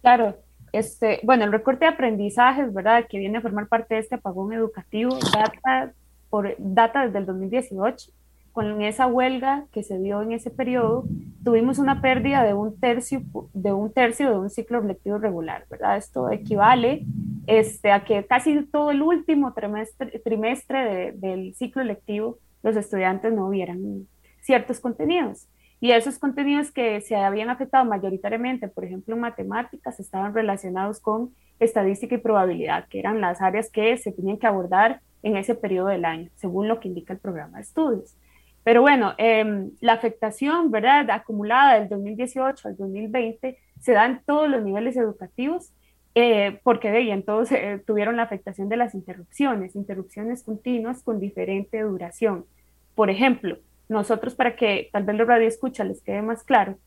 Claro, 0.00 0.36
este, 0.72 1.20
bueno, 1.22 1.44
el 1.44 1.52
recorte 1.52 1.84
de 1.84 1.90
aprendizajes, 1.90 2.72
¿verdad? 2.72 3.04
Que 3.08 3.18
viene 3.18 3.38
a 3.38 3.42
formar 3.42 3.68
parte 3.68 3.94
de 3.94 4.00
este 4.00 4.14
apagón 4.14 4.54
educativo, 4.54 5.16
data, 5.32 5.92
por, 6.30 6.54
data 6.58 7.06
desde 7.06 7.18
el 7.18 7.26
2018. 7.26 8.10
Con 8.52 8.80
esa 8.80 9.06
huelga 9.06 9.66
que 9.72 9.82
se 9.82 9.98
dio 9.98 10.22
en 10.22 10.32
ese 10.32 10.50
periodo, 10.50 11.04
tuvimos 11.44 11.78
una 11.78 12.00
pérdida 12.00 12.42
de 12.42 12.54
un 12.54 12.80
tercio 12.80 13.22
de 13.52 13.74
un, 13.74 13.92
tercio 13.92 14.30
de 14.30 14.38
un 14.38 14.48
ciclo 14.48 14.80
lectivo 14.80 15.18
regular, 15.18 15.66
¿verdad? 15.70 15.98
Esto 15.98 16.30
equivale 16.30 17.04
este, 17.46 17.92
a 17.92 18.04
que 18.04 18.24
casi 18.24 18.62
todo 18.64 18.90
el 18.90 19.02
último 19.02 19.52
trimestre, 19.52 21.12
del 21.12 21.54
ciclo 21.54 21.84
lectivo 21.84 22.38
los 22.62 22.74
estudiantes 22.76 23.34
no 23.34 23.50
vieran 23.50 24.06
ciertos 24.46 24.78
contenidos. 24.80 25.48
Y 25.80 25.90
esos 25.90 26.18
contenidos 26.18 26.70
que 26.70 27.00
se 27.02 27.16
habían 27.16 27.50
afectado 27.50 27.84
mayoritariamente, 27.84 28.68
por 28.68 28.84
ejemplo, 28.84 29.14
en 29.14 29.20
matemáticas, 29.20 30.00
estaban 30.00 30.32
relacionados 30.32 31.00
con 31.00 31.34
estadística 31.58 32.14
y 32.14 32.18
probabilidad, 32.18 32.86
que 32.88 33.00
eran 33.00 33.20
las 33.20 33.42
áreas 33.42 33.70
que 33.70 33.98
se 33.98 34.12
tenían 34.12 34.38
que 34.38 34.46
abordar 34.46 35.00
en 35.22 35.36
ese 35.36 35.54
periodo 35.54 35.88
del 35.88 36.04
año, 36.04 36.30
según 36.36 36.68
lo 36.68 36.80
que 36.80 36.88
indica 36.88 37.12
el 37.12 37.18
programa 37.18 37.58
de 37.58 37.64
estudios. 37.64 38.16
Pero 38.62 38.82
bueno, 38.82 39.14
em, 39.18 39.70
la 39.80 39.92
afectación, 39.94 40.70
¿verdad?, 40.70 41.10
acumulada 41.10 41.78
del 41.78 41.88
2018 41.88 42.68
al 42.68 42.76
2020 42.76 43.58
se 43.80 43.92
da 43.92 44.06
en 44.06 44.20
todos 44.24 44.48
los 44.48 44.62
niveles 44.64 44.96
educativos, 44.96 45.72
eh, 46.14 46.60
porque 46.62 46.90
de 46.90 46.98
ahí 46.98 47.10
entonces 47.10 47.58
eh, 47.60 47.82
tuvieron 47.86 48.16
la 48.16 48.22
afectación 48.22 48.68
de 48.68 48.76
las 48.76 48.94
interrupciones, 48.94 49.76
interrupciones 49.76 50.42
continuas 50.42 51.02
con 51.02 51.20
diferente 51.20 51.80
duración. 51.82 52.46
Por 52.94 53.10
ejemplo, 53.10 53.58
nosotros 53.88 54.34
para 54.34 54.56
que 54.56 54.88
tal 54.92 55.04
vez 55.04 55.16
los 55.16 55.28
radio 55.28 55.46
escucha 55.46 55.84
les 55.84 56.02
quede 56.02 56.22
más 56.22 56.42
claro, 56.42 56.78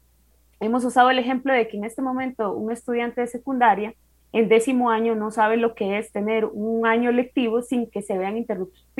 hemos 0.59 0.83
usado 0.83 1.09
el 1.09 1.19
ejemplo 1.19 1.53
de 1.53 1.67
que 1.67 1.77
en 1.77 1.85
este 1.85 2.01
momento 2.01 2.53
un 2.53 2.71
estudiante 2.71 3.21
de 3.21 3.27
secundaria 3.27 3.93
en 4.31 4.49
décimo 4.49 4.89
año 4.91 5.15
no 5.15 5.31
sabe 5.31 5.57
lo 5.57 5.73
que 5.73 5.97
es 5.97 6.11
tener 6.11 6.45
un 6.45 6.85
año 6.85 7.11
lectivo 7.11 7.61
sin 7.61 7.89
que 7.89 8.01
se 8.01 8.17
vean 8.17 8.45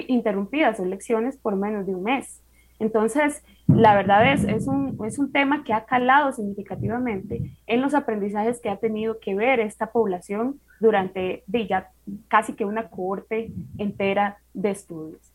interrumpidas 0.07 0.77
sus 0.77 0.87
lecciones 0.87 1.37
por 1.37 1.55
menos 1.55 1.85
de 1.85 1.93
un 1.95 2.03
mes. 2.03 2.41
Entonces, 2.79 3.43
la 3.67 3.93
verdad 3.93 4.31
es, 4.33 4.43
es 4.45 4.67
un, 4.67 4.97
es 5.05 5.19
un 5.19 5.31
tema 5.31 5.63
que 5.63 5.73
ha 5.73 5.85
calado 5.85 6.31
significativamente 6.31 7.57
en 7.67 7.81
los 7.81 7.93
aprendizajes 7.93 8.61
que 8.61 8.69
ha 8.69 8.77
tenido 8.77 9.19
que 9.19 9.35
ver 9.35 9.59
esta 9.59 9.91
población 9.91 10.59
durante 10.79 11.43
ya 11.47 11.91
casi 12.29 12.53
que 12.53 12.65
una 12.65 12.87
cohorte 12.89 13.51
entera 13.77 14.37
de 14.53 14.71
estudios. 14.71 15.33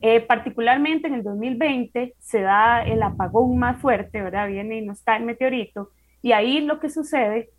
Eh, 0.00 0.20
particularmente 0.20 1.08
en 1.08 1.14
el 1.14 1.22
2020 1.22 2.14
se 2.18 2.40
da 2.42 2.82
el 2.82 3.02
apagón 3.02 3.58
más 3.58 3.80
fuerte, 3.80 4.20
¿verdad? 4.20 4.48
Viene 4.48 4.78
y 4.78 4.84
nos 4.84 5.02
cae 5.02 5.18
el 5.18 5.24
meteorito 5.24 5.90
y 6.22 6.32
ahí 6.32 6.60
lo 6.60 6.80
que 6.80 6.90
sucede 6.90 7.50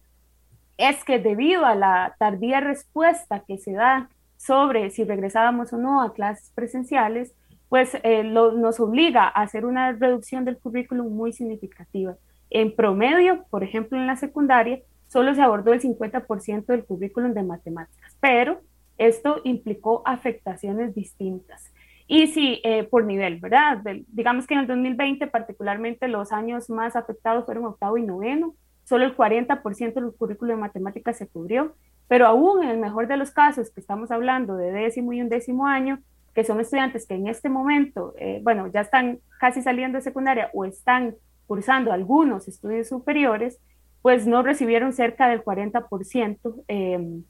es 0.77 1.03
que 1.03 1.19
debido 1.19 1.65
a 1.65 1.73
la 1.73 2.15
tardía 2.19 2.59
respuesta 2.59 3.43
que 3.47 3.57
se 3.57 3.71
da 3.71 4.09
sobre 4.35 4.89
si 4.91 5.03
regresábamos 5.03 5.73
o 5.73 5.77
no 5.77 6.01
a 6.01 6.13
clases 6.13 6.51
presenciales, 6.53 7.33
pues 7.69 7.97
eh, 8.03 8.23
nos 8.23 8.79
obliga 8.79 9.23
a 9.23 9.41
hacer 9.41 9.65
una 9.65 9.91
reducción 9.93 10.45
del 10.45 10.57
currículum 10.57 11.15
muy 11.15 11.33
significativa. 11.33 12.15
En 12.49 12.75
promedio, 12.75 13.45
por 13.49 13.63
ejemplo, 13.63 13.97
en 13.97 14.05
la 14.05 14.15
secundaria, 14.15 14.79
solo 15.07 15.33
se 15.33 15.41
abordó 15.41 15.73
el 15.73 15.81
50% 15.81 16.65
del 16.65 16.85
currículum 16.85 17.33
de 17.33 17.43
matemáticas, 17.43 18.17
pero 18.19 18.61
esto 18.97 19.41
implicó 19.43 20.01
afectaciones 20.05 20.93
distintas. 20.93 21.71
Y 22.07 22.27
sí, 22.27 22.61
eh, 22.63 22.85
por 22.85 23.03
nivel, 23.03 23.39
¿verdad? 23.39 23.81
digamos 24.07 24.47
que 24.47 24.53
en 24.53 24.61
el 24.61 24.67
2020 24.67 25.27
particularmente 25.27 26.07
los 26.07 26.31
años 26.31 26.69
más 26.69 26.95
afectados 26.95 27.45
fueron 27.45 27.65
octavo 27.65 27.97
y 27.97 28.03
noveno, 28.03 28.55
solo 28.85 29.03
el 29.03 29.15
40% 29.15 29.93
del 29.93 30.13
currículo 30.17 30.53
de 30.53 30.61
matemáticas 30.61 31.17
se 31.17 31.27
cubrió, 31.27 31.75
pero 32.07 32.25
aún 32.25 32.63
en 32.63 32.69
el 32.69 32.77
mejor 32.77 33.07
de 33.07 33.17
los 33.17 33.31
casos, 33.31 33.71
que 33.71 33.81
estamos 33.81 34.09
hablando 34.11 34.55
de 34.55 34.71
décimo 34.71 35.11
y 35.11 35.21
undécimo 35.21 35.67
año, 35.67 35.99
que 36.33 36.45
son 36.45 36.61
estudiantes 36.61 37.05
que 37.05 37.15
en 37.15 37.27
este 37.27 37.49
momento, 37.49 38.13
eh, 38.17 38.39
bueno, 38.41 38.67
ya 38.67 38.81
están 38.81 39.19
casi 39.39 39.61
saliendo 39.61 39.97
de 39.97 40.03
secundaria 40.03 40.49
o 40.53 40.63
están 40.63 41.15
cursando 41.45 41.91
algunos 41.91 42.47
estudios 42.47 42.87
superiores, 42.87 43.59
pues 44.01 44.25
no 44.25 44.43
recibieron 44.43 44.93
cerca 44.93 45.27
del 45.27 45.43
40% 45.43 46.63
eh, 46.69 47.21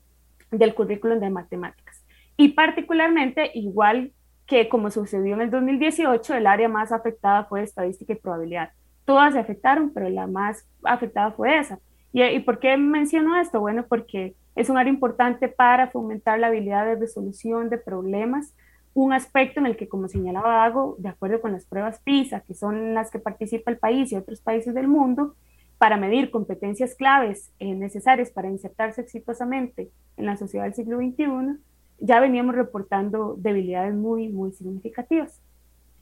del 0.52 0.76
currículum 0.76 1.20
de 1.20 1.30
matemáticas. 1.32 2.06
Y 2.36 2.50
particularmente, 2.50 3.50
igual 3.56 4.12
que 4.48 4.70
como 4.70 4.90
sucedió 4.90 5.36
en 5.36 5.42
el 5.42 5.52
2018, 5.52 6.34
el 6.36 6.48
área 6.48 6.70
más 6.70 6.92
afectada 6.92 7.44
fue 7.44 7.62
estadística 7.62 8.14
y 8.14 8.16
probabilidad. 8.16 8.72
Todas 9.06 9.34
se 9.34 9.40
afectaron, 9.40 9.92
pero 9.94 10.10
la 10.10 10.26
más 10.26 10.66
afectada 10.84 11.32
fue 11.32 11.60
esa. 11.60 11.80
¿Y, 12.14 12.24
¿Y 12.24 12.40
por 12.40 12.60
qué 12.60 12.78
menciono 12.78 13.40
esto? 13.40 13.60
Bueno, 13.60 13.86
porque 13.88 14.36
es 14.56 14.70
un 14.70 14.78
área 14.78 14.92
importante 14.92 15.50
para 15.50 15.92
fomentar 15.92 16.40
la 16.40 16.48
habilidad 16.48 16.86
de 16.86 16.96
resolución 16.96 17.70
de 17.70 17.78
problemas, 17.78 18.56
un 18.94 19.14
aspecto 19.14 19.60
en 19.60 19.68
el 19.68 19.78
que, 19.78 19.88
como 19.88 20.08
señalaba 20.08 20.56
Dago, 20.56 20.96
de 20.98 21.10
acuerdo 21.10 21.42
con 21.42 21.52
las 21.52 21.66
pruebas 21.66 22.00
PISA, 22.00 22.40
que 22.40 22.56
son 22.56 22.96
las 22.96 23.12
que 23.12 23.20
participa 23.20 23.70
el 23.70 23.78
país 23.78 24.12
y 24.12 24.16
otros 24.16 24.42
países 24.42 24.74
del 24.74 24.88
mundo, 24.88 25.36
para 25.78 25.98
medir 25.98 26.32
competencias 26.32 26.96
claves 26.96 27.52
eh, 27.60 27.76
necesarias 27.76 28.32
para 28.32 28.50
insertarse 28.50 29.02
exitosamente 29.02 29.92
en 30.16 30.26
la 30.26 30.38
sociedad 30.38 30.66
del 30.66 30.74
siglo 30.74 30.98
XXI, 30.98 31.60
ya 32.00 32.20
veníamos 32.20 32.56
reportando 32.56 33.36
debilidades 33.38 33.94
muy, 33.94 34.30
muy 34.30 34.52
significativas. 34.52 35.42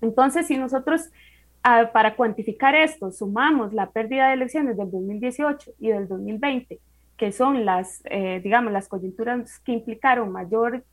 Entonces, 0.02 0.48
si 0.48 0.58
nosotros 0.58 1.10
ah, 1.64 1.90
para 1.94 2.16
cuantificar 2.16 2.76
esto 2.76 3.12
sumamos 3.12 3.74
la 3.74 3.92
pérdida 3.92 4.28
de 4.28 4.34
elecciones 4.34 4.78
del 4.78 4.92
2018 4.92 5.72
y 5.80 5.90
del 5.90 6.08
2020, 6.08 6.80
que 7.18 7.32
son 7.32 7.66
las, 7.66 8.02
eh, 8.06 8.42
digamos, 8.44 8.74
las 8.74 8.88
coyunturas 8.88 9.60
que 9.60 9.72
implicaron 9.72 10.32
mayor, 10.32 10.84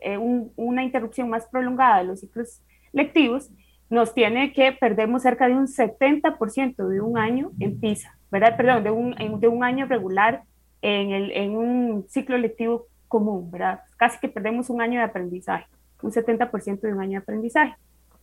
eh, 0.00 0.18
una 0.18 0.82
interrupción 0.82 1.28
más 1.28 1.46
prolongada 1.46 1.98
de 1.98 2.04
los 2.04 2.20
ciclos 2.20 2.60
lectivos, 2.92 3.50
nos 3.90 4.14
tiene 4.14 4.52
que 4.52 4.72
perdemos 4.72 5.22
cerca 5.22 5.48
de 5.48 5.54
un 5.54 5.66
70% 5.66 6.88
de 6.88 7.00
un 7.00 7.18
año 7.18 7.52
en 7.60 7.78
PISA, 7.78 8.16
¿verdad? 8.30 8.56
Perdón, 8.56 8.84
de 8.84 8.90
un, 8.90 9.40
de 9.40 9.48
un 9.48 9.64
año 9.64 9.86
regular 9.86 10.44
en, 10.80 11.10
el, 11.10 11.30
en 11.32 11.56
un 11.56 12.06
ciclo 12.08 12.38
lectivo 12.38 12.86
común, 13.08 13.50
¿verdad? 13.50 13.80
Casi 14.02 14.18
que 14.18 14.28
perdemos 14.28 14.68
un 14.68 14.82
año 14.82 14.98
de 14.98 15.04
aprendizaje, 15.04 15.68
un 16.02 16.10
70% 16.10 16.80
de 16.80 16.92
un 16.92 17.00
año 17.00 17.12
de 17.12 17.16
aprendizaje. 17.18 17.76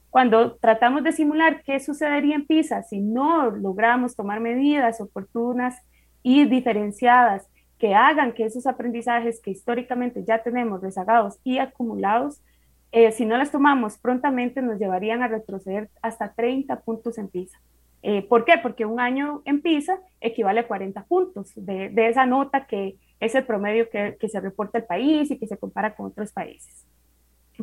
Cuando 0.10 0.58
tratamos 0.58 1.06
de 1.06 1.14
simular 1.14 1.64
qué 1.64 1.80
sucedería 1.80 2.36
en 2.36 2.46
PISA 2.46 2.84
si 2.84 3.00
no 3.00 3.50
logramos 3.50 4.14
tomar 4.14 4.42
medidas 4.42 5.00
oportunas 5.00 5.78
y 6.22 6.44
diferenciadas 6.44 7.48
que 7.78 7.96
hagan 7.96 8.34
que 8.34 8.44
esos 8.44 8.68
aprendizajes 8.68 9.40
que 9.42 9.52
históricamente 9.52 10.26
ya 10.26 10.44
tenemos 10.44 10.82
rezagados 10.82 11.40
y 11.46 11.60
acumulados, 11.60 12.42
eh, 12.92 13.14
si 13.14 13.26
no 13.26 13.38
las 13.38 13.50
tomamos 13.50 13.98
prontamente, 13.98 14.62
nos 14.62 14.80
llevarían 14.80 15.24
a 15.24 15.30
retroceder 15.30 15.90
hasta 16.02 16.34
30 16.34 16.78
puntos 16.82 17.18
en 17.18 17.30
PISA. 17.30 17.58
Eh, 18.02 18.22
¿Por 18.22 18.46
qué? 18.46 18.54
Porque 18.62 18.86
un 18.86 19.00
año 19.00 19.42
en 19.46 19.62
PISA 19.62 20.00
equivale 20.22 20.62
a 20.62 20.68
40 20.68 21.04
puntos 21.06 21.52
de, 21.56 21.92
esa 21.96 22.26
nota 22.26 22.66
que 22.66 22.96
es 23.20 23.36
el 23.36 23.46
promedio 23.46 23.90
que, 23.90 24.16
que 24.20 24.30
se 24.30 24.40
reporta 24.40 24.78
el 24.78 24.86
país 24.86 25.30
y 25.32 25.38
que 25.38 25.48
se 25.48 25.58
compara 25.58 25.96
con 25.96 26.08
otros 26.08 26.32
países. 26.32 26.86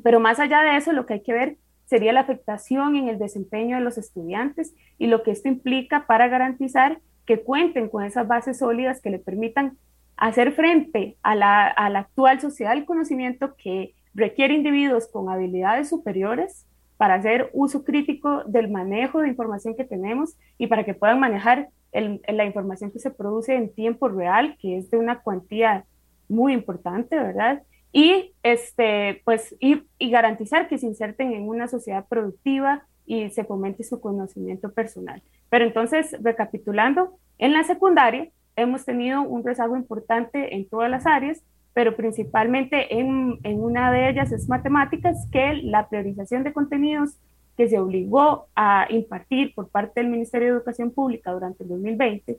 Pero 0.02 0.20
más 0.20 0.38
allá 0.38 0.62
de 0.62 0.76
eso, 0.76 0.92
lo 0.92 1.06
que 1.06 1.14
hay 1.14 1.22
que 1.22 1.32
ver 1.32 1.56
sería 1.86 2.12
la 2.12 2.20
afectación 2.20 2.96
en 2.96 3.08
el 3.08 3.18
desempeño 3.18 3.76
de 3.76 3.82
los 3.82 3.96
estudiantes 3.96 4.74
y 4.98 5.06
lo 5.06 5.22
que 5.22 5.30
esto 5.30 5.48
implica 5.48 6.06
para 6.06 6.28
garantizar 6.28 7.00
que 7.24 7.42
cuenten 7.42 7.88
con 7.88 8.04
esas 8.04 8.26
bases 8.28 8.58
sólidas 8.58 9.00
que 9.00 9.10
le 9.10 9.18
permitan 9.18 9.78
hacer 10.16 10.52
frente 10.52 11.16
a 11.22 11.34
la, 11.34 11.66
a 11.66 11.90
la 11.90 12.00
actual 12.00 12.40
sociedad 12.40 12.74
del 12.74 12.84
conocimiento 12.84 13.54
que 13.56 13.94
requiere 14.14 14.54
individuos 14.54 15.08
con 15.08 15.30
habilidades 15.30 15.88
superiores 15.88 16.66
para 16.96 17.14
hacer 17.14 17.50
uso 17.52 17.84
crítico 17.84 18.42
del 18.44 18.70
manejo 18.70 19.20
de 19.20 19.28
información 19.28 19.76
que 19.76 19.84
tenemos 19.84 20.36
y 20.58 20.66
para 20.66 20.84
que 20.84 20.94
puedan 20.94 21.20
manejar 21.20 21.68
la 21.92 22.44
información 22.44 22.90
que 22.90 22.98
se 22.98 23.10
produce 23.10 23.54
en 23.54 23.72
tiempo 23.72 24.08
real, 24.08 24.56
que 24.60 24.76
es 24.76 24.90
de 24.90 24.98
una 24.98 25.20
cuantía 25.20 25.84
muy 26.28 26.52
importante, 26.52 27.16
¿verdad? 27.16 27.62
Y, 27.92 28.34
este, 28.42 29.22
pues, 29.24 29.54
y, 29.60 29.82
y 29.98 30.10
garantizar 30.10 30.68
que 30.68 30.78
se 30.78 30.86
inserten 30.86 31.32
en 31.32 31.48
una 31.48 31.68
sociedad 31.68 32.04
productiva 32.06 32.84
y 33.06 33.30
se 33.30 33.44
fomente 33.44 33.84
su 33.84 34.00
conocimiento 34.00 34.72
personal. 34.72 35.22
Pero 35.48 35.64
entonces, 35.64 36.16
recapitulando, 36.20 37.18
en 37.38 37.52
la 37.52 37.64
secundaria 37.64 38.28
hemos 38.56 38.84
tenido 38.84 39.22
un 39.22 39.44
rezago 39.44 39.76
importante 39.76 40.54
en 40.54 40.68
todas 40.68 40.90
las 40.90 41.06
áreas, 41.06 41.42
pero 41.76 41.94
principalmente 41.94 42.98
en, 42.98 43.38
en, 43.42 43.62
una 43.62 43.92
de 43.92 44.08
ellas 44.08 44.32
es 44.32 44.48
matemáticas, 44.48 45.28
que 45.30 45.60
la 45.62 45.90
priorización 45.90 46.42
de 46.42 46.54
contenidos 46.54 47.18
que 47.54 47.68
se 47.68 47.78
obligó 47.78 48.46
a 48.56 48.86
impartir 48.88 49.54
por 49.54 49.68
parte 49.68 50.00
del 50.00 50.08
Ministerio 50.08 50.46
de 50.48 50.54
Educación 50.54 50.90
Pública 50.90 51.32
durante 51.32 51.64
el 51.64 51.68
2020, 51.68 52.38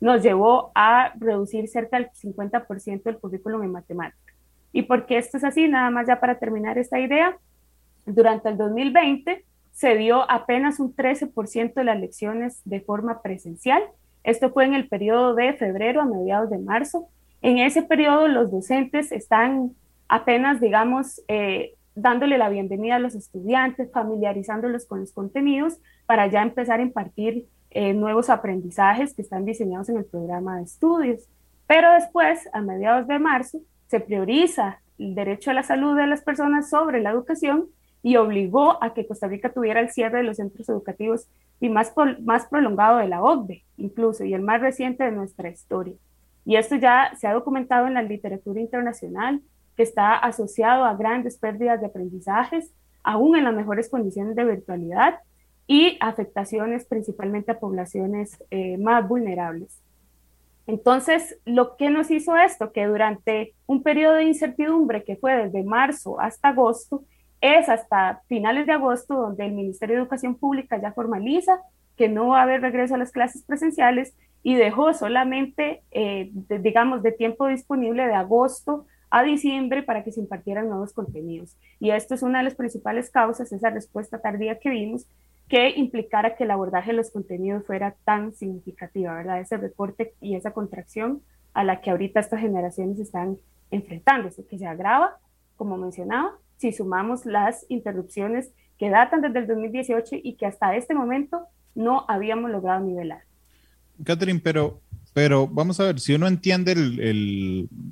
nos 0.00 0.22
llevó 0.22 0.70
a 0.76 1.12
reducir 1.18 1.66
cerca 1.66 1.96
del 1.96 2.08
50% 2.10 3.02
del 3.02 3.18
currículum 3.18 3.64
en 3.64 3.72
matemáticas. 3.72 4.36
¿Y 4.72 4.82
por 4.82 5.06
qué 5.06 5.18
esto 5.18 5.38
es 5.38 5.42
así? 5.42 5.66
Nada 5.66 5.90
más 5.90 6.06
ya 6.06 6.20
para 6.20 6.38
terminar 6.38 6.78
esta 6.78 7.00
idea, 7.00 7.36
durante 8.06 8.48
el 8.48 8.56
2020 8.56 9.44
se 9.72 9.96
dio 9.96 10.30
apenas 10.30 10.78
un 10.78 10.94
13% 10.94 11.74
de 11.74 11.84
las 11.84 11.98
lecciones 11.98 12.60
de 12.64 12.80
forma 12.80 13.22
presencial. 13.22 13.82
Esto 14.22 14.52
fue 14.52 14.66
en 14.66 14.74
el 14.74 14.86
periodo 14.86 15.34
de 15.34 15.54
febrero 15.54 16.00
a 16.00 16.04
mediados 16.04 16.48
de 16.48 16.58
marzo. 16.58 17.08
En 17.40 17.58
ese 17.58 17.82
periodo 17.82 18.26
los 18.26 18.50
docentes 18.50 19.12
están 19.12 19.72
apenas, 20.08 20.60
digamos, 20.60 21.22
eh, 21.28 21.74
dándole 21.94 22.38
la 22.38 22.48
bienvenida 22.48 22.96
a 22.96 23.00
los 23.00 23.14
estudiantes, 23.14 23.90
familiarizándolos 23.92 24.86
con 24.86 25.00
los 25.00 25.12
contenidos 25.12 25.78
para 26.06 26.26
ya 26.26 26.42
empezar 26.42 26.80
a 26.80 26.82
impartir 26.82 27.46
eh, 27.70 27.92
nuevos 27.94 28.30
aprendizajes 28.30 29.14
que 29.14 29.22
están 29.22 29.44
diseñados 29.44 29.88
en 29.88 29.98
el 29.98 30.04
programa 30.04 30.56
de 30.56 30.64
estudios. 30.64 31.28
Pero 31.66 31.92
después, 31.92 32.48
a 32.52 32.60
mediados 32.60 33.06
de 33.06 33.18
marzo, 33.18 33.60
se 33.88 34.00
prioriza 34.00 34.80
el 34.98 35.14
derecho 35.14 35.50
a 35.50 35.54
la 35.54 35.62
salud 35.62 35.96
de 35.96 36.06
las 36.06 36.22
personas 36.22 36.70
sobre 36.70 37.00
la 37.00 37.10
educación 37.10 37.66
y 38.02 38.16
obligó 38.16 38.82
a 38.82 38.94
que 38.94 39.06
Costa 39.06 39.28
Rica 39.28 39.52
tuviera 39.52 39.80
el 39.80 39.90
cierre 39.90 40.18
de 40.18 40.24
los 40.24 40.38
centros 40.38 40.68
educativos 40.68 41.28
y 41.60 41.68
más, 41.68 41.92
más 42.22 42.46
prolongado 42.46 42.98
de 42.98 43.08
la 43.08 43.22
OCDE, 43.22 43.64
incluso, 43.76 44.24
y 44.24 44.34
el 44.34 44.42
más 44.42 44.60
reciente 44.60 45.04
de 45.04 45.12
nuestra 45.12 45.50
historia. 45.50 45.94
Y 46.48 46.56
esto 46.56 46.76
ya 46.76 47.12
se 47.20 47.26
ha 47.26 47.34
documentado 47.34 47.86
en 47.86 47.92
la 47.92 48.00
literatura 48.00 48.58
internacional, 48.58 49.42
que 49.76 49.82
está 49.82 50.14
asociado 50.14 50.86
a 50.86 50.96
grandes 50.96 51.36
pérdidas 51.36 51.78
de 51.78 51.88
aprendizajes, 51.88 52.72
aún 53.02 53.36
en 53.36 53.44
las 53.44 53.54
mejores 53.54 53.90
condiciones 53.90 54.34
de 54.34 54.46
virtualidad, 54.46 55.18
y 55.66 55.98
afectaciones 56.00 56.86
principalmente 56.86 57.52
a 57.52 57.60
poblaciones 57.60 58.42
eh, 58.50 58.78
más 58.78 59.06
vulnerables. 59.06 59.78
Entonces, 60.66 61.38
lo 61.44 61.76
que 61.76 61.90
nos 61.90 62.10
hizo 62.10 62.34
esto, 62.34 62.72
que 62.72 62.86
durante 62.86 63.54
un 63.66 63.82
periodo 63.82 64.14
de 64.14 64.24
incertidumbre 64.24 65.04
que 65.04 65.16
fue 65.16 65.34
desde 65.36 65.64
marzo 65.64 66.18
hasta 66.18 66.48
agosto, 66.48 67.04
es 67.42 67.68
hasta 67.68 68.22
finales 68.26 68.64
de 68.64 68.72
agosto 68.72 69.12
donde 69.12 69.44
el 69.44 69.52
Ministerio 69.52 69.96
de 69.96 70.02
Educación 70.02 70.34
Pública 70.34 70.80
ya 70.80 70.92
formaliza 70.92 71.60
que 71.98 72.08
no 72.08 72.28
va 72.28 72.40
a 72.40 72.42
haber 72.44 72.62
regreso 72.62 72.94
a 72.94 72.98
las 72.98 73.12
clases 73.12 73.42
presenciales 73.42 74.14
y 74.42 74.54
dejó 74.54 74.94
solamente, 74.94 75.82
eh, 75.90 76.30
digamos, 76.32 77.02
de 77.02 77.12
tiempo 77.12 77.48
disponible 77.48 78.06
de 78.06 78.14
agosto 78.14 78.86
a 79.10 79.22
diciembre 79.22 79.82
para 79.82 80.04
que 80.04 80.12
se 80.12 80.20
impartieran 80.20 80.68
nuevos 80.68 80.92
contenidos. 80.92 81.56
Y 81.80 81.90
esto 81.90 82.14
es 82.14 82.22
una 82.22 82.38
de 82.38 82.44
las 82.44 82.54
principales 82.54 83.10
causas, 83.10 83.52
esa 83.52 83.70
respuesta 83.70 84.20
tardía 84.20 84.58
que 84.58 84.70
vimos, 84.70 85.06
que 85.48 85.70
implicara 85.70 86.36
que 86.36 86.44
el 86.44 86.50
abordaje 86.50 86.92
de 86.92 86.98
los 86.98 87.10
contenidos 87.10 87.66
fuera 87.66 87.96
tan 88.04 88.32
significativa, 88.32 89.14
¿verdad? 89.14 89.40
Ese 89.40 89.56
reporte 89.56 90.14
y 90.20 90.36
esa 90.36 90.52
contracción 90.52 91.22
a 91.54 91.64
la 91.64 91.80
que 91.80 91.90
ahorita 91.90 92.20
estas 92.20 92.40
generaciones 92.40 93.00
están 93.00 93.38
enfrentándose, 93.70 94.46
que 94.46 94.58
se 94.58 94.66
agrava, 94.66 95.16
como 95.56 95.76
mencionaba, 95.76 96.32
si 96.58 96.72
sumamos 96.72 97.26
las 97.26 97.64
interrupciones 97.68 98.52
que 98.78 98.90
datan 98.90 99.22
desde 99.22 99.40
el 99.40 99.46
2018 99.46 100.16
y 100.22 100.34
que 100.34 100.46
hasta 100.46 100.76
este 100.76 100.94
momento 100.94 101.46
no 101.78 102.04
habíamos 102.08 102.50
logrado 102.50 102.80
nivelar. 102.80 103.22
Catherine, 104.04 104.40
pero, 104.40 104.80
pero 105.12 105.46
vamos 105.46 105.78
a 105.78 105.84
ver, 105.84 106.00
si 106.00 106.12
uno 106.12 106.26
entiende 106.26 106.72
el, 106.72 107.00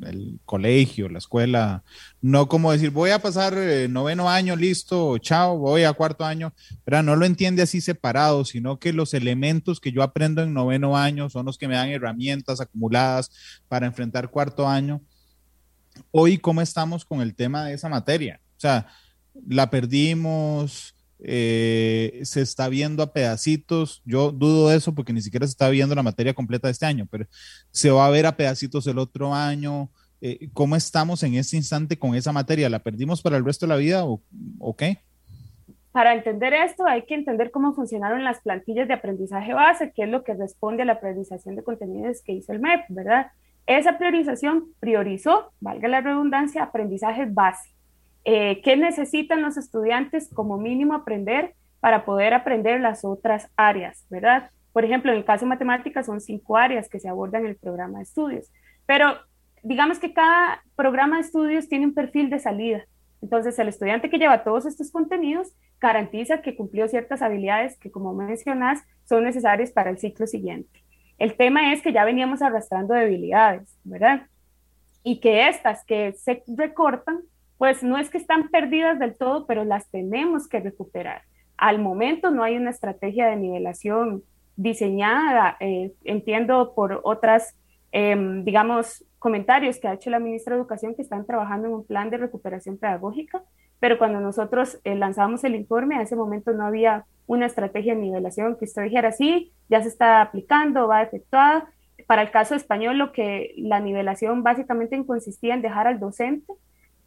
el, 0.03 0.41
colegio, 0.45 1.09
la 1.09 1.19
escuela, 1.19 1.85
no 2.21 2.49
como 2.49 2.73
decir, 2.73 2.91
voy 2.91 3.11
a 3.11 3.21
pasar 3.21 3.55
eh, 3.57 3.87
noveno 3.89 4.29
año, 4.29 4.57
listo, 4.57 5.19
chao, 5.19 5.59
voy 5.59 5.85
a 5.85 5.93
cuarto 5.93 6.25
año, 6.25 6.53
pero 6.85 7.01
no 7.03 7.15
lo 7.15 7.27
entiende 7.27 7.63
así 7.63 7.81
separado, 7.81 8.45
sino 8.45 8.79
que 8.81 8.93
los 8.93 9.15
elementos 9.15 9.79
que 9.79 9.93
yo 9.93 10.03
aprendo 10.03 10.43
en 10.43 10.53
noveno 10.53 10.97
año 10.97 11.31
son 11.31 11.47
los 11.47 11.57
que 11.57 11.69
me 11.69 11.77
dan 11.77 11.91
herramientas 11.91 12.61
acumuladas 12.61 13.31
para 13.69 13.87
enfrentar 13.87 14.31
cuarto 14.31 14.67
año. 14.67 15.01
Hoy, 16.11 16.39
¿cómo 16.39 16.61
estamos 16.61 17.05
con 17.05 17.21
el 17.21 17.37
tema 17.37 17.65
de 17.65 17.75
esa 17.75 17.89
materia? 17.89 18.41
O 18.57 18.61
sea, 18.61 18.89
la 19.49 19.71
perdimos, 19.71 20.96
eh, 21.19 22.21
se 22.25 22.43
está 22.43 22.69
viendo 22.69 23.03
a 23.03 23.13
pedacitos. 23.13 24.03
Yo 24.05 24.33
dudo 24.33 24.69
de 24.69 24.77
eso 24.77 24.95
porque 24.95 25.13
ni 25.13 25.23
siquiera 25.23 25.47
se 25.47 25.53
está 25.53 25.69
viendo 25.69 25.95
la 25.95 26.03
materia 26.03 26.35
completa 26.35 26.69
este 26.69 26.87
año, 26.87 27.07
pero 27.11 27.27
se 27.71 27.91
va 27.91 28.07
a 28.07 28.11
ver 28.11 28.27
a 28.27 28.37
pedacitos 28.37 28.87
el 28.87 28.99
otro 28.99 29.35
año. 29.35 29.91
Eh, 30.21 30.49
¿Cómo 30.53 30.77
estamos 30.77 31.23
en 31.23 31.35
este 31.35 31.57
instante 31.57 31.99
con 31.99 32.15
esa 32.15 32.33
materia? 32.33 32.69
¿La 32.69 32.81
perdimos 32.81 33.23
para 33.23 33.37
el 33.37 33.45
resto 33.45 33.67
de 33.67 33.71
la 33.71 33.77
vida 33.77 34.05
o, 34.05 34.77
qué? 34.77 34.99
Para 35.93 36.15
entender 36.15 36.53
esto 36.53 36.87
hay 36.87 37.03
que 37.03 37.15
entender 37.15 37.51
cómo 37.51 37.75
funcionaron 37.75 38.23
las 38.23 38.41
plantillas 38.41 38.87
de 38.87 38.95
aprendizaje 38.95 39.55
base, 39.55 39.93
que 39.95 40.03
es 40.03 40.09
lo 40.11 40.25
que 40.25 40.35
responde 40.35 40.83
a 40.83 40.87
la 40.87 41.01
priorización 41.01 41.57
de 41.57 41.63
contenidos 41.63 42.23
que 42.23 42.33
hizo 42.33 42.53
el 42.53 42.61
MEP, 42.61 42.85
¿verdad? 42.91 43.29
Esa 43.67 43.97
priorización 43.97 44.69
priorizó, 44.79 45.53
valga 45.61 45.89
la 45.89 46.03
redundancia, 46.03 46.63
aprendizajes 46.63 47.33
base 47.33 47.76
eh, 48.29 48.61
qué 48.63 48.77
necesitan 48.77 49.41
los 49.41 49.57
estudiantes 49.57 50.29
como 50.35 50.59
mínimo 50.59 50.95
aprender 50.95 51.55
para 51.79 52.05
poder 52.05 52.35
aprender 52.35 52.81
las 52.81 53.05
otras 53.05 53.49
áreas, 53.57 54.05
¿verdad? 54.11 54.51
Por 54.73 54.85
ejemplo, 54.85 55.13
en 55.13 55.19
el 55.19 55.25
caso 55.25 55.45
de 55.45 55.51
matemáticas 55.51 56.07
son 56.07 56.21
cinco 56.21 56.57
áreas 56.57 56.89
que 56.89 56.99
se 56.99 57.09
abordan 57.09 57.45
en 57.45 57.51
el 57.51 57.57
programa 57.57 57.99
de 57.99 58.03
estudios, 58.03 58.51
pero 58.85 59.15
digamos 59.63 60.01
que 60.01 60.13
cada 60.13 60.61
programa 60.75 61.17
de 61.17 61.23
estudios 61.23 61.69
tiene 61.69 61.87
un 61.87 61.95
perfil 61.95 62.29
de 62.29 62.41
salida. 62.41 62.85
Entonces, 63.23 63.57
el 63.61 63.69
estudiante 63.69 64.11
que 64.11 64.19
lleva 64.19 64.43
todos 64.43 64.67
estos 64.67 64.91
contenidos 64.91 65.53
garantiza 65.81 66.43
que 66.43 66.57
cumplió 66.57 66.89
ciertas 66.89 67.23
habilidades 67.23 67.79
que, 67.79 67.93
como 67.93 68.13
mencionas, 68.13 68.83
son 69.05 69.23
necesarias 69.23 69.71
para 69.71 69.91
el 69.91 69.99
ciclo 69.99 70.27
siguiente. 70.27 70.83
El 71.17 71.37
tema 71.37 71.73
es 71.73 71.81
que 71.81 71.93
ya 71.93 72.05
veníamos 72.05 72.43
arrastrando 72.43 72.93
debilidades, 72.93 73.79
¿verdad? 73.85 74.27
Y 75.05 75.21
que 75.21 75.49
estas 75.49 75.85
que 75.85 76.13
se 76.15 76.43
recortan 76.49 77.21
pues 77.59 77.83
no 77.83 77.99
es 77.99 78.11
que 78.11 78.19
están 78.19 78.49
perdidas 78.49 78.99
del 78.99 79.17
todo, 79.17 79.47
pero 79.47 79.65
las 79.65 79.91
tenemos 79.91 80.49
que 80.49 80.61
recuperar. 80.61 81.23
Al 81.57 81.79
momento 81.79 82.31
no 82.31 82.43
hay 82.43 82.57
una 82.57 82.71
estrategia 82.71 83.29
de 83.29 83.37
nivelación 83.37 84.23
diseñada, 84.57 85.57
eh, 85.61 85.93
entiendo 86.05 86.75
por 86.75 87.01
otras, 87.05 87.55
em, 87.93 88.45
digamos, 88.45 89.05
comentarios 89.19 89.79
que 89.79 89.89
ha 89.89 89.95
hecho 89.95 90.11
la 90.11 90.19
ministra 90.19 90.55
de 90.55 90.61
Educación 90.61 90.95
que 90.95 91.03
están 91.03 91.27
trabajando 91.27 91.69
en 91.69 91.75
un 91.75 91.87
plan 91.87 92.11
de 92.11 92.19
recuperación 92.19 92.79
pedagógica, 92.79 93.43
pero 93.81 93.99
cuando 93.99 94.21
nosotros 94.21 94.79
eh, 94.85 94.95
lanzamos 94.95 95.45
el 95.45 95.55
informe, 95.55 95.97
a 95.97 96.03
ese 96.03 96.17
momento 96.17 96.53
no 96.53 96.67
había 96.67 97.05
una 97.27 97.47
estrategia 97.47 97.95
de 97.95 98.01
nivelación 98.01 98.57
que 98.57 98.65
usted 98.67 98.83
dijera, 98.83 99.13
sí, 99.13 99.53
ya 99.69 99.83
se 99.83 99.89
está 99.89 100.21
aplicando, 100.23 100.89
va 100.89 101.03
efectuada. 101.03 101.69
Para 102.07 102.23
el 102.23 102.31
caso 102.31 102.55
español, 102.55 102.99
lo 102.99 103.13
que 103.13 103.53
la 103.57 103.81
nivelación 103.81 104.43
básicamente 104.43 105.05
consistía 105.05 105.55
en 105.55 105.63
dejar 105.63 105.87
al 105.87 105.99
docente 105.99 106.53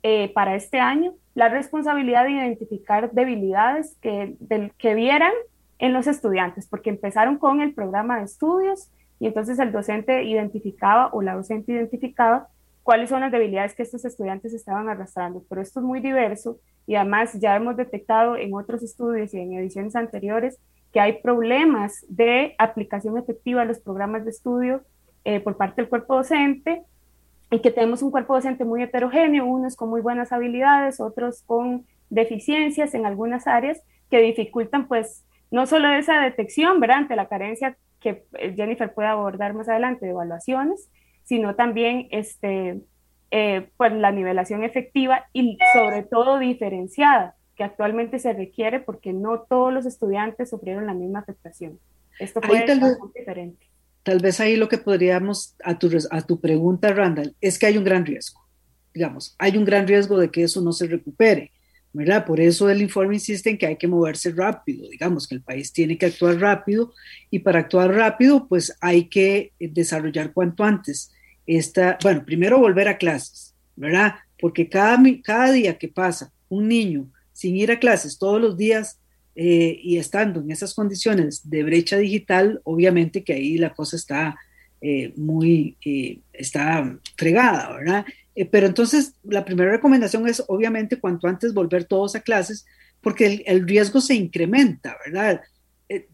eh, 0.04 0.32
para 0.34 0.56
este 0.56 0.80
año 0.80 1.14
la 1.36 1.50
responsabilidad 1.50 2.26
de 2.26 2.32
identificar 2.32 3.12
debilidades 3.12 3.98
que, 4.02 4.36
que 4.78 4.94
vieran 4.94 5.32
en 5.78 5.94
los 5.94 6.08
estudiantes, 6.08 6.68
porque 6.68 6.90
empezaron 6.90 7.38
con 7.38 7.62
el 7.62 7.74
programa 7.74 8.20
de 8.20 8.26
estudios 8.26 8.92
y 9.20 9.28
entonces 9.28 9.60
el 9.60 9.72
docente 9.72 10.24
identificaba 10.24 11.10
o 11.12 11.22
la 11.22 11.36
docente 11.36 11.72
identificaba 11.72 12.48
cuáles 12.84 13.10
son 13.10 13.22
las 13.22 13.32
debilidades 13.32 13.76
que 13.76 13.84
estos 13.84 14.04
estudiantes 14.06 14.54
estaban 14.54 14.90
arrastrando. 14.90 15.44
Pero 15.48 15.62
esto 15.62 15.80
es 15.80 15.86
muy 15.86 16.00
diverso 16.00 16.58
y 16.88 16.96
además 16.96 17.34
ya 17.40 17.56
hemos 17.56 17.78
detectado 17.78 18.36
en 18.36 18.54
otros 18.54 18.84
estudios 18.84 19.34
y 19.34 19.40
en 19.40 19.54
ediciones 19.54 19.96
anteriores 19.96 20.58
que 20.92 21.00
hay 21.00 21.22
problemas 21.22 22.06
de 22.08 22.56
aplicación 22.58 23.18
efectiva 23.18 23.62
de 23.62 23.68
los 23.68 23.80
programas 23.80 24.26
de 24.26 24.32
estudio 24.32 24.82
eh, 25.24 25.40
por 25.40 25.56
parte 25.56 25.82
del 25.82 25.90
cuerpo 25.90 26.16
docente 26.16 26.82
y 27.52 27.60
que 27.60 27.72
tenemos 27.72 28.02
un 28.02 28.12
cuerpo 28.12 28.36
docente 28.36 28.66
muy 28.66 28.84
heterogéneo, 28.84 29.46
unos 29.46 29.76
con 29.76 29.90
muy 29.90 30.02
buenas 30.02 30.32
habilidades, 30.32 31.00
otros 31.00 31.44
con 31.44 31.86
deficiencias 32.10 32.94
en 32.94 33.06
algunas 33.06 33.48
áreas 33.48 33.82
que 34.10 34.20
dificultan 34.20 34.88
pues 34.88 35.26
no 35.52 35.66
solo 35.66 35.90
esa 35.90 36.22
detección, 36.22 36.80
¿verdad? 36.80 36.98
Ante 36.98 37.16
la 37.16 37.28
carencia 37.28 37.78
que 38.00 38.24
eh, 38.38 38.54
Jennifer 38.56 38.94
puede 38.94 39.10
abordar 39.10 39.54
más 39.54 39.68
adelante 39.68 40.06
de 40.06 40.12
evaluaciones, 40.12 40.90
sino 41.24 41.56
también 41.56 42.08
este, 42.12 42.82
eh, 43.32 43.70
pues 43.78 43.94
la 43.94 44.12
nivelación 44.12 44.64
efectiva 44.64 45.26
y 45.34 45.58
sobre 45.74 46.04
todo 46.04 46.40
diferenciada, 46.40 47.36
que 47.56 47.64
actualmente 47.64 48.20
se 48.20 48.34
requiere 48.34 48.80
porque 48.80 49.12
no 49.12 49.42
todos 49.42 49.74
los 49.74 49.86
estudiantes 49.86 50.50
sufrieron 50.50 50.86
la 50.86 50.94
misma 50.94 51.20
afectación. 51.20 51.80
Esto 52.20 52.42
puede 52.42 52.66
ser 52.66 52.80
muy 52.80 52.92
diferente. 53.16 53.69
Tal 54.10 54.18
vez 54.18 54.40
ahí 54.40 54.56
lo 54.56 54.68
que 54.68 54.80
podríamos, 54.80 55.56
a 55.64 55.78
tu, 55.78 55.88
a 56.10 56.22
tu 56.24 56.42
pregunta, 56.42 56.92
Randall, 56.92 57.36
es 57.42 57.60
que 57.60 57.68
hay 57.68 57.78
un 57.78 57.84
gran 57.84 58.08
riesgo. 58.08 58.42
Digamos, 58.92 59.36
hay 59.38 59.56
un 59.56 59.66
gran 59.66 59.88
riesgo 59.88 60.18
de 60.18 60.32
que 60.32 60.42
eso 60.42 60.62
no 60.62 60.74
se 60.74 60.88
recupere, 60.88 61.52
¿verdad? 61.94 62.26
Por 62.26 62.40
eso 62.40 62.72
el 62.72 62.82
informe 62.82 63.14
insiste 63.14 63.52
en 63.52 63.60
que 63.60 63.68
hay 63.68 63.76
que 63.78 63.88
moverse 63.88 64.32
rápido, 64.32 64.90
digamos, 64.90 65.28
que 65.28 65.36
el 65.36 65.44
país 65.44 65.72
tiene 65.72 65.96
que 65.96 66.08
actuar 66.08 66.40
rápido 66.40 66.92
y 67.30 67.38
para 67.38 67.60
actuar 67.60 67.94
rápido, 67.94 68.48
pues 68.48 68.76
hay 68.82 69.10
que 69.10 69.54
desarrollar 69.60 70.34
cuanto 70.34 70.64
antes. 70.64 71.12
Esta, 71.46 72.00
bueno, 72.02 72.26
primero 72.26 72.58
volver 72.58 72.88
a 72.88 72.98
clases, 72.98 73.54
¿verdad? 73.76 74.16
Porque 74.40 74.70
cada, 74.70 75.00
cada 75.24 75.52
día 75.52 75.78
que 75.78 75.88
pasa 75.88 76.34
un 76.48 76.68
niño 76.68 77.12
sin 77.32 77.56
ir 77.56 77.72
a 77.72 77.78
clases 77.78 78.18
todos 78.18 78.42
los 78.42 78.58
días 78.58 78.99
eh, 79.36 79.80
y 79.82 79.98
estando 79.98 80.42
en 80.42 80.52
esas 80.52 80.74
condiciones 80.74 81.50
de 81.50 81.64
brecha 81.64 81.98
digital, 81.98 82.62
obviamente 82.64 83.24
que 83.24 83.34
ahí 83.34 83.58
la 83.58 83.74
cosa 83.74 83.96
está 83.96 84.38
eh, 84.82 85.14
muy, 85.16 85.78
eh, 85.86 86.20
está 86.34 86.98
fregada, 87.18 87.74
¿verdad? 87.74 88.06
pero 88.52 88.68
entonces 88.68 89.16
la 89.24 89.44
primera 89.44 89.70
recomendación 89.70 90.26
es 90.26 90.42
obviamente 90.48 90.98
cuanto 90.98 91.28
antes 91.28 91.54
volver 91.54 91.84
todos 91.84 92.16
a 92.16 92.22
clases, 92.22 92.66
porque 93.02 93.44
el, 93.46 93.68
riesgo 93.68 94.00
se 94.00 94.16
incrementa, 94.16 94.96
¿verdad? 95.06 95.42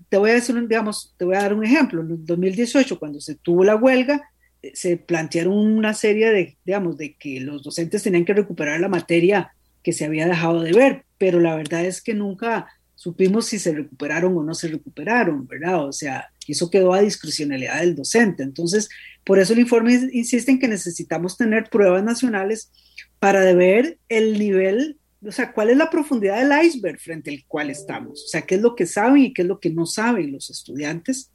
te 0.09 0.18
voy 0.18 0.32
a 0.32 0.36
decir, 0.36 0.55
digamos, 0.68 1.13
te 1.18 1.26
voy 1.26 1.36
a 1.36 1.41
dar 1.41 1.53
un 1.53 1.63
ejemplo. 1.63 2.01
En 2.01 2.26
2018, 2.26 2.97
cuando 2.97 3.20
se 3.20 3.36
tuvo 3.36 3.63
la 3.63 3.76
huelga, 3.76 4.28
se 4.74 4.97
plantearon 4.97 5.55
una 5.55 5.93
serie 5.93 6.32
de, 6.32 6.57
digamos, 6.66 6.97
de 6.97 7.13
que 7.13 7.39
los 7.41 7.61
docentes 7.61 8.03
tenían 8.03 8.26
que 8.26 8.34
recuperar 8.34 8.80
la 8.80 8.88
materia 8.88 9.53
que 9.84 9.93
se 9.93 10.05
había 10.05 10.26
dejado 10.26 10.61
de 10.61 10.74
ver, 10.74 11.05
pero 11.18 11.39
la 11.39 11.55
verdad 11.55 11.86
es 11.86 12.01
que 12.01 12.16
nunca 12.16 12.68
supimos 12.96 13.46
si 13.46 13.60
se 13.60 13.74
recuperaron 13.74 14.36
o 14.38 14.43
no 14.43 14.54
se 14.54 14.68
recuperaron, 14.68 15.48
¿verdad? 15.48 15.86
O 15.88 15.91
sea, 15.91 16.30
eso 16.48 16.70
quedó 16.70 16.93
a 16.93 17.02
discrecionalidad 17.02 17.80
del 17.80 17.96
docente. 17.96 18.43
Entonces, 18.43 18.89
por 19.24 19.39
eso 19.39 19.54
el 19.54 19.60
informe 19.60 19.93
insiste 20.14 20.52
en 20.52 20.60
que 20.60 20.68
necesitamos 20.68 21.38
tener 21.38 21.70
pruebas 21.70 22.04
nacionales 22.04 22.72
para 23.20 23.54
ver 23.54 23.98
el 24.10 24.38
nivel, 24.39 24.98
o 25.26 25.32
sea, 25.32 25.54
cuál 25.54 25.70
es 25.70 25.78
la 25.78 25.89
profundidad 25.89 26.38
del 26.38 26.66
iceberg 26.66 27.00
frente 27.00 27.32
al 27.32 27.43
cual 27.48 27.70
estamos, 27.70 28.24
o 28.24 28.28
sea, 28.28 28.43
qué 28.43 28.56
es 28.56 28.62
lo 28.62 28.76
que 28.76 28.86
saben 28.86 29.24
y 29.24 29.34
qué 29.34 29.41
es 29.41 29.48
lo 29.48 29.60
que 29.60 29.70
no 29.70 29.86
saben 29.86 30.32
los 30.32 30.50
estudiantes. 30.50 31.32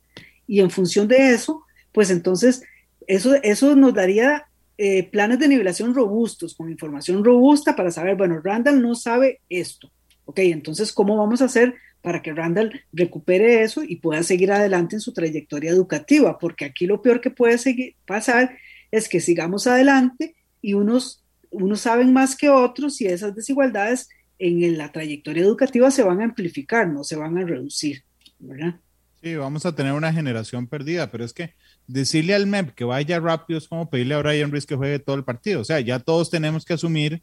Y 0.46 0.60
en 0.60 0.70
función 0.70 1.08
de 1.08 1.32
eso, 1.32 1.64
pues 1.92 2.10
entonces, 2.10 2.62
eso, 3.06 3.34
eso 3.42 3.74
nos 3.76 3.94
daría 3.94 4.46
eh, 4.78 5.08
planes 5.10 5.38
de 5.38 5.48
nivelación 5.48 5.94
robustos, 5.94 6.54
con 6.54 6.70
información 6.70 7.24
robusta 7.24 7.76
para 7.76 7.90
saber, 7.90 8.16
bueno, 8.16 8.40
Randall 8.42 8.80
no 8.80 8.94
sabe 8.94 9.40
esto. 9.48 9.92
Ok, 10.30 10.38
entonces, 10.38 10.92
¿cómo 10.92 11.16
vamos 11.16 11.42
a 11.42 11.46
hacer 11.46 11.74
para 12.02 12.22
que 12.22 12.32
Randall 12.32 12.82
recupere 12.92 13.64
eso 13.64 13.82
y 13.82 13.96
pueda 13.96 14.22
seguir 14.22 14.52
adelante 14.52 14.94
en 14.94 15.00
su 15.00 15.12
trayectoria 15.12 15.72
educativa? 15.72 16.38
Porque 16.38 16.64
aquí 16.64 16.86
lo 16.86 17.02
peor 17.02 17.20
que 17.20 17.30
puede 17.30 17.58
seguir, 17.58 17.96
pasar 18.06 18.56
es 18.92 19.08
que 19.08 19.20
sigamos 19.20 19.66
adelante 19.66 20.36
y 20.62 20.74
unos, 20.74 21.24
unos 21.50 21.80
saben 21.80 22.12
más 22.12 22.36
que 22.36 22.48
otros 22.48 23.00
y 23.00 23.06
esas 23.06 23.34
desigualdades 23.34 24.08
en 24.38 24.78
la 24.78 24.92
trayectoria 24.92 25.42
educativa 25.42 25.90
se 25.90 26.04
van 26.04 26.20
a 26.20 26.26
amplificar, 26.26 26.86
no 26.86 27.02
se 27.02 27.16
van 27.16 27.36
a 27.36 27.44
reducir, 27.44 28.04
¿verdad? 28.38 28.76
Sí, 29.20 29.34
vamos 29.34 29.66
a 29.66 29.74
tener 29.74 29.94
una 29.94 30.12
generación 30.12 30.68
perdida, 30.68 31.10
pero 31.10 31.24
es 31.24 31.32
que 31.32 31.54
decirle 31.88 32.36
al 32.36 32.46
MEP 32.46 32.72
que 32.76 32.84
vaya 32.84 33.18
rápido 33.18 33.58
es 33.58 33.66
como 33.66 33.90
pedirle 33.90 34.14
a 34.14 34.18
Brian 34.18 34.52
Ruiz 34.52 34.64
que 34.64 34.76
juegue 34.76 35.00
todo 35.00 35.16
el 35.16 35.24
partido. 35.24 35.60
O 35.60 35.64
sea, 35.64 35.80
ya 35.80 35.98
todos 35.98 36.30
tenemos 36.30 36.64
que 36.64 36.74
asumir 36.74 37.20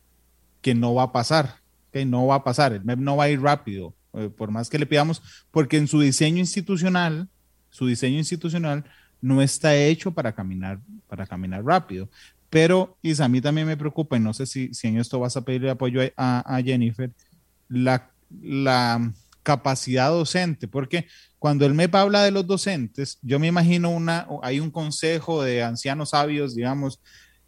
que 0.62 0.76
no 0.76 0.93
va 0.93 1.03
a 1.03 1.12
pasar, 1.14 1.62
que 1.92 2.06
no 2.06 2.28
va 2.28 2.36
a 2.36 2.44
pasar. 2.44 2.74
El 2.74 2.84
MEP 2.84 3.00
no 3.00 3.18
va 3.18 3.26
a 3.26 3.30
ir 3.30 3.42
rápido, 3.42 3.94
eh, 4.14 4.30
por 4.30 4.52
más 4.52 4.70
que 4.70 4.80
le 4.80 4.86
pidamos, 4.86 5.22
porque 5.52 5.78
en 5.78 5.88
su 5.88 6.00
diseño 6.00 6.40
institucional, 6.40 7.28
su 7.70 7.88
diseño 7.88 8.18
institucional 8.18 8.86
no 9.22 9.42
está 9.42 9.76
hecho 9.76 10.12
para 10.12 10.34
caminar, 10.34 10.80
para 11.08 11.26
caminar 11.26 11.64
rápido. 11.64 12.10
Pero, 12.50 12.98
Isa, 13.02 13.26
a 13.26 13.30
mí 13.30 13.42
también 13.42 13.68
me 13.68 13.78
preocupa, 13.78 14.18
y 14.18 14.20
no 14.20 14.34
sé 14.34 14.46
si, 14.46 14.74
si 14.74 14.88
en 14.88 14.98
esto 14.98 15.20
vas 15.20 15.36
a 15.36 15.42
pedirle 15.42 15.70
apoyo 15.70 16.02
a, 16.16 16.56
a 16.56 16.62
Jennifer, 16.62 17.12
la, 17.68 18.10
la 18.42 19.12
capacidad 19.44 20.10
docente, 20.10 20.68
porque 20.68 21.08
cuando 21.40 21.66
el 21.66 21.74
MEP 21.74 21.96
habla 21.96 22.24
de 22.24 22.32
los 22.32 22.48
docentes, 22.48 23.20
yo 23.22 23.40
me 23.40 23.48
imagino 23.48 23.90
una, 23.90 24.28
hay 24.42 24.60
un 24.60 24.72
consejo 24.72 25.44
de 25.44 25.64
ancianos 25.64 26.10
sabios, 26.10 26.56
digamos, 26.56 27.00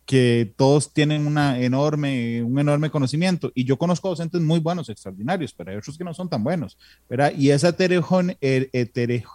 que 0.10 0.52
todos 0.58 0.92
tienen 0.92 1.28
una 1.28 1.62
enorme, 1.62 2.42
un 2.42 2.58
enorme 2.58 2.90
conocimiento. 2.90 3.52
Y 3.54 3.64
yo 3.64 3.78
conozco 3.78 4.10
docentes 4.10 4.42
muy 4.42 4.58
buenos, 4.60 4.90
extraordinarios, 4.90 5.54
pero 5.54 5.70
hay 5.70 5.78
otros 5.78 6.00
que 6.00 6.04
no 6.04 6.16
son 6.16 6.28
tan 6.28 6.44
buenos, 6.44 6.80
¿verdad? 7.08 7.32
Y 7.38 7.52
esa 7.52 7.70
heterogénea, 7.70 8.36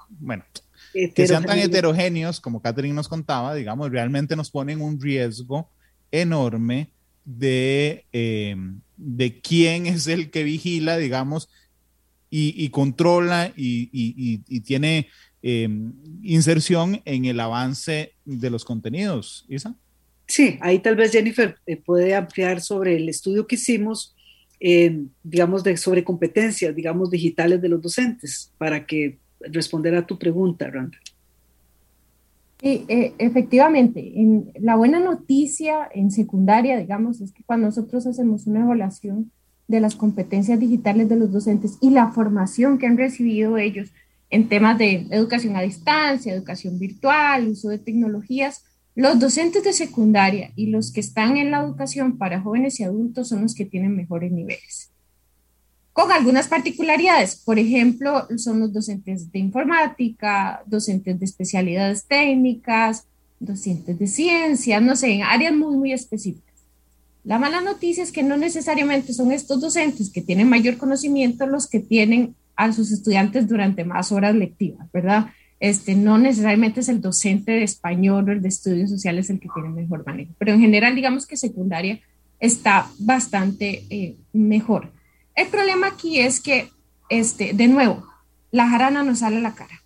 bueno, 0.09 0.43
que 0.93 1.29
sean 1.29 1.45
tan 1.45 1.61
heterogéneos, 1.61 2.41
como 2.41 2.61
Catherine 2.61 2.93
nos 2.93 3.07
contaba, 3.07 3.55
digamos, 3.55 3.89
realmente 3.93 4.35
nos 4.35 4.51
ponen 4.51 4.81
un 4.81 5.01
riesgo 5.01 5.71
enorme 6.11 6.91
de, 7.25 8.05
eh, 8.13 8.57
de 8.97 9.41
quién 9.41 9.87
es 9.87 10.09
el 10.09 10.33
que 10.33 10.43
vigila, 10.43 10.97
digamos, 10.97 11.51
y, 12.31 12.69
controla 12.71 13.53
y, 13.55 14.39
tiene 14.63 15.07
em, 15.41 15.93
inserción 16.25 17.01
en 17.05 17.27
el 17.27 17.39
avance 17.39 18.15
de 18.25 18.51
los 18.51 18.65
contenidos. 18.65 19.47
Isa. 19.49 19.77
Sí, 20.27 20.59
ahí 20.61 20.79
tal 20.79 20.97
vez 20.97 21.13
Jennifer 21.13 21.57
eh, 21.67 21.77
puede 21.77 22.15
ampliar 22.15 22.61
sobre 22.61 22.97
el 22.97 23.09
estudio 23.09 23.47
que 23.47 23.57
hicimos, 23.57 24.15
em, 24.61 25.09
digamos, 25.23 25.63
de, 25.63 25.77
sobre 25.77 26.05
competencias, 26.05 26.75
digamos, 26.75 27.11
digitales 27.11 27.61
de 27.61 27.69
los 27.69 27.83
docentes, 27.83 28.53
para 28.57 28.87
que 28.87 29.19
responder 29.41 29.95
a 29.95 30.07
tu 30.07 30.19
pregunta, 30.19 30.71
Randa. 30.71 30.99
Sí, 32.61 32.87
eh, 32.89 33.13
efectivamente, 33.19 34.13
en, 34.19 34.51
la 34.59 34.77
buena 34.77 34.99
noticia 34.99 35.89
en 35.93 36.11
secundaria, 36.11 36.79
digamos, 36.79 37.21
es 37.21 37.33
que 37.33 37.43
cuando 37.45 37.67
nosotros 37.67 38.07
hacemos 38.07 38.47
una 38.47 38.61
evaluación 38.61 39.31
de 39.69 39.81
las 39.81 39.95
competencias 39.97 40.59
digitales 40.59 41.09
de 41.09 41.17
los 41.17 41.33
docentes 41.33 41.79
y 41.83 41.91
la 41.91 42.13
formación 42.13 42.79
que 42.79 42.87
han 42.87 42.97
recibido 42.97 43.59
ellos 43.59 43.93
en 44.31 44.49
temas 44.49 44.79
de 44.79 45.07
educación 45.11 45.57
a 45.57 45.63
distancia, 45.63 46.33
educación 46.33 46.79
virtual, 46.79 47.49
uso 47.49 47.69
de 47.69 47.79
tecnologías, 47.79 48.65
los 48.95 49.19
docentes 49.19 49.65
de 49.65 49.73
secundaria 49.73 50.53
y 50.55 50.67
los 50.67 50.93
que 50.93 51.01
están 51.01 51.37
en 51.37 51.51
la 51.51 51.61
educación 51.61 52.17
para 52.17 52.41
jóvenes 52.41 52.79
y 52.79 52.85
adultos 52.85 53.29
son 53.29 53.43
los 53.43 53.55
que 53.55 53.65
tienen 53.65 53.97
mejores 53.97 54.31
niveles. 54.31 54.91
Con 55.93 56.11
algunas 56.13 56.49
particularidades, 56.49 57.37
por 57.37 57.59
ejemplo, 57.59 58.27
son 58.37 58.61
los 58.61 58.73
docentes 58.73 59.31
de 59.31 59.39
informática, 59.39 60.63
docentes 60.67 61.19
de 61.19 61.25
especialidades 61.25 62.05
técnicas, 62.07 63.07
docentes 63.39 63.99
de 63.99 64.07
ciencia, 64.07 64.81
no 64.81 64.97
sé, 64.97 65.13
en 65.13 65.23
áreas 65.23 65.55
muy, 65.55 65.77
muy 65.77 65.93
específicas. 65.93 66.55
La 67.25 67.39
mala 67.39 67.61
noticia 67.61 68.03
es 68.03 68.13
que 68.13 68.23
no 68.23 68.37
necesariamente 68.37 69.13
son 69.13 69.33
estos 69.33 69.61
docentes 69.61 70.11
que 70.11 70.21
tienen 70.21 70.49
mayor 70.49 70.77
conocimiento 70.77 71.47
los 71.47 71.69
que 71.69 71.81
tienen 71.81 72.35
a 72.57 72.73
sus 72.73 72.93
estudiantes 72.93 73.49
durante 73.49 73.85
más 73.85 74.13
horas 74.13 74.35
lectivas, 74.35 74.91
¿verdad? 74.93 75.27
Este, 75.65 75.95
no 75.95 76.19
necesariamente 76.19 76.81
es 76.81 76.91
el 76.91 77.01
docente 77.01 77.53
de 77.53 77.63
español 77.63 78.29
o 78.29 78.33
el 78.33 78.43
de 78.43 78.49
estudios 78.49 78.91
sociales 78.91 79.31
el 79.31 79.41
que 79.41 79.49
tiene 79.55 79.71
mejor 79.71 80.05
manejo, 80.05 80.35
pero 80.39 80.53
en 80.53 80.61
general 80.61 80.95
digamos 80.95 81.27
que 81.27 81.39
secundaria 81.39 82.01
está 82.39 82.87
bastante 82.99 83.87
eh, 83.89 84.17
mejor. 84.35 84.93
El 85.35 85.49
problema 85.49 85.87
aquí 85.87 86.21
es 86.21 86.43
que, 86.43 86.69
este, 87.09 87.55
de 87.55 87.67
nuevo, 87.69 88.05
la 88.51 88.69
jarana 88.69 89.03
nos 89.05 89.21
sale 89.21 89.39
a 89.39 89.41
la 89.41 89.55
cara 89.55 89.85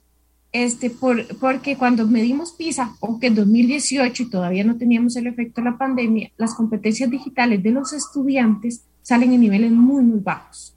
este, 0.53 0.91
por, 0.91 1.26
porque 1.39 1.76
cuando 1.76 2.07
medimos 2.07 2.53
PISA, 2.53 2.97
aunque 3.01 3.29
en 3.29 3.35
2018 3.37 4.22
y 4.22 4.31
todavía 4.31 4.64
no 4.64 4.76
teníamos 4.79 5.14
el 5.16 5.26
efecto 5.26 5.61
de 5.61 5.70
la 5.70 5.79
pandemia, 5.79 6.33
las 6.37 6.55
competencias 6.55 7.09
digitales 7.09 7.62
de 7.62 7.70
los 7.70 7.93
estudiantes 7.93 8.85
salen 9.03 9.33
en 9.33 9.41
niveles 9.41 9.70
muy, 9.70 10.03
muy 10.03 10.20
bajos. 10.20 10.74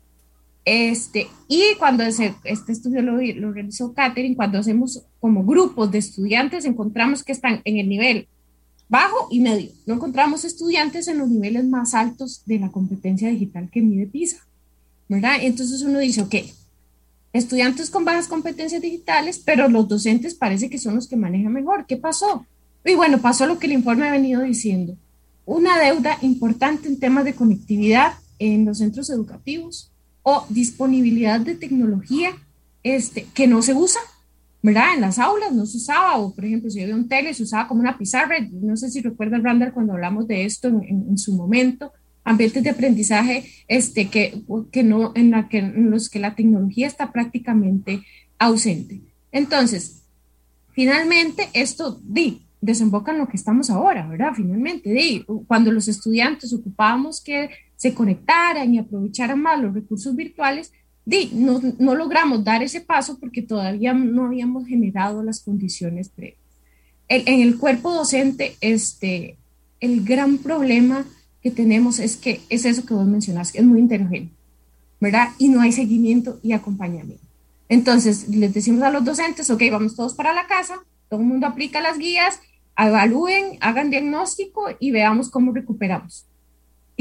Este, 0.64 1.28
y 1.48 1.64
cuando 1.80 2.04
este 2.04 2.34
estudio 2.72 3.02
lo, 3.02 3.20
lo 3.20 3.52
realizó 3.52 3.94
Catherine, 3.94 4.36
cuando 4.36 4.60
hacemos 4.60 5.04
como 5.20 5.44
grupos 5.44 5.92
de 5.92 5.98
estudiantes, 5.98 6.66
encontramos 6.66 7.24
que 7.24 7.32
están 7.32 7.62
en 7.66 7.78
el 7.78 7.90
nivel 7.90 8.28
bajo 8.88 9.28
y 9.32 9.40
medio. 9.40 9.72
No 9.86 9.96
encontramos 9.96 10.46
estudiantes 10.46 11.08
en 11.08 11.18
los 11.18 11.30
niveles 11.30 11.66
más 11.66 11.94
altos 11.94 12.44
de 12.46 12.60
la 12.60 12.72
competencia 12.72 13.30
digital 13.30 13.70
que 13.72 13.82
mide 13.82 14.06
PISA. 14.06 14.46
¿verdad? 15.12 15.40
Entonces 15.42 15.82
uno 15.82 16.00
dice, 16.00 16.22
ok, 16.22 16.36
estudiantes 17.34 17.90
con 17.90 18.06
bajas 18.06 18.30
competencias 18.30 18.82
digitales, 18.82 19.42
pero 19.44 19.68
los 19.68 19.90
docentes 19.90 20.36
parece 20.36 20.70
que 20.70 20.78
son 20.78 20.96
los 20.96 21.10
que 21.10 21.18
manejan 21.18 21.52
mejor. 21.52 21.86
¿Qué 21.86 21.98
pasó? 21.98 22.46
Y 22.86 22.96
bueno, 22.96 23.22
pasó 23.22 23.46
lo 23.46 23.60
que 23.60 23.68
el 23.68 23.74
informe 23.74 24.08
ha 24.08 24.12
venido 24.12 24.42
diciendo. 24.42 24.96
Una 25.46 25.78
deuda 25.78 26.18
importante 26.22 26.88
en 26.88 26.98
temas 26.98 27.26
de 27.26 27.36
conectividad 27.36 28.14
en 28.40 28.64
los 28.64 28.78
centros 28.78 29.10
educativos 29.10 29.91
o 30.24 30.46
disponibilidad 30.50 31.40
de 31.40 31.56
tecnología 31.56 32.32
este, 32.84 33.28
que 33.34 33.48
no 33.48 33.62
se 33.62 33.74
usa, 33.74 34.02
¿verdad? 34.62 34.96
En 34.96 35.02
las 35.02 35.20
aulas 35.20 35.52
no 35.54 35.66
se 35.66 35.78
usaba, 35.78 36.18
o 36.18 36.34
por 36.34 36.46
ejemplo, 36.46 36.70
si 36.70 36.82
había 36.82 36.96
un 36.96 37.08
tele, 37.08 37.34
se 37.34 37.44
usaba 37.44 37.68
como 37.68 37.82
una 37.82 37.98
pizarra. 37.98 38.36
No 38.52 38.78
sé 38.78 38.90
si 38.90 39.02
recuerda 39.02 39.40
Randall 39.40 39.74
cuando 39.74 39.94
hablamos 39.94 40.28
de 40.28 40.46
esto 40.46 40.68
en 40.68 41.18
su 41.18 41.34
momento 41.34 41.92
ambientes 42.24 42.64
de 42.64 42.70
aprendizaje 42.70 43.46
este, 43.68 44.10
que, 44.10 44.42
que 44.72 44.84
no, 44.84 45.12
en, 45.16 45.32
la 45.32 45.50
que, 45.50 45.60
en 45.60 45.90
los 45.90 46.10
que 46.10 46.20
la 46.20 46.36
tecnología 46.36 46.88
está 46.88 47.12
prácticamente 47.12 48.04
ausente. 48.38 49.02
Entonces, 49.32 50.04
finalmente, 50.72 51.50
esto 51.54 52.00
di, 52.04 52.44
desemboca 52.60 53.12
en 53.12 53.20
lo 53.20 53.28
que 53.28 53.38
estamos 53.38 53.70
ahora, 53.70 54.08
¿verdad? 54.08 54.34
Finalmente, 54.36 54.92
di, 54.92 55.26
cuando 55.48 55.72
los 55.72 55.88
estudiantes 55.88 56.54
ocupábamos 56.54 57.22
que 57.22 57.50
se 57.82 57.96
conectaran 57.96 58.72
y 58.72 58.78
aprovecharan 58.78 59.42
más 59.42 59.60
los 59.60 59.74
recursos 59.74 60.16
virtuales, 60.16 60.72
di, 61.04 61.32
no, 61.34 61.60
logramos 61.96 62.44
dar 62.44 62.62
ese 62.62 62.80
paso 62.80 63.18
porque 63.20 63.42
todavía 63.42 63.92
no 63.92 64.28
habíamos 64.28 64.68
generado 64.68 65.24
las 65.24 65.42
condiciones 65.42 66.10
previas. 66.10 66.38
en 67.10 67.42
el 67.42 67.58
cuerpo 67.58 67.92
docente, 67.92 68.56
este, 68.62 69.36
el 69.80 70.06
gran 70.06 70.38
problema 70.38 71.08
que 71.42 71.50
tenemos 71.50 71.98
es 71.98 72.18
que 72.18 72.42
es 72.50 72.66
eso 72.66 72.86
que 72.86 72.94
vos 72.94 73.08
mencionas, 73.08 73.52
que 73.52 73.58
es 73.58 73.66
muy 73.66 73.82
heterogéneo, 73.82 74.30
¿verdad? 75.00 75.30
Y 75.40 75.50
no 75.50 75.62
hay 75.62 75.72
seguimiento 75.72 76.40
y 76.44 76.52
acompañamiento. 76.52 77.26
Entonces, 77.68 78.28
les 78.28 78.54
decimos 78.54 78.84
a 78.84 78.92
los 78.92 79.04
docentes, 79.04 79.50
ok, 79.50 79.64
vamos 79.72 79.96
todos 79.96 80.14
para 80.14 80.36
la 80.36 80.46
casa, 80.46 80.76
todo 81.10 81.22
el 81.22 81.26
mundo 81.26 81.48
aplica 81.48 81.82
las 81.82 81.98
guías, 81.98 82.40
evalúen, 82.78 83.58
hagan 83.60 83.90
diagnóstico 83.90 84.66
y 84.80 84.92
veamos 84.92 85.32
cómo 85.32 85.52
recuperamos. 85.52 86.28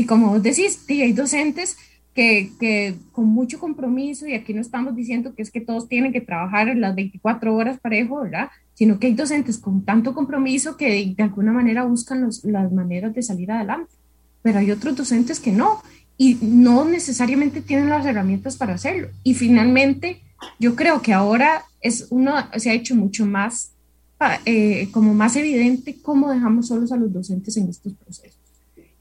Y 0.01 0.07
como 0.07 0.31
vos 0.31 0.43
decís, 0.43 0.83
hay 0.89 1.13
docentes 1.13 1.77
que, 2.15 2.53
que, 2.59 2.95
con 3.13 3.27
mucho 3.27 3.59
compromiso, 3.59 4.27
y 4.27 4.33
aquí 4.35 4.55
no 4.55 4.63
estamos 4.63 4.97
diciendo 4.97 5.35
que 5.35 5.43
es 5.43 5.51
que 5.51 5.61
todos 5.61 5.89
tienen 5.89 6.11
que 6.11 6.23
trabajar 6.23 6.75
las 6.75 6.95
24 6.95 7.55
horas 7.55 7.79
parejo, 7.79 8.23
¿verdad? 8.23 8.49
Sino 8.73 8.99
que 8.99 9.09
hay 9.09 9.15
docentes 9.15 9.59
con 9.59 9.85
tanto 9.85 10.15
compromiso 10.15 10.79
que 10.79 10.91
de, 10.91 11.15
de 11.15 11.23
alguna 11.23 11.53
manera 11.53 11.85
buscan 11.85 12.23
los, 12.23 12.43
las 12.45 12.73
maneras 12.73 13.15
de 13.15 13.23
salir 13.23 13.53
adelante 13.53 13.93
pero 14.43 14.59
hay 14.59 14.71
otros 14.71 14.97
docentes 14.97 15.39
que 15.39 15.53
no. 15.53 15.83
y 16.17 16.39
no 16.41 16.85
necesariamente 16.85 17.61
tienen 17.61 17.89
las 17.91 18.07
herramientas 18.07 18.57
para 18.57 18.75
hacerlo. 18.75 19.09
Y 19.23 19.35
finalmente, 19.35 20.23
yo 20.59 20.77
creo 20.77 21.03
que 21.03 21.13
ahora 21.13 21.65
es 21.81 22.07
uno, 22.11 22.35
se 22.57 22.71
ha 22.71 22.75
hecho 22.75 22.95
mucho 22.95 23.27
más, 23.27 23.73
eh, 24.47 24.89
como 24.93 25.13
más 25.13 25.37
evidente 25.37 25.97
cómo 26.01 26.31
dejamos 26.31 26.69
solos 26.69 26.91
a 26.93 26.97
los 26.97 27.13
docentes 27.13 27.57
en 27.57 27.69
estos 27.69 27.93
procesos. 27.95 28.40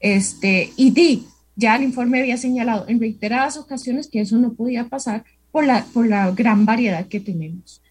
Este, 0.00 0.72
y 0.76 0.90
di, 0.90 1.26
ya 1.56 1.76
el 1.76 1.82
informe 1.82 2.20
había 2.20 2.36
señalado 2.36 2.86
en 2.88 2.98
reiteradas 2.98 3.56
ocasiones 3.56 4.08
que 4.08 4.20
eso 4.20 4.36
no 4.38 4.54
podía 4.54 4.88
pasar 4.88 5.24
por 5.52 5.64
la, 5.64 5.84
por 5.92 6.06
la 6.08 6.30
gran 6.30 6.64
variedad 6.64 7.06
que 7.06 7.20
tenemos. 7.20 7.82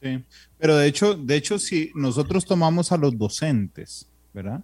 Sí, 0.00 0.22
pero 0.58 0.76
de 0.76 0.86
hecho, 0.86 1.14
de 1.14 1.36
hecho, 1.36 1.58
si 1.58 1.90
nosotros 1.94 2.44
tomamos 2.44 2.92
a 2.92 2.96
los 2.96 3.18
docentes, 3.18 4.06
¿verdad? 4.32 4.62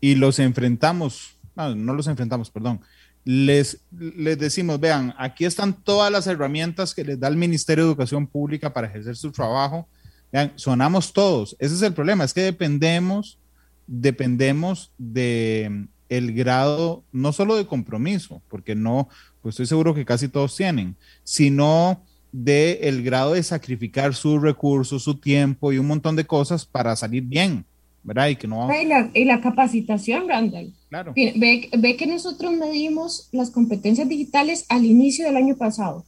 y 0.00 0.14
los 0.14 0.38
enfrentamos, 0.38 1.36
no, 1.54 1.74
no 1.74 1.94
los 1.94 2.06
enfrentamos, 2.06 2.50
perdón, 2.50 2.80
les, 3.24 3.80
les 3.90 4.38
decimos, 4.38 4.78
vean, 4.78 5.12
aquí 5.18 5.44
están 5.44 5.74
todas 5.82 6.12
las 6.12 6.26
herramientas 6.28 6.94
que 6.94 7.04
les 7.04 7.18
da 7.18 7.26
el 7.28 7.36
Ministerio 7.36 7.84
de 7.84 7.90
Educación 7.90 8.26
Pública 8.26 8.72
para 8.72 8.86
ejercer 8.86 9.16
su 9.16 9.32
trabajo. 9.32 9.88
Vean, 10.32 10.52
sonamos 10.54 11.12
todos. 11.12 11.56
Ese 11.58 11.74
es 11.74 11.82
el 11.82 11.92
problema, 11.92 12.22
es 12.22 12.32
que 12.32 12.42
dependemos, 12.42 13.38
dependemos 13.86 14.92
de 14.98 15.86
el 16.08 16.32
grado, 16.32 17.02
no 17.12 17.32
solo 17.32 17.56
de 17.56 17.66
compromiso, 17.66 18.42
porque 18.48 18.74
no, 18.74 19.08
pues 19.42 19.54
estoy 19.54 19.66
seguro 19.66 19.94
que 19.94 20.04
casi 20.04 20.28
todos 20.28 20.56
tienen, 20.56 20.96
sino 21.24 22.00
de 22.32 22.80
el 22.82 23.02
grado 23.02 23.32
de 23.32 23.42
sacrificar 23.42 24.14
sus 24.14 24.40
recursos, 24.40 25.02
su 25.02 25.18
tiempo 25.18 25.72
y 25.72 25.78
un 25.78 25.86
montón 25.86 26.16
de 26.16 26.24
cosas 26.24 26.64
para 26.64 26.94
salir 26.96 27.22
bien. 27.22 27.64
¿verdad? 28.06 28.28
Y, 28.28 28.36
que 28.36 28.46
no... 28.46 28.68
y, 29.14 29.24
la, 29.24 29.40
capacitación, 29.40 30.28
Randall. 30.28 30.72
Claro. 30.88 31.12
Ve, 31.16 31.68
ve, 31.76 31.96
que 31.96 32.06
nosotros 32.06 32.52
medimos 32.52 33.28
las 33.32 33.50
competencias 33.50 34.08
digitales 34.08 34.64
al 34.68 34.84
inicio 34.84 35.26
del 35.26 35.36
año 35.36 35.56
pasado. 35.56 36.04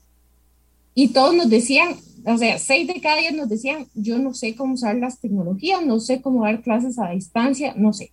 Y 1.01 1.11
todos 1.11 1.33
nos 1.33 1.49
decían, 1.49 1.95
o 2.25 2.37
sea, 2.39 2.59
seis 2.59 2.89
de 2.89 3.01
cada 3.01 3.21
diez 3.21 3.33
nos 3.33 3.49
decían, 3.49 3.87
yo 3.95 4.19
no 4.19 4.35
sé 4.35 4.57
cómo 4.57 4.75
usar 4.75 4.97
las 4.97 5.21
tecnologías, 5.21 5.87
no 5.87 6.01
sé 6.01 6.21
cómo 6.21 6.43
dar 6.43 6.61
clases 6.61 6.99
a 6.99 7.11
distancia, 7.11 7.73
no 7.77 7.93
sé. 7.93 8.11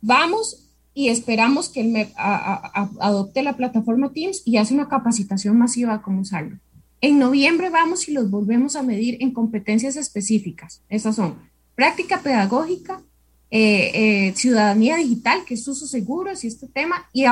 Vamos 0.00 0.70
y 0.94 1.10
esperamos 1.10 1.68
que 1.68 1.82
el 1.82 1.88
MEP 1.88 2.08
adopte 2.16 3.42
la 3.42 3.58
plataforma 3.58 4.14
Teams 4.14 4.40
y 4.46 4.56
hace 4.56 4.72
una 4.72 4.88
capacitación 4.88 5.58
masiva 5.58 6.00
cómo 6.00 6.22
usarlo. 6.22 6.56
En 7.02 7.18
noviembre 7.18 7.68
vamos 7.68 8.08
y 8.08 8.12
los 8.12 8.30
volvemos 8.30 8.76
a 8.76 8.82
medir 8.82 9.18
en 9.20 9.32
competencias 9.32 9.96
específicas. 9.96 10.80
Esas 10.88 11.16
son 11.16 11.34
práctica 11.74 12.22
pedagógica, 12.22 13.02
eh, 13.50 13.90
eh, 13.92 14.32
ciudadanía 14.34 14.96
digital, 14.96 15.40
que 15.46 15.52
es 15.52 15.68
uso 15.68 15.86
seguro, 15.86 16.30
y 16.42 16.46
este 16.46 16.66
tema, 16.66 17.10
y 17.12 17.26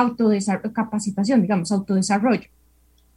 capacitación, 0.75 1.41
digamos, 1.41 1.71
autodesarrollo. 1.71 2.49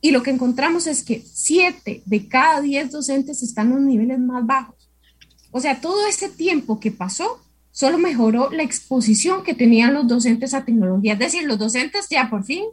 Y 0.00 0.12
lo 0.12 0.22
que 0.22 0.30
encontramos 0.30 0.86
es 0.86 1.02
que 1.02 1.24
siete 1.24 2.02
de 2.04 2.28
cada 2.28 2.60
diez 2.60 2.90
docentes 2.90 3.42
están 3.42 3.68
en 3.68 3.74
los 3.74 3.82
niveles 3.82 4.18
más 4.18 4.46
bajos. 4.46 4.90
O 5.50 5.60
sea, 5.60 5.80
todo 5.80 6.06
ese 6.06 6.28
tiempo 6.28 6.78
que 6.78 6.90
pasó 6.90 7.40
solo 7.72 7.98
mejoró 7.98 8.50
la 8.50 8.62
exposición 8.62 9.42
que 9.42 9.54
tenían 9.54 9.94
los 9.94 10.06
docentes 10.06 10.54
a 10.54 10.64
tecnología. 10.64 11.14
Es 11.14 11.18
decir, 11.18 11.44
los 11.44 11.58
docentes 11.58 12.08
ya 12.08 12.28
por 12.30 12.44
fin 12.44 12.64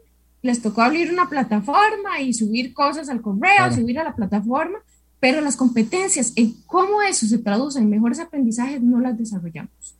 les 0.41 0.61
tocó 0.61 0.81
abrir 0.81 1.11
una 1.11 1.29
plataforma 1.29 2.21
y 2.21 2.33
subir 2.33 2.73
cosas 2.73 3.09
al 3.09 3.21
correo, 3.21 3.71
subir 3.73 3.99
a 3.99 4.03
la 4.03 4.15
plataforma, 4.15 4.79
pero 5.19 5.41
las 5.41 5.55
competencias 5.55 6.33
en 6.35 6.53
cómo 6.67 7.01
eso 7.01 7.25
se 7.25 7.39
traduce 7.39 7.79
en 7.79 7.89
mejores 7.89 8.19
aprendizajes 8.19 8.81
no 8.81 8.99
las 8.99 9.17
desarrollamos. 9.17 9.95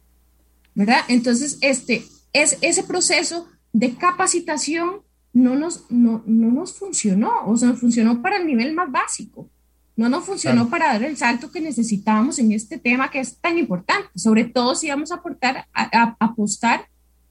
¿Verdad? 0.76 1.00
Entonces, 1.08 1.58
este, 1.62 2.06
es, 2.34 2.58
ese 2.62 2.84
proceso 2.84 3.48
de 3.74 3.96
capacitación 3.96 5.02
no 5.36 5.56
nos, 5.56 5.92
no, 5.92 6.24
no 6.26 6.50
nos 6.50 6.74
funcionó, 6.74 7.46
o 7.46 7.56
sea, 7.58 7.74
funcionó 7.74 8.22
para 8.24 8.38
el 8.38 8.48
nivel 8.48 8.74
más 8.74 8.92
básico. 8.92 9.48
No 9.96 10.10
nos 10.10 10.26
funcionó 10.26 10.70
para 10.70 10.88
dar 10.88 11.04
el 11.04 11.16
salto 11.16 11.52
que 11.52 11.62
necesitábamos 11.62 12.40
en 12.40 12.52
este 12.52 12.78
tema 12.78 13.12
que 13.12 13.20
es 13.20 13.38
tan 13.38 13.58
importante, 13.58 14.10
sobre 14.16 14.46
todo 14.46 14.76
si 14.76 14.90
vamos 14.90 15.12
a, 15.12 15.16
aportar, 15.16 15.68
a, 15.74 16.16
apostar 16.20 16.88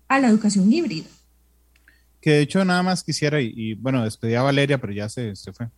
a 0.06 0.20
la 0.20 0.28
educación 0.28 0.72
híbrida. 0.72 1.06
Que 2.20 2.30
de 2.30 2.40
hecho 2.42 2.64
nada 2.64 2.82
más 2.82 3.02
quisiera, 3.02 3.40
y, 3.40 3.52
y 3.56 3.74
bueno, 3.74 4.04
despedí 4.04 4.34
a 4.34 4.42
Valeria, 4.42 4.78
pero 4.78 4.92
ya 4.92 5.08
se, 5.08 5.34
se 5.34 5.52
fue 5.52 5.68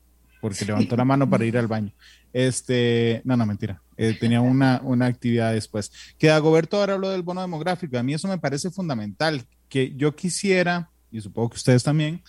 porque 0.41 0.65
levantó 0.65 0.97
la 0.97 1.05
mano 1.05 1.29
para 1.29 1.45
ir 1.45 1.59
al 1.59 1.67
baño. 1.67 1.93
Este, 2.33 3.21
no, 3.25 3.37
no, 3.37 3.47
mentira. 3.47 3.83
Eh, 3.97 4.17
tenía 4.19 4.41
una, 4.41 4.81
una 4.85 5.07
actividad 5.07 5.53
después. 5.53 5.91
Que 6.19 6.29
Dagoberto 6.29 6.77
ahora 6.77 6.95
habló 6.95 7.11
del 7.11 7.23
bono 7.23 7.41
demográfico. 7.41 7.99
A 7.99 8.03
mí 8.03 8.15
eso 8.15 8.29
me 8.29 8.39
parece 8.39 8.71
fundamental. 8.71 9.45
Que 9.69 9.93
yo 9.97 10.15
quisiera, 10.15 10.91
y 11.17 11.21
supongo 11.21 11.51
que 11.51 11.57
ustedes 11.57 11.83
también, 11.83 12.23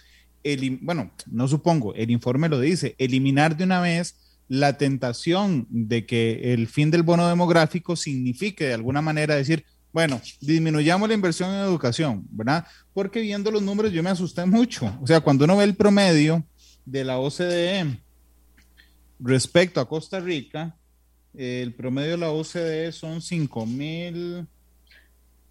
bueno, 0.81 1.11
no 1.29 1.47
supongo, 1.47 1.93
el 1.93 2.09
informe 2.09 2.47
lo 2.47 2.59
dice, 2.59 2.95
eliminar 2.97 3.57
de 3.57 3.65
una 3.65 3.81
vez 3.81 4.15
la 4.47 4.77
tentación 4.77 5.67
de 5.69 6.05
que 6.05 6.53
el 6.53 6.67
fin 6.67 6.89
del 6.89 7.03
bono 7.03 7.27
demográfico 7.27 7.97
signifique 7.97 8.65
de 8.65 8.73
alguna 8.73 9.01
manera 9.01 9.35
decir, 9.35 9.65
bueno, 9.91 10.21
disminuyamos 10.39 11.09
la 11.09 11.15
inversión 11.15 11.49
en 11.49 11.61
educación, 11.61 12.25
¿verdad? 12.29 12.65
Porque 12.93 13.19
viendo 13.19 13.51
los 13.51 13.61
números 13.61 13.91
yo 13.91 14.01
me 14.03 14.09
asusté 14.09 14.45
mucho. 14.45 14.97
O 15.01 15.07
sea, 15.07 15.19
cuando 15.19 15.43
uno 15.43 15.57
ve 15.57 15.65
el 15.65 15.75
promedio 15.75 16.45
de 16.85 17.03
la 17.03 17.19
OCDE 17.19 17.99
respecto 19.19 19.81
a 19.81 19.89
Costa 19.89 20.19
Rica, 20.19 20.77
el 21.33 21.73
promedio 21.73 22.11
de 22.11 22.17
la 22.17 22.31
OCDE 22.31 22.91
son 22.91 23.21
5 23.21 23.65
mil, 23.65 24.47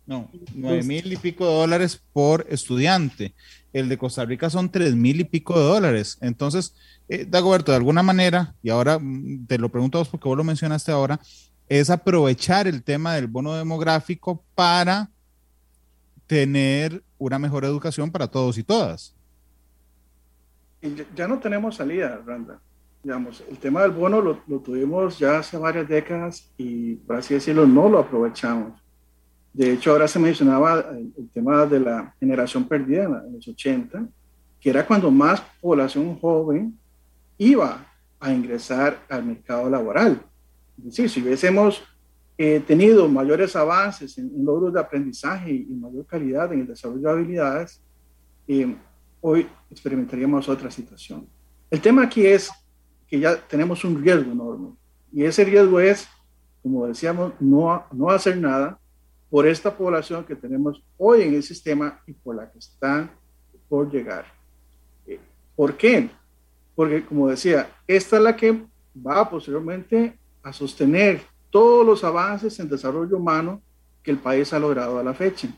no, 0.07 0.31
9 0.55 0.83
mil 0.85 1.13
y 1.13 1.17
pico 1.17 1.47
de 1.47 1.53
dólares 1.53 2.01
por 2.13 2.47
estudiante. 2.49 3.35
El 3.73 3.89
de 3.89 3.99
Costa 3.99 4.25
Rica 4.25 4.49
son 4.49 4.71
3 4.71 4.95
mil 4.95 5.21
y 5.21 5.25
pico 5.25 5.59
de 5.59 5.65
dólares. 5.65 6.19
Entonces, 6.21 6.75
eh, 7.09 7.27
Dagoberto, 7.29 7.73
de 7.73 7.77
alguna 7.77 8.03
manera, 8.03 8.55
y 8.63 8.71
ahora 8.71 8.99
mm, 8.99 9.47
te 9.47 9.59
lo 9.59 9.69
pregunto 9.69 9.99
a 9.99 10.03
vos 10.03 10.09
porque 10.09 10.29
vos 10.29 10.37
lo 10.37 10.45
mencionaste 10.45 10.93
ahora, 10.93 11.21
es 11.69 11.91
aprovechar 11.91 12.69
el 12.69 12.83
tema 12.83 13.15
del 13.15 13.27
bono 13.27 13.55
demográfico 13.55 14.45
para 14.55 15.11
tener 16.27 17.03
una 17.19 17.39
mejor 17.39 17.65
educación 17.65 18.11
para 18.11 18.29
todos 18.29 18.59
y 18.59 18.63
todas. 18.63 19.15
Ya 21.17 21.27
no 21.27 21.39
tenemos 21.41 21.77
salida, 21.77 22.23
Randa 22.25 22.61
digamos, 23.07 23.45
el 23.49 23.57
tema 23.59 23.83
del 23.83 23.93
bono 23.93 24.21
lo, 24.21 24.59
tuvimos 24.59 25.17
ya 25.17 25.39
hace 25.39 25.57
varias 25.57 25.87
décadas 25.87 26.53
y, 26.59 26.97
por 26.97 27.15
así 27.15 27.35
decirlo, 27.35 27.65
no 27.65 27.89
lo 27.89 28.01
aprovechamos. 28.01 28.83
De 29.57 29.73
hecho, 29.73 29.93
ahora 29.93 30.07
se 30.07 30.19
mencionaba 30.19 30.85
el, 30.91 31.31
tema 31.33 31.65
de 31.65 31.81
la 31.81 32.15
generación 32.21 32.69
perdida 32.69 33.05
en, 33.05 33.33
los 33.33 33.49
80, 33.49 34.07
que 34.61 34.69
era 34.69 34.87
cuando 34.87 35.11
más 35.11 35.43
población 35.63 36.19
joven 36.19 36.79
iba 37.39 37.87
a 38.21 38.33
ingresar 38.35 39.01
al 39.09 39.25
mercado 39.25 39.71
laboral. 39.71 40.21
Es 40.77 40.85
decir, 40.85 41.09
si 41.09 41.23
hubiésemos 41.23 41.83
eh, 42.37 42.63
tenido 42.67 43.09
mayores 43.09 43.57
avances 43.57 44.19
en, 44.19 44.31
logros 44.45 44.75
de 44.75 44.81
aprendizaje 44.81 45.51
y, 45.51 45.73
mayor 45.73 46.05
calidad 46.05 46.53
en 46.53 46.61
el 46.61 46.67
desarrollo 46.67 47.09
de 47.09 47.11
habilidades, 47.11 47.81
eh, 48.47 48.77
hoy 49.23 49.49
experimentaríamos 49.71 50.51
otra 50.51 50.71
situación. 50.71 51.27
El 51.71 51.81
tema 51.81 52.03
aquí 52.03 52.27
es 52.27 52.51
que 53.09 53.19
ya 53.21 53.37
tenemos 53.37 53.83
un 53.87 54.03
riesgo 54.03 54.33
enorme. 54.33 54.73
Y 55.11 55.25
ese 55.25 55.47
riesgo 55.47 55.81
es, 55.81 56.07
como 56.63 56.87
decíamos, 56.87 57.33
no, 57.41 57.87
no 57.91 58.11
hacer 58.11 58.37
nada 58.37 58.79
por 59.31 59.47
esta 59.47 59.77
población 59.77 60.25
que 60.25 60.37
tenemos 60.37 60.83
hoy 60.97 61.23
en 61.23 61.35
el 61.35 61.43
sistema 61.43 62.01
y 62.07 62.13
por 62.13 62.37
la 62.37 62.51
que 62.51 62.59
están 62.59 63.11
por 63.69 63.91
llegar. 63.91 64.27
Eh, 65.07 65.19
¿Por 65.55 65.77
qué? 65.77 66.11
Porque, 66.75 67.05
como 67.05 67.29
decía, 67.29 67.71
esta 67.87 68.17
es 68.17 68.23
la 68.23 68.37
que 68.37 68.65
va 69.07 69.29
posteriormente 69.29 70.17
a 70.43 70.53
sostener 70.53 71.23
todos 71.51 71.85
los 71.85 72.05
avances 72.05 72.59
en 72.61 72.69
desarrollo 72.69 73.17
humano 73.17 73.61
que 74.03 74.11
el 74.11 74.19
país 74.19 74.53
ha 74.53 74.59
logrado 74.59 74.99
a 74.99 75.03
la 75.03 75.15
fecha. 75.15 75.49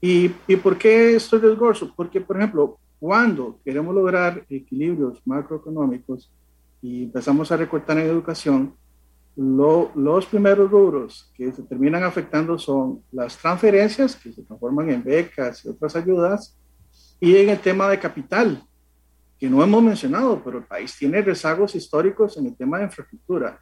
¿Y, 0.00 0.30
y 0.46 0.56
por 0.56 0.78
qué 0.78 1.16
esto 1.16 1.36
es 1.36 1.42
riesgoso? 1.42 1.92
Porque, 1.94 2.20
por 2.20 2.36
ejemplo, 2.36 2.78
cuando 2.98 3.58
queremos 3.64 3.94
lograr 3.94 4.44
equilibrios 4.48 5.20
macroeconómicos, 5.24 6.30
y 6.80 7.04
empezamos 7.04 7.50
a 7.50 7.56
recortar 7.56 7.98
en 7.98 8.06
educación, 8.06 8.74
los 9.40 10.26
primeros 10.26 10.68
rubros 10.68 11.30
que 11.32 11.52
se 11.52 11.62
terminan 11.62 12.02
afectando 12.02 12.58
son 12.58 13.04
las 13.12 13.36
transferencias, 13.38 14.16
que 14.16 14.32
se 14.32 14.42
transforman 14.42 14.90
en 14.90 15.04
becas 15.04 15.64
y 15.64 15.68
otras 15.68 15.94
ayudas, 15.94 16.58
y 17.20 17.36
en 17.36 17.50
el 17.50 17.58
tema 17.60 17.88
de 17.88 18.00
capital, 18.00 18.60
que 19.38 19.48
no 19.48 19.62
hemos 19.62 19.80
mencionado, 19.80 20.42
pero 20.44 20.58
el 20.58 20.64
país 20.64 20.96
tiene 20.98 21.22
rezagos 21.22 21.76
históricos 21.76 22.36
en 22.36 22.46
el 22.46 22.56
tema 22.56 22.78
de 22.78 22.84
infraestructura. 22.84 23.60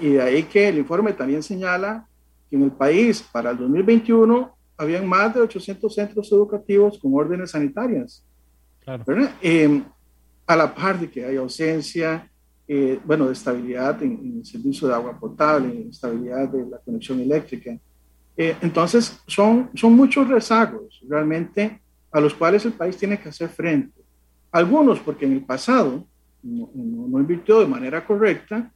Y 0.00 0.14
de 0.14 0.22
ahí 0.22 0.42
que 0.44 0.68
el 0.68 0.78
informe 0.78 1.12
también 1.12 1.42
señala 1.42 2.06
que 2.48 2.56
en 2.56 2.62
el 2.62 2.72
país 2.72 3.22
para 3.22 3.50
el 3.50 3.58
2021 3.58 4.56
habían 4.78 5.06
más 5.06 5.34
de 5.34 5.40
800 5.42 5.94
centros 5.94 6.32
educativos 6.32 6.98
con 6.98 7.14
órdenes 7.14 7.50
sanitarias. 7.50 8.24
Claro. 8.80 9.04
Eh, 9.42 9.82
a 10.46 10.56
la 10.56 10.74
par 10.74 10.98
de 10.98 11.10
que 11.10 11.26
hay 11.26 11.36
ausencia, 11.36 12.31
eh, 12.68 13.00
bueno, 13.04 13.26
de 13.26 13.32
estabilidad 13.32 14.02
en, 14.02 14.36
el 14.38 14.46
servicio 14.46 14.86
de 14.86 14.94
agua 14.94 15.18
potable, 15.18 15.88
estabilidad 15.90 16.48
de 16.48 16.66
la 16.66 16.78
conexión 16.78 17.20
eléctrica. 17.20 17.76
Eh, 18.36 18.56
entonces, 18.62 19.20
son, 19.26 19.70
son 19.74 19.94
muchos 19.94 20.28
rezagos 20.28 21.02
realmente 21.08 21.80
a 22.10 22.20
los 22.20 22.34
cuales 22.34 22.64
el 22.64 22.72
país 22.72 22.96
tiene 22.96 23.18
que 23.18 23.28
hacer 23.28 23.48
frente. 23.48 24.00
Algunos 24.52 25.00
porque 25.00 25.26
en 25.26 25.32
el 25.32 25.44
pasado 25.44 26.06
no, 26.42 26.70
no, 26.74 27.18
invirtió 27.18 27.60
de 27.60 27.66
manera 27.66 28.04
correcta 28.06 28.70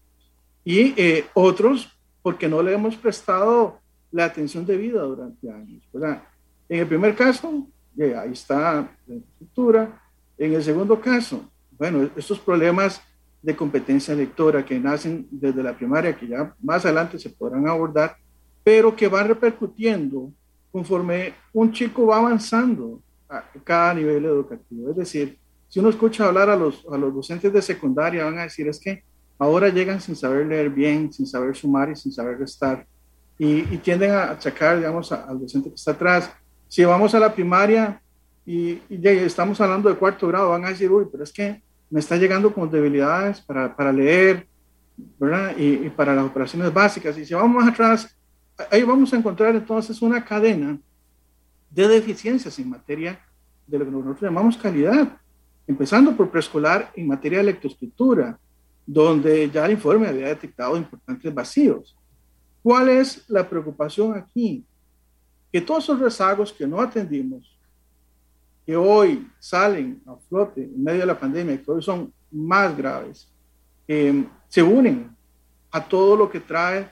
y 0.64 0.94
eh, 0.96 1.26
otros 1.34 1.88
porque 2.22 2.48
no 2.48 2.62
le 2.62 2.72
hemos 2.72 2.96
prestado 2.96 3.78
la 4.10 4.24
atención 4.24 4.66
debida 4.66 5.02
durante 5.02 5.50
años. 5.50 5.82
¿verdad? 5.92 6.22
En 6.68 6.80
el 6.80 6.86
primer 6.86 7.14
caso, 7.14 7.68
ahí 7.98 8.32
está 8.32 8.90
la 9.06 9.14
infraestructura. 9.14 10.02
En 10.36 10.54
el 10.54 10.62
segundo 10.62 11.00
caso, 11.00 11.48
bueno, 11.78 12.10
estos 12.16 12.38
problemas 12.38 13.00
de 13.42 13.54
competencia 13.54 14.14
lectora 14.14 14.64
que 14.64 14.78
nacen 14.78 15.26
desde 15.30 15.62
la 15.62 15.76
primaria, 15.76 16.16
que 16.16 16.26
ya 16.26 16.54
más 16.62 16.84
adelante 16.84 17.18
se 17.18 17.30
podrán 17.30 17.68
abordar, 17.68 18.16
pero 18.64 18.94
que 18.94 19.08
van 19.08 19.28
repercutiendo 19.28 20.32
conforme 20.72 21.34
un 21.52 21.72
chico 21.72 22.06
va 22.06 22.18
avanzando 22.18 23.00
a 23.28 23.44
cada 23.64 23.94
nivel 23.94 24.24
educativo. 24.24 24.90
Es 24.90 24.96
decir, 24.96 25.38
si 25.68 25.80
uno 25.80 25.88
escucha 25.88 26.26
hablar 26.26 26.50
a 26.50 26.56
los, 26.56 26.84
a 26.90 26.96
los 26.96 27.14
docentes 27.14 27.52
de 27.52 27.62
secundaria, 27.62 28.24
van 28.24 28.38
a 28.38 28.42
decir 28.42 28.68
es 28.68 28.78
que 28.78 29.02
ahora 29.38 29.68
llegan 29.68 30.00
sin 30.00 30.16
saber 30.16 30.46
leer 30.46 30.70
bien, 30.70 31.12
sin 31.12 31.26
saber 31.26 31.56
sumar 31.56 31.90
y 31.90 31.96
sin 31.96 32.12
saber 32.12 32.38
restar, 32.38 32.86
y, 33.38 33.62
tienden 33.78 34.12
a 34.12 34.30
achacar, 34.30 34.78
digamos, 34.78 35.12
al 35.12 35.38
docente 35.38 35.68
que 35.68 35.74
está 35.74 35.90
atrás. 35.90 36.32
Si 36.68 36.84
vamos 36.84 37.14
a 37.14 37.20
la 37.20 37.34
primaria 37.34 38.00
y, 38.46 38.80
y, 38.88 39.00
estamos 39.02 39.60
hablando 39.60 39.90
de 39.90 39.96
cuarto 39.96 40.26
grado, 40.28 40.50
van 40.50 40.64
a 40.64 40.70
decir, 40.70 40.90
uy, 40.90 41.06
pero 41.10 41.22
es 41.22 41.32
que 41.32 41.62
me 41.90 42.00
está 42.00 42.16
llegando 42.16 42.52
con 42.52 42.70
debilidades 42.70 43.40
para, 43.40 43.74
para 43.74 43.92
leer, 43.92 44.46
¿verdad? 45.18 45.56
Y, 45.56 45.86
y, 45.86 45.90
para 45.90 46.14
las 46.14 46.24
operaciones 46.24 46.72
básicas. 46.72 47.16
Y 47.18 47.24
si 47.24 47.34
vamos 47.34 47.62
más 47.62 47.72
atrás, 47.72 48.16
ahí 48.70 48.82
vamos 48.82 49.12
a 49.12 49.16
encontrar 49.16 49.54
entonces 49.54 50.00
una 50.02 50.24
cadena 50.24 50.78
de 51.70 51.88
deficiencias 51.88 52.58
en 52.58 52.70
materia 52.70 53.20
de 53.66 53.78
lo 53.78 53.84
que 53.84 53.90
nosotros 53.90 54.22
llamamos 54.22 54.56
calidad, 54.56 55.20
empezando 55.66 56.16
por 56.16 56.30
preescolar 56.30 56.90
en 56.94 57.08
materia 57.08 57.38
de 57.38 57.44
lectoescritura, 57.44 58.38
donde 58.86 59.50
ya 59.50 59.66
el 59.66 59.72
informe 59.72 60.06
había 60.06 60.28
detectado 60.28 60.76
importantes 60.76 61.34
vacíos. 61.34 61.96
¿Cuál 62.62 62.88
es 62.88 63.28
la 63.28 63.48
preocupación 63.48 64.16
aquí? 64.16 64.64
Que 65.52 65.60
todos 65.60 65.84
esos 65.84 66.00
rezagos 66.00 66.52
que 66.52 66.66
no 66.66 66.80
atendimos, 66.80 67.55
que 68.66 68.76
hoy 68.76 69.30
salen 69.38 70.02
a 70.06 70.16
flote 70.28 70.64
en 70.64 70.82
medio 70.82 71.00
de 71.00 71.06
la 71.06 71.18
pandemia, 71.18 71.62
que 71.62 71.70
hoy 71.70 71.82
son 71.82 72.12
más 72.32 72.76
graves, 72.76 73.32
eh, 73.86 74.26
se 74.48 74.62
unen 74.62 75.16
a 75.70 75.82
todo 75.82 76.16
lo 76.16 76.28
que 76.28 76.40
trae 76.40 76.88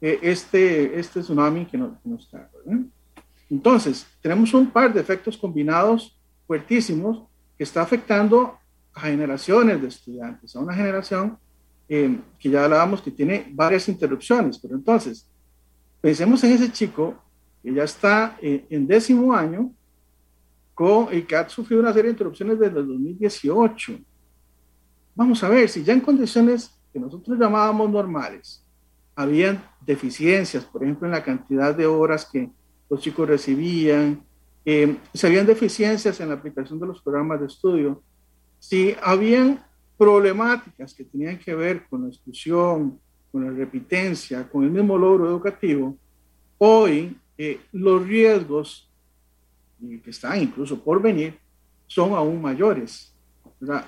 eh, 0.00 0.18
este, 0.22 0.98
este 0.98 1.20
tsunami 1.20 1.66
que 1.66 1.76
nos, 1.76 1.98
que 2.02 2.26
trae. 2.30 2.46
Entonces, 3.50 4.06
tenemos 4.22 4.54
un 4.54 4.70
par 4.70 4.92
de 4.92 5.00
efectos 5.00 5.36
combinados 5.36 6.16
fuertísimos 6.46 7.24
que 7.58 7.64
está 7.64 7.82
afectando 7.82 8.56
a 8.94 9.00
generaciones 9.02 9.82
de 9.82 9.88
estudiantes, 9.88 10.56
a 10.56 10.60
una 10.60 10.74
generación 10.74 11.36
eh, 11.88 12.18
que 12.38 12.48
ya 12.48 12.64
hablábamos 12.64 13.02
que 13.02 13.10
tiene 13.10 13.46
varias 13.52 13.88
interrupciones, 13.88 14.58
pero 14.58 14.76
entonces, 14.76 15.26
pensemos 16.00 16.42
en 16.44 16.52
ese 16.52 16.72
chico 16.72 17.16
que 17.62 17.74
ya 17.74 17.84
está 17.84 18.38
eh, 18.40 18.64
en 18.70 18.86
décimo 18.86 19.34
año 19.34 19.72
con, 20.80 21.14
y 21.14 21.20
que 21.24 21.36
ha 21.36 21.46
sufrido 21.46 21.82
una 21.82 21.92
serie 21.92 22.04
de 22.04 22.12
interrupciones 22.12 22.58
desde 22.58 22.80
el 22.80 22.86
2018. 22.86 23.98
Vamos 25.14 25.44
a 25.44 25.50
ver, 25.50 25.68
si 25.68 25.84
ya 25.84 25.92
en 25.92 26.00
condiciones 26.00 26.74
que 26.90 26.98
nosotros 26.98 27.38
llamábamos 27.38 27.90
normales, 27.90 28.64
habían 29.14 29.62
deficiencias, 29.84 30.64
por 30.64 30.82
ejemplo, 30.82 31.06
en 31.06 31.12
la 31.12 31.22
cantidad 31.22 31.74
de 31.74 31.84
horas 31.84 32.24
que 32.24 32.48
los 32.88 32.98
chicos 32.98 33.28
recibían, 33.28 34.22
eh, 34.64 34.96
si 35.12 35.26
habían 35.26 35.44
deficiencias 35.44 36.18
en 36.18 36.30
la 36.30 36.36
aplicación 36.36 36.80
de 36.80 36.86
los 36.86 37.02
programas 37.02 37.40
de 37.40 37.48
estudio, 37.48 38.02
si 38.58 38.96
habían 39.02 39.62
problemáticas 39.98 40.94
que 40.94 41.04
tenían 41.04 41.38
que 41.38 41.54
ver 41.54 41.84
con 41.90 42.04
la 42.04 42.08
exclusión, 42.08 42.98
con 43.30 43.44
la 43.44 43.50
repitencia, 43.50 44.48
con 44.48 44.64
el 44.64 44.70
mismo 44.70 44.96
logro 44.96 45.28
educativo, 45.28 45.94
hoy 46.56 47.18
eh, 47.36 47.60
los 47.70 48.06
riesgos 48.06 48.89
que 50.02 50.10
están 50.10 50.40
incluso 50.40 50.78
por 50.78 51.00
venir 51.00 51.38
son 51.86 52.12
aún 52.12 52.40
mayores. 52.40 53.12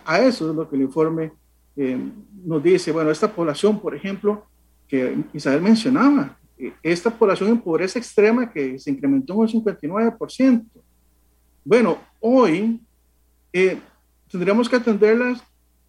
A 0.05 0.20
eso 0.20 0.51
es 0.51 0.57
lo 0.57 0.68
que 0.68 0.76
el 0.76 0.82
informe 0.82 1.32
eh, 1.76 1.99
nos 2.45 2.62
dice. 2.62 2.93
Bueno, 2.93 3.11
esta 3.11 3.32
población, 3.32 3.80
por 3.80 3.95
ejemplo, 3.95 4.45
que 4.88 5.16
Isabel 5.32 5.62
mencionaba, 5.62 6.36
esta 6.82 7.11
población 7.11 7.51
en 7.51 7.61
pobreza 7.61 7.99
extrema 7.99 8.51
que 8.51 8.78
se 8.78 8.90
incrementó 8.90 9.34
un 9.34 9.49
59%. 9.49 10.64
Bueno, 11.64 11.99
hoy 12.20 12.80
eh, 13.53 13.78
tendríamos 14.30 14.68
que 14.68 14.76
atenderlas 14.76 15.43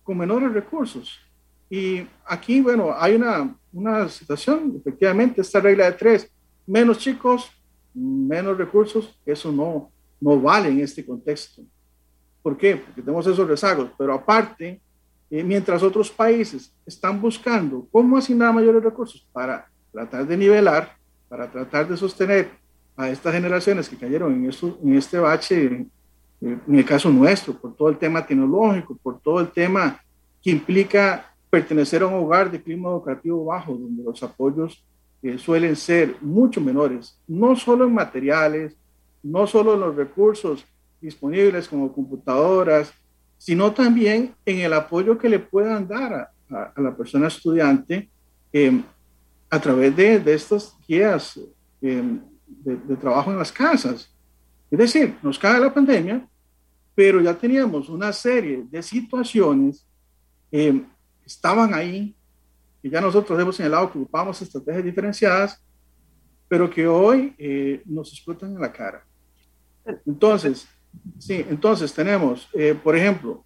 con 0.03 0.17
menores 0.17 0.51
recursos. 0.53 1.19
Y 1.69 2.05
aquí, 2.25 2.61
bueno, 2.61 2.93
hay 2.95 3.15
una, 3.15 3.55
una 3.71 4.07
situación, 4.07 4.73
efectivamente, 4.77 5.41
esta 5.41 5.59
regla 5.59 5.85
de 5.85 5.93
tres, 5.93 6.31
menos 6.65 6.99
chicos, 6.99 7.51
menos 7.93 8.57
recursos, 8.57 9.17
eso 9.25 9.51
no, 9.51 9.91
no 10.23 10.39
vale 10.39 10.69
en 10.69 10.79
este 10.79 11.05
contexto. 11.05 11.61
¿Por 12.41 12.57
qué? 12.57 12.77
Porque 12.77 13.01
tenemos 13.01 13.27
esos 13.27 13.47
rezagos, 13.47 13.89
pero 13.97 14.13
aparte, 14.13 14.79
eh, 15.29 15.43
mientras 15.43 15.83
otros 15.83 16.09
países 16.09 16.73
están 16.85 17.21
buscando 17.21 17.87
cómo 17.91 18.17
asignar 18.17 18.53
mayores 18.53 18.83
recursos 18.83 19.27
para 19.31 19.67
tratar 19.91 20.25
de 20.25 20.37
nivelar, 20.37 20.95
para 21.27 21.51
tratar 21.51 21.87
de 21.87 21.97
sostener 21.97 22.51
a 22.95 23.09
estas 23.09 23.33
generaciones 23.33 23.89
que 23.89 23.97
cayeron 23.97 24.33
en, 24.33 24.97
este 24.97 25.17
bache, 25.17 25.65
en, 25.65 25.91
en 26.41 26.75
el 26.75 26.85
caso 26.85 27.09
nuestro, 27.09 27.57
por 27.57 27.75
todo 27.75 27.89
el 27.89 27.97
tema 27.97 28.25
tecnológico, 28.25 28.97
por 29.01 29.19
todo 29.19 29.39
el 29.39 29.49
tema 29.49 30.01
que 30.41 30.51
implica 30.51 31.33
pertenecer 31.49 32.01
a 32.01 32.07
un 32.07 32.15
hogar 32.15 32.49
de 32.49 32.61
clima 32.61 32.89
educativo 32.89 33.45
bajo, 33.45 33.73
donde 33.73 34.03
los 34.03 34.21
apoyos 34.23 34.83
eh, 35.21 35.37
suelen 35.37 35.75
ser 35.75 36.17
mucho 36.19 36.59
menores, 36.59 37.17
no 37.27 37.55
solo 37.55 37.85
en 37.85 37.93
materiales, 37.93 38.75
no 39.23 39.47
solo 39.47 39.73
en 39.73 39.79
los 39.79 39.95
recursos 39.95 40.65
disponibles 41.01 41.67
como 41.67 41.91
computadoras, 41.91 42.93
sino 43.37 43.73
también 43.73 44.35
en 44.45 44.59
el 44.59 44.73
apoyo 44.73 45.17
que 45.17 45.29
le 45.29 45.39
puedan 45.39 45.87
dar 45.87 46.13
a, 46.49 46.73
la 46.77 46.95
persona 46.95 47.27
estudiante 47.27 48.09
eh, 48.51 48.81
a 49.49 49.59
través 49.59 49.95
de, 49.95 50.19
de 50.19 50.33
estas 50.33 50.77
guías 50.87 51.39
eh, 51.81 52.19
de, 52.47 52.95
trabajo 52.95 53.31
en 53.31 53.37
las 53.37 53.51
casas. 53.51 54.09
Es 54.71 54.79
decir, 54.79 55.17
nos 55.21 55.37
cae 55.37 55.59
la 55.59 55.73
pandemia, 55.73 56.27
pero 56.95 57.21
ya 57.21 57.33
teníamos 57.33 57.89
una 57.89 58.13
serie 58.13 58.65
de 58.69 58.81
situaciones 58.81 59.85
eh, 60.51 60.71
que 61.21 61.27
estaban 61.27 61.73
ahí, 61.73 62.15
que 62.81 62.89
ya 62.89 63.01
nosotros 63.01 63.39
hemos 63.39 63.55
señalado 63.55 63.91
que 63.91 63.99
ocupamos 63.99 64.41
estrategias 64.41 64.83
diferenciadas, 64.85 65.63
pero 66.47 66.69
que 66.69 66.87
hoy 66.87 67.33
eh, 67.37 67.81
nos 67.85 68.11
explotan 68.11 68.53
en 68.53 68.61
la 68.61 68.71
cara. 68.71 69.05
Entonces, 70.05 70.67
sí, 71.19 71.45
entonces 71.49 71.93
tenemos, 71.93 72.47
eh, 72.53 72.77
por 72.81 72.95
ejemplo, 72.95 73.43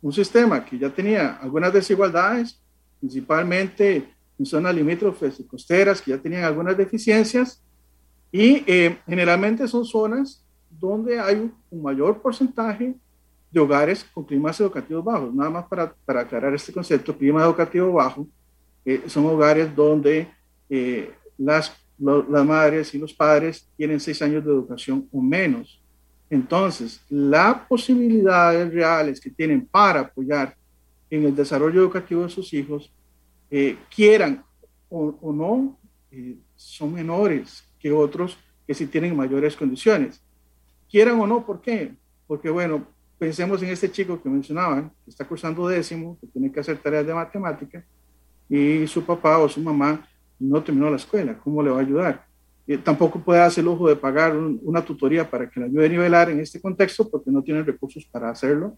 un 0.00 0.12
sistema 0.12 0.64
que 0.64 0.78
ya 0.78 0.90
tenía 0.90 1.36
algunas 1.36 1.72
desigualdades, 1.72 2.60
principalmente 3.00 4.08
en 4.38 4.46
zonas 4.46 4.74
limítrofes 4.74 5.38
y 5.40 5.44
costeras 5.44 6.00
que 6.00 6.10
ya 6.10 6.18
tenían 6.18 6.44
algunas 6.44 6.76
deficiencias 6.76 7.62
y 8.30 8.64
eh, 8.66 8.98
generalmente 9.06 9.68
son 9.68 9.84
zonas 9.84 10.42
donde 10.70 11.20
hay 11.20 11.36
un, 11.36 11.82
mayor 11.82 12.20
porcentaje 12.20 12.94
de 13.50 13.60
hogares 13.60 14.04
con 14.04 14.24
climas 14.24 14.58
educativos 14.60 15.04
bajos. 15.04 15.34
Nada 15.34 15.50
más 15.50 15.66
para, 15.66 15.94
para 16.04 16.22
aclarar 16.22 16.54
este 16.54 16.72
concepto, 16.72 17.16
clima 17.16 17.42
educativo 17.44 17.92
bajo, 17.92 18.26
eh, 18.84 19.02
son 19.06 19.26
hogares 19.26 19.74
donde 19.76 20.28
eh, 20.68 21.12
las, 21.38 21.72
lo, 21.98 22.28
las 22.28 22.44
madres 22.44 22.94
y 22.94 22.98
los 22.98 23.12
padres 23.12 23.68
tienen 23.76 24.00
seis 24.00 24.20
años 24.22 24.44
de 24.44 24.50
educación 24.50 25.08
o 25.12 25.20
menos. 25.20 25.80
Entonces, 26.28 27.02
las 27.08 27.66
posibilidades 27.68 28.72
reales 28.72 29.20
que 29.20 29.30
tienen 29.30 29.66
para 29.66 30.00
apoyar 30.00 30.56
en 31.10 31.24
el 31.24 31.34
desarrollo 31.34 31.80
educativo 31.80 32.22
de 32.22 32.30
sus 32.30 32.52
hijos 32.54 32.90
eh, 33.50 33.76
quieran 33.94 34.42
o, 34.88 35.14
o 35.20 35.32
no, 35.32 35.78
eh, 36.10 36.36
son 36.56 36.94
menores 36.94 37.64
que 37.78 37.92
otros 37.92 38.38
que 38.66 38.74
sí 38.74 38.86
tienen 38.86 39.16
mayores 39.16 39.56
condiciones. 39.56 40.22
Quieran 40.90 41.20
o 41.20 41.26
no, 41.26 41.44
¿por 41.44 41.60
qué? 41.60 41.94
Porque, 42.26 42.48
bueno, 42.48 42.86
pensemos 43.18 43.62
en 43.62 43.68
este 43.68 43.90
chico 43.90 44.20
que 44.22 44.28
mencionaban, 44.28 44.90
que 45.04 45.10
está 45.10 45.26
cursando 45.26 45.68
décimo, 45.68 46.18
que 46.20 46.26
tiene 46.26 46.50
que 46.50 46.60
hacer 46.60 46.78
tareas 46.78 47.06
de 47.06 47.14
matemática, 47.14 47.84
y 48.48 48.86
su 48.86 49.04
papá 49.04 49.38
o 49.38 49.48
su 49.48 49.60
mamá 49.60 50.06
no 50.42 50.62
terminó 50.62 50.90
la 50.90 50.96
escuela, 50.96 51.38
¿cómo 51.42 51.62
le 51.62 51.70
va 51.70 51.78
a 51.78 51.80
ayudar? 51.80 52.26
Eh, 52.66 52.78
tampoco 52.78 53.20
puede 53.20 53.40
hacer 53.40 53.62
el 53.62 53.70
lujo 53.70 53.88
de 53.88 53.96
pagar 53.96 54.36
un, 54.36 54.60
una 54.62 54.84
tutoría 54.84 55.28
para 55.28 55.48
que 55.48 55.60
le 55.60 55.66
ayude 55.66 55.86
a 55.86 55.88
nivelar 55.88 56.30
en 56.30 56.40
este 56.40 56.60
contexto 56.60 57.08
porque 57.08 57.30
no 57.30 57.42
tiene 57.42 57.62
recursos 57.62 58.04
para 58.04 58.30
hacerlo, 58.30 58.76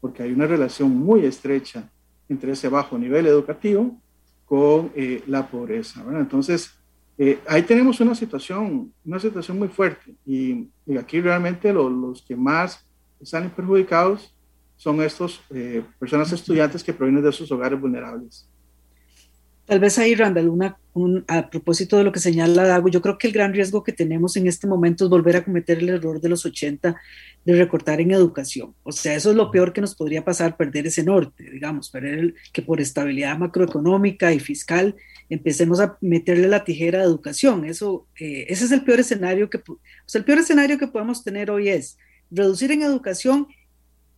porque 0.00 0.22
hay 0.22 0.32
una 0.32 0.46
relación 0.46 0.90
muy 0.90 1.24
estrecha 1.24 1.88
entre 2.28 2.52
ese 2.52 2.68
bajo 2.68 2.98
nivel 2.98 3.26
educativo 3.26 4.00
con 4.44 4.90
eh, 4.94 5.22
la 5.26 5.46
pobreza. 5.46 6.04
Entonces, 6.18 6.80
Eh, 7.22 7.38
ahí 7.46 7.62
tenemos 7.62 8.00
una 8.00 8.14
situación, 8.14 8.94
una 9.04 9.20
situación 9.20 9.58
muy 9.58 9.68
fuerte 9.68 10.14
y, 10.24 10.66
aquí 10.98 11.20
realmente 11.20 11.70
los 11.70 12.22
que 12.22 12.34
más 12.34 12.82
están 13.20 13.50
perjudicados 13.50 14.34
son 14.78 15.02
estos 15.02 15.38
eh, 15.50 15.82
personas 15.98 16.32
estudiantes 16.32 16.82
que 16.82 16.94
provienen 16.94 17.22
de 17.22 17.30
sus 17.30 17.52
hogares 17.52 17.78
vulnerables. 17.78 18.48
Tal 19.70 19.78
vez 19.78 20.00
ahí, 20.00 20.16
Randall, 20.16 20.48
una, 20.48 20.76
a 21.28 21.48
propósito 21.48 21.96
de 21.96 22.02
lo 22.02 22.10
que 22.10 22.18
señala 22.18 22.66
Dago, 22.66 22.88
yo 22.88 23.00
creo 23.00 23.16
que 23.18 23.28
el 23.28 23.32
gran 23.32 23.52
riesgo 23.52 23.84
que 23.84 23.92
tenemos 23.92 24.36
en 24.36 24.48
este 24.48 24.66
momento 24.66 25.04
es 25.04 25.10
volver 25.10 25.36
a 25.36 25.44
cometer 25.44 25.78
el 25.78 25.90
error 25.90 26.20
de 26.20 26.28
los 26.28 26.44
80 26.44 26.96
de 27.44 27.54
recortar 27.54 28.00
en 28.00 28.10
educación. 28.10 28.74
O 28.82 28.90
sea, 28.90 29.14
eso 29.14 29.30
es 29.30 29.36
lo 29.36 29.52
peor 29.52 29.72
que 29.72 29.80
nos 29.80 29.94
podría 29.94 30.24
pasar, 30.24 30.56
perder 30.56 30.88
ese 30.88 31.04
norte, 31.04 31.48
digamos, 31.48 31.88
perder 31.88 32.34
que 32.52 32.62
por 32.62 32.80
estabilidad 32.80 33.38
macroeconómica 33.38 34.32
y 34.32 34.40
fiscal 34.40 34.96
empecemos 35.28 35.78
a 35.78 35.96
meterle 36.00 36.48
la 36.48 36.64
tijera 36.64 36.98
a 36.98 37.04
educación. 37.04 37.64
Eso, 37.64 38.08
eh, 38.18 38.46
ese 38.48 38.64
es 38.64 38.72
el 38.72 38.82
peor 38.82 38.98
escenario 38.98 39.48
que, 39.48 39.60
el 40.14 40.24
peor 40.24 40.40
escenario 40.40 40.78
que 40.78 40.88
podemos 40.88 41.22
tener 41.22 41.48
hoy 41.48 41.68
es 41.68 41.96
reducir 42.28 42.72
en 42.72 42.82
educación 42.82 43.46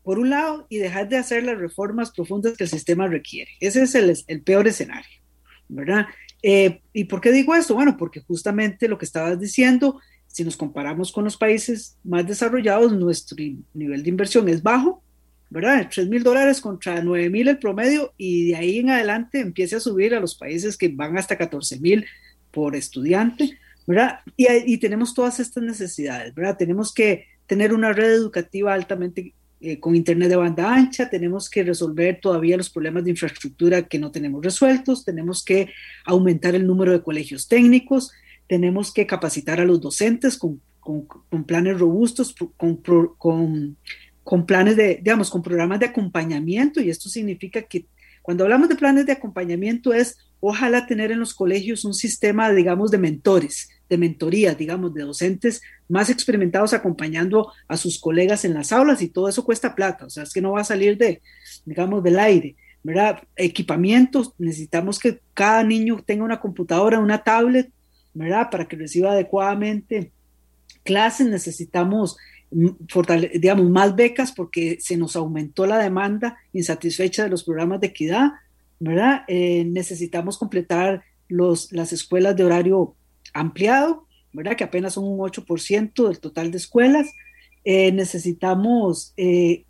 por 0.03 0.19
un 0.19 0.31
lado 0.31 0.67
y 0.71 0.79
dejar 0.79 1.11
de 1.11 1.19
hacer 1.19 1.45
las 1.45 1.59
reformas 1.59 2.11
profundas 2.11 2.57
que 2.57 2.65
el 2.65 2.71
sistema 2.71 3.07
requiere. 3.07 3.51
Ese 3.61 3.83
es 3.83 3.95
el, 3.95 4.17
el 4.29 4.41
peor 4.41 4.67
escenario. 4.67 5.22
¿Verdad? 5.69 6.07
Eh, 6.43 6.81
¿Y 6.93 7.05
por 7.05 7.21
qué 7.21 7.33
digo 7.33 7.55
esto? 7.55 7.75
Bueno, 7.75 7.97
porque 7.97 8.21
justamente 8.21 8.89
lo 8.89 8.99
que 8.99 9.05
estabas 9.05 9.39
diciendo, 9.39 10.01
si 10.27 10.45
nos 10.45 10.57
comparamos 10.57 11.13
con 11.13 11.25
los 11.25 11.37
países 11.37 11.97
más 12.05 12.27
desarrollados, 12.27 12.93
nuestro 12.93 13.37
nivel 13.75 14.03
de 14.03 14.09
inversión 14.09 14.49
es 14.49 14.63
bajo, 14.63 15.03
¿verdad? 15.51 15.89
3 15.93 16.09
mil 16.09 16.23
dólares 16.23 16.61
contra 16.61 17.03
9 17.03 17.29
mil 17.29 17.49
el 17.49 17.59
promedio 17.59 18.15
y 18.17 18.49
de 18.49 18.57
ahí 18.57 18.79
en 18.79 18.91
adelante 18.91 19.41
empieza 19.41 19.77
a 19.77 19.81
subir 19.81 20.15
a 20.15 20.21
los 20.21 20.35
países 20.35 20.79
que 20.79 20.89
van 20.89 21.19
hasta 21.19 21.37
14 21.37 21.79
mil 21.81 22.07
por 22.51 22.75
estudiante, 22.75 23.59
¿verdad? 23.87 24.21
Y, 24.37 24.47
y, 24.49 24.79
tenemos 24.79 25.15
todas 25.15 25.41
estas 25.41 25.63
necesidades, 25.63 26.35
¿verdad? 26.35 26.57
Tenemos 26.57 26.93
que 26.95 27.27
tener 27.47 27.75
una 27.75 27.93
red 27.93 28.13
educativa 28.13 28.73
altamente 28.73 29.35
eh, 29.63 29.79
con 29.79 29.95
Internet 29.95 30.29
de 30.29 30.37
banda 30.37 30.75
ancha, 30.75 31.09
tenemos 31.09 31.49
que 31.49 31.63
resolver 31.63 32.19
todavía 32.21 32.57
los 32.57 32.69
problemas 32.69 33.05
de 33.05 33.11
infraestructura 33.11 33.83
que 33.83 33.99
no 33.99 34.11
tenemos 34.11 34.45
resueltos, 34.45 35.05
tenemos 35.05 35.45
que 35.45 35.71
aumentar 36.05 36.55
el 36.55 36.67
número 36.67 36.93
de 36.93 37.03
colegios 37.03 37.47
técnicos, 37.47 38.11
tenemos 38.49 38.93
que 38.93 39.07
capacitar 39.07 39.61
a 39.61 39.65
los 39.65 39.81
docentes 39.81 40.37
con, 40.37 40.61
con, 40.81 41.45
planes 41.45 41.79
robustos, 41.79 42.35
con, 42.57 42.77
con, 43.17 43.77
con 44.25 44.47
planes 44.47 44.77
de, 44.77 44.97
digamos, 44.97 45.31
con 45.31 45.43
programas 45.43 45.81
de 45.81 45.87
acompañamiento, 45.87 46.81
y 46.81 46.91
esto 46.91 47.09
significa 47.09 47.63
que 47.63 47.87
cuando 48.21 48.45
hablamos 48.45 48.69
de 48.69 48.77
planes 48.77 49.07
de 49.07 49.13
acompañamiento 49.13 49.93
es 49.93 50.19
ojalá 50.41 50.87
tener 50.87 51.13
en 51.13 51.21
los 51.21 51.35
colegios 51.35 51.85
un 51.85 51.95
sistema, 51.95 52.51
digamos, 52.51 52.91
de 52.91 52.99
mentores, 52.99 53.69
de 53.93 53.99
mentoría, 53.99 54.55
digamos, 54.55 54.95
de 54.95 55.03
docentes 55.03 55.61
más 55.87 56.09
experimentados 56.09 56.73
acompañando 56.73 57.53
a 57.69 57.77
sus 57.77 58.01
colegas 58.01 58.47
en 58.47 58.55
las 58.55 58.73
aulas 58.73 59.03
y 59.03 59.09
todo 59.09 59.29
eso 59.29 59.45
cuesta 59.45 59.75
plata, 59.75 60.07
o 60.07 60.11
sea, 60.11 60.23
es 60.23 60.33
que 60.33 60.41
no 60.41 60.53
va 60.53 60.63
a 60.63 60.65
salir 60.65 60.97
de, 60.97 61.21
digamos, 61.67 62.03
del 62.03 62.19
aire, 62.19 62.57
¿verdad? 62.83 63.23
Equipamientos, 63.37 64.33
necesitamos 64.39 64.99
que 64.99 65.21
cada 65.35 65.63
niño 65.63 66.03
tenga 66.07 66.25
una 66.25 66.41
computadora, 66.41 67.01
una 67.01 67.23
tablet, 67.23 67.71
¿verdad? 68.15 68.49
Para 68.51 68.67
que 68.67 68.77
reciba 68.77 69.13
adecuadamente 69.13 70.11
clases, 70.85 71.27
necesitamos 71.27 72.17
mm, 72.51 72.69
digamos, 73.35 73.69
más 73.69 73.95
becas 73.95 74.33
porque 74.33 74.79
se 74.81 74.97
nos 74.97 75.17
aumentó 75.17 75.67
la 75.67 75.77
demanda 75.77 76.39
insatisfecha 76.55 77.25
de 77.25 77.29
los 77.29 77.45
programas 77.45 77.81
de 77.83 77.89
equidad, 77.89 78.31
¿verdad? 78.81 79.25
Eh, 79.29 79.67
necesitamos 79.67 80.39
completar 80.39 81.05
los, 81.29 81.71
las 81.73 81.93
escuelas 81.93 82.35
de 82.37 82.45
horario 82.45 82.97
ampliado, 83.33 84.07
¿verdad? 84.33 84.57
Que 84.57 84.65
apenas 84.65 84.95
son 84.95 85.05
un 85.05 85.19
8% 85.19 86.09
del 86.09 86.21
total 86.21 86.51
de 86.51 86.59
escuelas. 86.59 87.13
Eh, 87.65 87.93
necesitamos, 87.93 89.13
eh, 89.17 89.65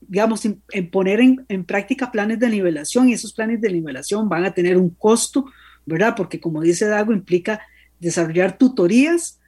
digamos, 0.00 0.42
poner 0.90 1.20
en, 1.20 1.44
en, 1.48 1.64
práctica 1.64 2.12
planes 2.12 2.38
de 2.38 2.50
nivelación 2.50 3.08
y 3.08 3.14
esos 3.14 3.32
planes 3.32 3.60
de 3.60 3.72
nivelación 3.72 4.28
van 4.28 4.44
a 4.44 4.52
tener 4.52 4.76
un 4.76 4.90
costo, 4.90 5.46
¿verdad? 5.86 6.14
Porque 6.16 6.40
como 6.40 6.60
dice 6.60 6.86
Dago, 6.86 7.12
implica 7.12 7.62
desarrollar 8.00 8.58
tutorías 8.58 9.38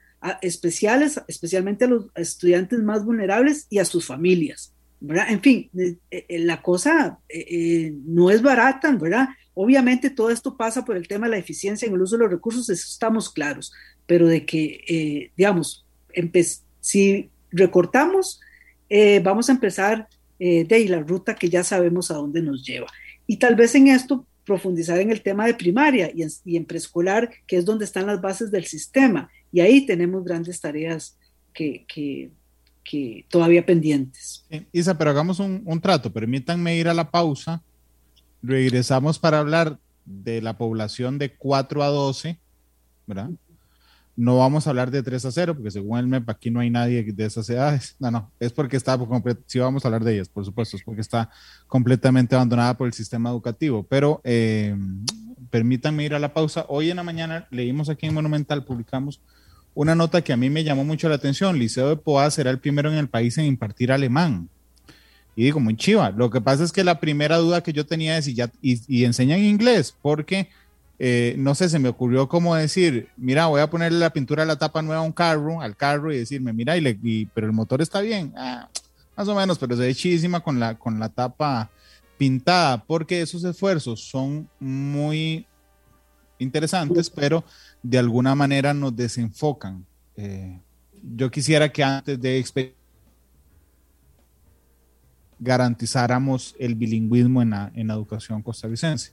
especiales, 0.40 1.20
especialmente 1.28 1.84
a 1.84 1.88
los 1.88 2.07
estudiantes 2.14 2.78
más 2.78 3.05
vulnerables 3.05 3.66
y 3.68 3.78
a 3.78 3.84
sus 3.84 4.07
familias. 4.07 4.72
En 5.28 5.40
fin, 5.40 5.70
eh, 5.76 5.96
eh, 6.11 6.38
la 6.38 6.62
cosa 6.62 7.18
no 8.07 8.30
es 8.30 8.40
barata, 8.40 8.90
¿verdad? 8.92 9.28
Obviamente 9.55 10.11
todo 10.11 10.30
esto 10.30 10.57
pasa 10.57 10.84
por 10.84 10.96
el 10.96 11.09
tema 11.09 11.26
de 11.26 11.32
la 11.32 11.38
eficiencia 11.38 11.86
en 11.86 11.94
el 11.94 12.02
uso 12.02 12.16
de 12.16 12.24
los 12.24 12.30
recursos, 12.30 12.68
estamos 12.68 13.30
claros, 13.30 13.72
pero 14.07 14.26
de 14.26 14.44
que, 14.44 15.30
digamos, 15.36 15.86
si 16.80 17.30
recortamos, 17.50 18.40
vamos 19.22 19.48
a 19.48 19.52
empezar 19.52 20.09
de 20.38 20.86
la 20.88 21.00
ruta 21.00 21.34
que 21.34 21.48
ya 21.48 21.62
sabemos 21.62 22.11
a 22.11 22.14
dónde 22.14 22.42
nos 22.42 22.64
lleva. 22.64 22.88
Y 23.26 23.36
tal 23.36 23.55
vez 23.55 23.74
en 23.74 23.88
esto 23.88 24.26
profundizar 24.44 24.98
en 25.00 25.11
el 25.11 25.22
tema 25.22 25.46
de 25.46 25.55
primaria 25.55 26.11
y 26.14 26.22
en, 26.22 26.30
y 26.44 26.61
preescolar, 26.61 27.30
que 27.46 27.57
es 27.57 27.64
donde 27.64 27.84
están 27.84 28.07
las 28.07 28.20
bases 28.20 28.50
del 28.50 28.66
sistema. 28.66 29.30
Y 29.52 29.61
ahí 29.61 29.86
tenemos 29.86 30.24
grandes 30.24 30.61
tareas 30.61 31.16
que, 31.52 31.84
que 31.86 32.30
que 32.84 33.24
todavía 33.30 33.64
pendientes. 33.64 34.44
Isa, 34.70 34.96
pero 34.96 35.11
hagamos 35.11 35.40
un, 35.40 35.62
un, 35.64 35.80
trato, 35.80 36.12
permítanme 36.12 36.76
ir 36.76 36.86
a 36.86 36.94
la 36.94 37.11
pausa, 37.11 37.62
regresamos 38.45 39.18
para 39.18 39.38
hablar 39.38 39.78
de 40.05 40.42
la 40.42 40.57
población 40.57 41.18
de 41.18 41.34
4 41.34 41.82
a 41.82 41.88
12, 41.88 42.38
¿verdad? 43.07 43.30
No 44.16 44.38
vamos 44.38 44.66
a 44.66 44.70
hablar 44.70 44.90
de 44.92 45.03
3 45.03 45.24
a 45.24 45.32
0, 45.32 45.55
porque 45.55 45.72
según 45.72 45.99
el 45.99 46.07
MEP 46.07 46.28
aquí 46.30 46.51
no 46.51 46.61
hay 46.61 46.70
nadie 46.70 47.03
de 47.03 47.24
esas 47.24 47.49
edades. 47.51 47.97
No, 47.99 48.11
no, 48.11 48.30
es 48.38 48.53
porque 48.53 48.76
está, 48.76 48.99
sí 49.47 49.59
vamos 49.59 49.84
a 49.84 49.88
hablar 49.88 50.05
de 50.05 50.14
ellas, 50.14 50.28
por 50.28 50.45
supuesto, 50.45 50.76
es 50.76 50.84
porque 50.84 51.01
está 51.01 51.30
completamente 51.66 52.34
abandonada 52.36 52.76
por 52.76 52.86
el 52.86 52.92
sistema 52.92 53.30
educativo. 53.30 53.84
Pero 53.88 54.20
eh, 54.22 54.76
permítanme 55.51 56.05
ir 56.05 56.14
a 56.14 56.20
la 56.20 56.32
pausa. 56.32 56.66
Hoy 56.68 56.90
en 56.90 56.97
la 56.97 57.03
mañana 57.03 57.49
leímos 57.51 57.88
aquí 57.88 58.07
en 58.07 58.14
Monumental, 58.14 58.64
publicamos 58.64 59.20
una 59.74 59.97
nota 59.97 60.22
que 60.22 60.32
a 60.32 60.36
mí 60.36 60.49
me 60.49 60.62
llamó 60.62 60.84
mucho 60.84 61.09
la 61.09 61.16
atención. 61.16 61.59
Liceo 61.59 61.88
de 61.88 61.97
Poa 61.97 62.30
será 62.30 62.51
el 62.51 62.61
primero 62.61 62.92
en 62.92 62.99
el 62.99 63.09
país 63.09 63.36
en 63.38 63.47
impartir 63.47 63.90
alemán. 63.90 64.49
Y 65.37 65.45
digo, 65.45 65.61
muy 65.61 65.76
chiva. 65.76 66.11
Lo 66.11 66.30
que 66.30 66.41
pasa 66.41 66.64
es 66.64 66.72
que 66.72 66.85
la 66.85 67.01
primera 67.01 67.39
duda 67.39 67.62
que 67.62 67.72
yo 67.72 67.87
tenía 67.87 68.18
es 68.18 68.26
si 68.26 68.35
ya, 68.35 68.51
y, 68.62 69.05
enseñan 69.05 69.41
inglés, 69.41 69.95
porque 70.01 70.49
eh, 70.99 71.35
no 71.39 71.55
sé, 71.55 71.68
se 71.68 71.78
me 71.78 71.89
ocurrió 71.89 72.28
como 72.28 72.55
decir, 72.55 73.09
mira, 73.16 73.47
voy 73.47 73.61
a 73.61 73.68
ponerle 73.68 73.99
la 73.99 74.11
pintura 74.11 74.43
de 74.43 74.49
la 74.49 74.57
tapa 74.57 74.80
nueva 74.82 75.03
a 75.03 75.05
un 75.05 75.12
carro, 75.12 75.61
al 75.61 75.76
carro 75.76 76.12
y 76.12 76.18
decirme, 76.18 76.53
mira, 76.53 76.76
y, 76.76 76.80
le, 76.80 77.28
pero 77.35 77.47
el 77.47 77.53
motor 77.53 77.82
está 77.82 78.01
bien. 78.01 78.32
Ah, 78.37 78.68
más 79.16 79.28
o 79.28 79.35
menos, 79.35 79.59
pero 79.59 79.76
se 79.76 79.82
ve 79.82 79.95
chidísima 79.95 80.41
con 80.41 80.61
la, 80.61 80.76
con 80.76 80.99
la 80.99 81.09
tapa 81.09 81.70
pintada, 82.16 82.85
porque 82.85 83.20
esos 83.20 83.43
esfuerzos 83.45 84.01
son 84.01 84.49
muy 84.61 85.47
interesantes, 86.39 87.11
pero 87.11 87.45
de 87.82 87.99
alguna 87.99 88.35
manera 88.35 88.72
nos 88.72 88.95
desenfocan. 88.95 89.85
Eh, 90.16 90.59
yo 91.16 91.30
quisiera 91.30 91.70
que 91.70 91.82
antes 91.82 92.20
de 92.20 92.39
garantizáramos 95.39 96.55
el 96.59 96.74
bilingüismo 96.74 97.43
en 97.43 97.51
la, 97.51 97.72
en 97.74 97.91
educación 97.91 98.43
costarricense. 98.43 99.12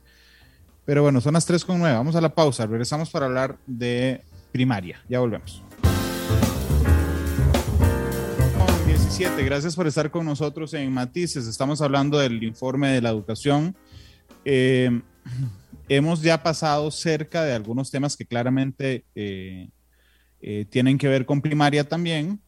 Pero 0.86 1.04
bueno, 1.04 1.22
son 1.22 1.34
las 1.34 1.50
3.9. 1.50 1.80
Vamos 1.80 2.16
a 2.16 2.22
la 2.22 2.34
pausa. 2.34 2.66
Regresamos 2.66 3.10
para 3.10 3.28
hablar 3.28 3.58
de 3.68 4.22
primaria. 4.52 5.02
Ya 5.08 5.20
volvemos. 5.20 5.64
17. 8.86 9.44
Gracias 9.44 9.76
por 9.76 9.88
estar 9.88 10.10
con 10.10 10.26
nosotros 10.26 10.74
en 10.74 10.92
Matices. 10.92 11.48
Estamos 11.48 11.82
hablando 11.82 12.18
del 12.18 12.44
informe 12.44 12.90
de 12.90 13.02
la 13.02 13.10
educación. 13.10 13.76
Eh, 14.44 15.02
hemos 15.88 16.22
ya 16.22 16.42
pasado 16.42 16.90
cerca 16.90 17.44
de 17.44 17.54
algunos 17.54 17.92
temas 17.92 18.16
que 18.16 18.26
claramente 18.26 19.06
eh, 19.14 19.70
eh, 20.42 20.66
tienen 20.70 20.98
que 20.98 21.08
ver 21.08 21.26
con 21.26 21.42
primaria 21.42 21.84
también, 21.84 22.42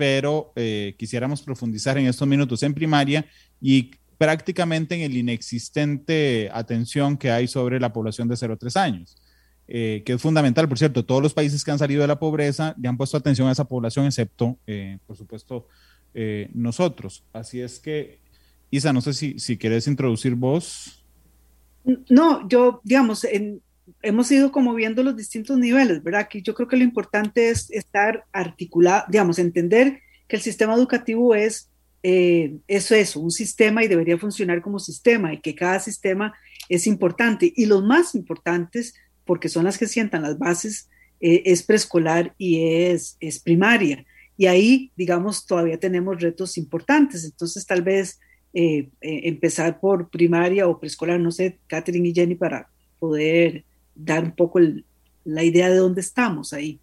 pero 0.00 0.50
eh, 0.56 0.94
quisiéramos 0.96 1.42
profundizar 1.42 1.98
en 1.98 2.06
estos 2.06 2.26
minutos 2.26 2.62
en 2.62 2.72
primaria 2.72 3.26
y 3.60 3.90
prácticamente 4.16 4.94
en 4.94 5.02
el 5.02 5.14
inexistente 5.14 6.48
atención 6.54 7.18
que 7.18 7.30
hay 7.30 7.46
sobre 7.46 7.78
la 7.78 7.92
población 7.92 8.26
de 8.26 8.34
0 8.34 8.54
a 8.54 8.56
3 8.56 8.76
años, 8.78 9.14
que 9.66 10.02
es 10.06 10.22
fundamental, 10.22 10.66
por 10.70 10.78
cierto, 10.78 11.04
todos 11.04 11.22
los 11.22 11.34
países 11.34 11.62
que 11.62 11.70
han 11.70 11.78
salido 11.78 12.00
de 12.00 12.08
la 12.08 12.18
pobreza 12.18 12.74
le 12.80 12.88
han 12.88 12.96
puesto 12.96 13.18
atención 13.18 13.46
a 13.46 13.52
esa 13.52 13.66
población, 13.66 14.06
excepto, 14.06 14.56
por 15.06 15.16
supuesto, 15.18 15.68
nosotros. 16.54 17.22
Así 17.34 17.60
es 17.60 17.78
que, 17.78 18.20
Isa, 18.70 18.94
no 18.94 19.02
sé 19.02 19.12
si, 19.12 19.38
si 19.38 19.58
quieres 19.58 19.86
introducir 19.86 20.34
vos. 20.34 21.04
No, 22.08 22.48
yo, 22.48 22.80
digamos, 22.84 23.26
hemos 24.02 24.30
ido 24.30 24.52
como 24.52 24.74
viendo 24.74 25.02
los 25.02 25.16
distintos 25.16 25.58
niveles, 25.58 26.02
¿verdad? 26.02 26.28
Que 26.28 26.42
yo 26.42 26.54
creo 26.54 26.68
que 26.68 26.76
lo 26.76 26.84
importante 26.84 27.50
es 27.50 27.70
estar 27.70 28.24
articulado, 28.32 29.04
digamos, 29.08 29.38
entender 29.38 30.00
que 30.28 30.36
el 30.36 30.42
sistema 30.42 30.74
educativo 30.74 31.34
es 31.34 31.70
eh, 32.02 32.56
eso, 32.68 33.20
un 33.20 33.30
sistema 33.30 33.84
y 33.84 33.88
debería 33.88 34.16
funcionar 34.18 34.62
como 34.62 34.78
sistema 34.78 35.34
y 35.34 35.40
que 35.40 35.54
cada 35.54 35.80
sistema 35.80 36.34
es 36.68 36.86
importante. 36.86 37.52
Y 37.54 37.66
los 37.66 37.84
más 37.84 38.14
importantes, 38.14 38.94
porque 39.24 39.48
son 39.48 39.64
las 39.64 39.78
que 39.78 39.86
sientan 39.86 40.22
las 40.22 40.38
bases 40.38 40.88
eh, 41.20 41.42
es 41.44 41.62
preescolar 41.62 42.34
y 42.38 42.64
es, 42.84 43.16
es 43.20 43.40
primaria. 43.40 44.04
Y 44.36 44.46
ahí, 44.46 44.90
digamos, 44.96 45.44
todavía 45.44 45.78
tenemos 45.78 46.20
retos 46.20 46.56
importantes. 46.56 47.24
Entonces, 47.24 47.66
tal 47.66 47.82
vez 47.82 48.18
eh, 48.52 48.88
eh, 49.00 49.20
empezar 49.24 49.78
por 49.78 50.10
primaria 50.10 50.66
o 50.66 50.80
preescolar, 50.80 51.20
no 51.20 51.30
sé, 51.30 51.58
Catherine 51.66 52.08
y 52.08 52.14
Jenny, 52.14 52.34
para 52.34 52.68
poder 52.98 53.64
dar 54.04 54.24
un 54.24 54.32
poco 54.32 54.58
la 55.24 55.42
idea 55.42 55.68
de 55.68 55.76
dónde 55.76 56.00
estamos 56.00 56.52
ahí. 56.52 56.80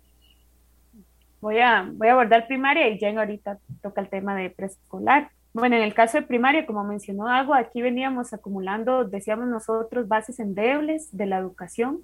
Voy 1.40 1.60
a, 1.60 1.90
voy 1.94 2.08
a 2.08 2.14
abordar 2.14 2.48
primaria 2.48 2.88
y 2.88 2.98
Jen 2.98 3.20
ahorita 3.20 3.60
toca 3.82 4.02
el 4.02 4.10
tema 4.10 4.36
de 4.36 4.50
preescolar. 4.50 5.30
Bueno, 5.54 5.76
en 5.76 5.84
el 5.84 5.94
caso 5.94 6.18
de 6.18 6.28
primaria, 6.28 6.66
como 6.66 6.84
mencionó 6.84 7.28
Agua, 7.28 7.60
aquí 7.60 7.82
veníamos 7.82 8.34
acumulando, 8.34 9.06
decíamos 9.06 9.48
nosotros, 9.48 10.08
bases 10.08 10.40
endebles 10.40 11.16
de 11.16 11.26
la 11.26 11.38
educación, 11.38 12.02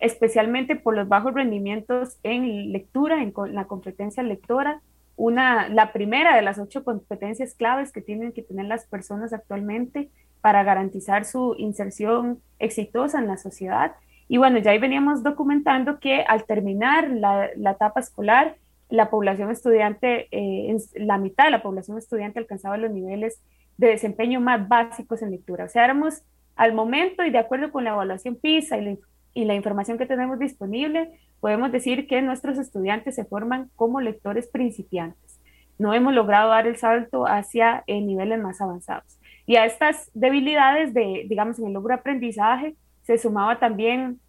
especialmente 0.00 0.76
por 0.76 0.96
los 0.96 1.08
bajos 1.08 1.34
rendimientos 1.34 2.18
en 2.22 2.72
lectura, 2.72 3.22
en 3.22 3.32
la 3.52 3.66
competencia 3.66 4.22
lectora, 4.22 4.80
una, 5.16 5.68
la 5.68 5.92
primera 5.92 6.36
de 6.36 6.42
las 6.42 6.58
ocho 6.58 6.84
competencias 6.84 7.54
claves 7.54 7.92
que 7.92 8.00
tienen 8.00 8.32
que 8.32 8.42
tener 8.42 8.66
las 8.66 8.86
personas 8.86 9.32
actualmente 9.32 10.10
para 10.40 10.62
garantizar 10.62 11.24
su 11.24 11.56
inserción 11.58 12.40
exitosa 12.58 13.18
en 13.18 13.26
la 13.26 13.36
sociedad. 13.36 13.92
Y 14.28 14.36
bueno, 14.36 14.58
ya 14.58 14.72
ahí 14.72 14.78
veníamos 14.78 15.22
documentando 15.22 15.98
que 15.98 16.22
al 16.22 16.44
terminar 16.44 17.10
la, 17.10 17.48
la 17.56 17.72
etapa 17.72 18.00
escolar, 18.00 18.56
la 18.90 19.10
población 19.10 19.50
estudiante, 19.50 20.28
eh, 20.30 20.76
la 20.96 21.18
mitad 21.18 21.44
de 21.44 21.50
la 21.50 21.62
población 21.62 21.98
estudiante 21.98 22.38
alcanzaba 22.38 22.76
los 22.76 22.90
niveles 22.90 23.42
de 23.76 23.88
desempeño 23.88 24.40
más 24.40 24.66
básicos 24.68 25.22
en 25.22 25.30
lectura. 25.30 25.64
O 25.64 25.68
sea, 25.68 25.84
éramos 25.84 26.22
al 26.56 26.72
momento 26.74 27.24
y 27.24 27.30
de 27.30 27.38
acuerdo 27.38 27.70
con 27.70 27.84
la 27.84 27.90
evaluación 27.90 28.36
PISA 28.36 28.78
y 28.78 29.44
la, 29.44 29.54
información 29.54 29.98
que 29.98 30.06
tenemos 30.06 30.38
disponible, 30.38 31.10
podemos 31.40 31.70
decir 31.70 32.06
que 32.08 32.20
nuestros 32.22 32.58
estudiantes 32.58 33.14
se 33.14 33.24
forman 33.24 33.70
como 33.76 34.00
lectores 34.00 34.48
principiantes. 34.48 35.38
No 35.78 35.94
hemos 35.94 36.12
logrado 36.12 36.50
dar 36.50 36.66
el 36.66 36.76
salto 36.76 37.26
hacia 37.26 37.84
eh, 37.86 38.00
niveles 38.00 38.40
más 38.40 38.60
avanzados. 38.60 39.18
Y 39.46 39.56
a 39.56 39.64
estas 39.64 40.10
debilidades 40.12 40.92
de, 40.92 41.24
digamos, 41.28 41.58
en 41.60 41.68
el 41.68 41.74
logro 41.74 41.94
aprendizaje, 41.94 42.74
se 43.08 43.16
sumaba 43.16 43.58
también 43.58 44.20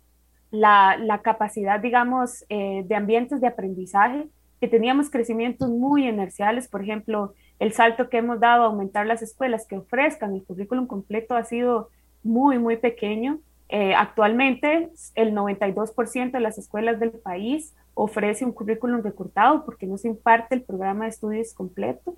la, 0.52 0.96
la 0.98 1.22
capacidad, 1.22 1.82
digamos, 1.82 2.46
eh, 2.48 2.86
de 2.88 2.96
ambientes 2.96 3.42
de 3.42 3.48
aprendizaje, 3.48 4.30
que 4.62 4.70
teníamos 4.70 5.10
crecimientos 5.10 5.70
muy 5.70 6.08
inerciales, 6.08 6.70
por 6.70 6.82
ejemplo, 6.82 7.34
el 7.60 7.74
salto 7.74 8.10
que 8.10 8.20
hemos 8.20 8.40
dado 8.40 8.64
a 8.64 8.68
aumentar 8.68 9.06
las 9.06 9.22
escuelas 9.22 9.68
que 9.68 9.76
ofrezcan 9.76 10.34
el 10.34 10.46
currículum 10.46 10.88
completo 10.88 11.36
ha 11.36 11.44
sido 11.44 11.90
muy, 12.24 12.58
muy 12.58 12.78
pequeño. 12.78 13.40
Eh, 13.68 13.94
actualmente, 13.96 14.90
el 15.16 15.34
92% 15.34 16.32
de 16.32 16.40
las 16.40 16.58
escuelas 16.58 17.02
del 17.02 17.12
país 17.12 17.76
ofrece 17.96 18.46
un 18.46 18.54
currículum 18.54 19.02
recortado 19.04 19.66
porque 19.66 19.88
no 19.88 19.98
se 19.98 20.08
imparte 20.08 20.56
el 20.56 20.62
programa 20.62 21.04
de 21.04 21.10
estudios 21.10 21.54
completo. 21.54 22.16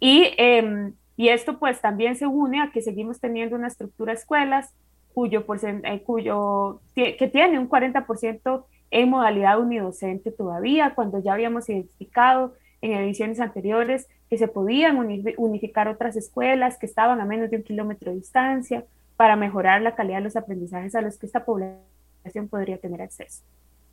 Y, 0.00 0.34
em, 0.36 0.92
y 1.16 1.28
esto 1.28 1.58
pues 1.58 1.80
también 1.80 2.14
se 2.14 2.26
une 2.26 2.60
a 2.60 2.72
que 2.72 2.82
seguimos 2.82 3.20
teniendo 3.20 3.56
una 3.56 3.68
estructura 3.68 4.12
de 4.12 4.18
escuelas 4.18 4.74
cuyo, 5.14 5.46
eh, 5.62 6.02
cuyo 6.04 6.80
que 6.94 7.30
tiene 7.32 7.58
un 7.58 7.68
40% 7.68 8.66
en 8.90 9.10
modalidad 9.10 9.58
unidocente 9.58 10.30
todavía, 10.30 10.94
cuando 10.94 11.18
ya 11.20 11.32
habíamos 11.32 11.68
identificado 11.68 12.54
en 12.82 12.92
ediciones 12.92 13.40
anteriores 13.40 14.08
que 14.28 14.36
se 14.36 14.48
podían 14.48 14.98
unificar 15.38 15.88
otras 15.88 16.16
escuelas 16.16 16.76
que 16.78 16.86
estaban 16.86 17.20
a 17.20 17.24
menos 17.24 17.50
de 17.50 17.56
un 17.56 17.62
kilómetro 17.62 18.10
de 18.10 18.18
distancia 18.18 18.84
para 19.16 19.36
mejorar 19.36 19.80
la 19.82 19.94
calidad 19.94 20.18
de 20.18 20.24
los 20.24 20.36
aprendizajes 20.36 20.94
a 20.94 21.00
los 21.00 21.16
que 21.16 21.26
esta 21.26 21.44
población 21.44 22.48
podría 22.50 22.78
tener 22.78 23.00
acceso. 23.00 23.42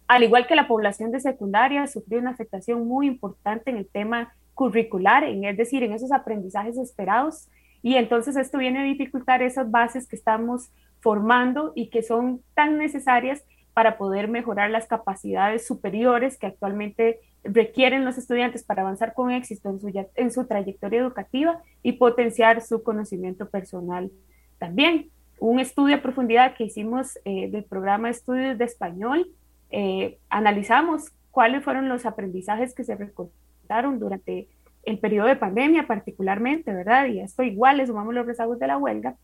Al 0.07 0.23
igual 0.23 0.45
que 0.45 0.55
la 0.55 0.67
población 0.67 1.11
de 1.11 1.19
secundaria, 1.19 1.87
sufrió 1.87 2.19
una 2.19 2.31
afectación 2.31 2.87
muy 2.87 3.07
importante 3.07 3.69
en 3.69 3.77
el 3.77 3.87
tema 3.87 4.33
curricular, 4.55 5.23
en, 5.23 5.45
es 5.45 5.55
decir, 5.55 5.83
en 5.83 5.93
esos 5.93 6.11
aprendizajes 6.11 6.77
esperados, 6.77 7.47
y 7.81 7.95
entonces 7.95 8.35
esto 8.35 8.57
viene 8.57 8.79
a 8.79 8.83
dificultar 8.83 9.41
esas 9.41 9.71
bases 9.71 10.07
que 10.07 10.15
estamos 10.15 10.69
formando 11.01 11.73
y 11.75 11.89
que 11.89 12.03
son 12.03 12.41
tan 12.53 12.77
necesarias 12.77 13.43
para 13.73 13.97
poder 13.97 14.27
mejorar 14.27 14.69
las 14.69 14.87
capacidades 14.87 15.65
superiores 15.65 16.37
que 16.37 16.47
actualmente 16.47 17.19
requieren 17.43 18.05
los 18.05 18.17
estudiantes 18.17 18.63
para 18.63 18.81
avanzar 18.81 19.13
con 19.13 19.31
éxito 19.31 19.69
en 19.69 19.79
su, 19.79 20.07
en 20.15 20.31
su 20.31 20.45
trayectoria 20.45 20.99
educativa 20.99 21.61
y 21.81 21.93
potenciar 21.93 22.61
su 22.61 22.83
conocimiento 22.83 23.49
personal 23.49 24.11
también. 24.59 25.09
Un 25.39 25.59
estudio 25.59 25.95
a 25.95 26.01
profundidad 26.01 26.55
que 26.55 26.65
hicimos 26.65 27.17
eh, 27.25 27.49
del 27.49 27.63
programa 27.63 28.09
de 28.09 28.11
estudios 28.11 28.57
de 28.57 28.65
español, 28.65 29.27
eh, 29.71 30.19
analizamos 30.29 31.11
cuáles 31.31 31.63
fueron 31.63 31.89
los 31.89 32.05
aprendizajes 32.05 32.75
que 32.75 32.83
se 32.83 32.95
recortaron 32.95 33.99
durante 33.99 34.49
el 34.83 34.99
periodo 34.99 35.27
de 35.27 35.35
pandemia 35.35 35.87
particularmente, 35.87 36.73
¿verdad? 36.73 37.07
Y 37.07 37.21
esto 37.21 37.41
igual 37.43 37.77
le 37.77 37.87
sumamos 37.87 38.13
los 38.13 38.25
rezagos 38.25 38.59
de 38.59 38.67
la 38.67 38.77
huelga. 38.77 39.15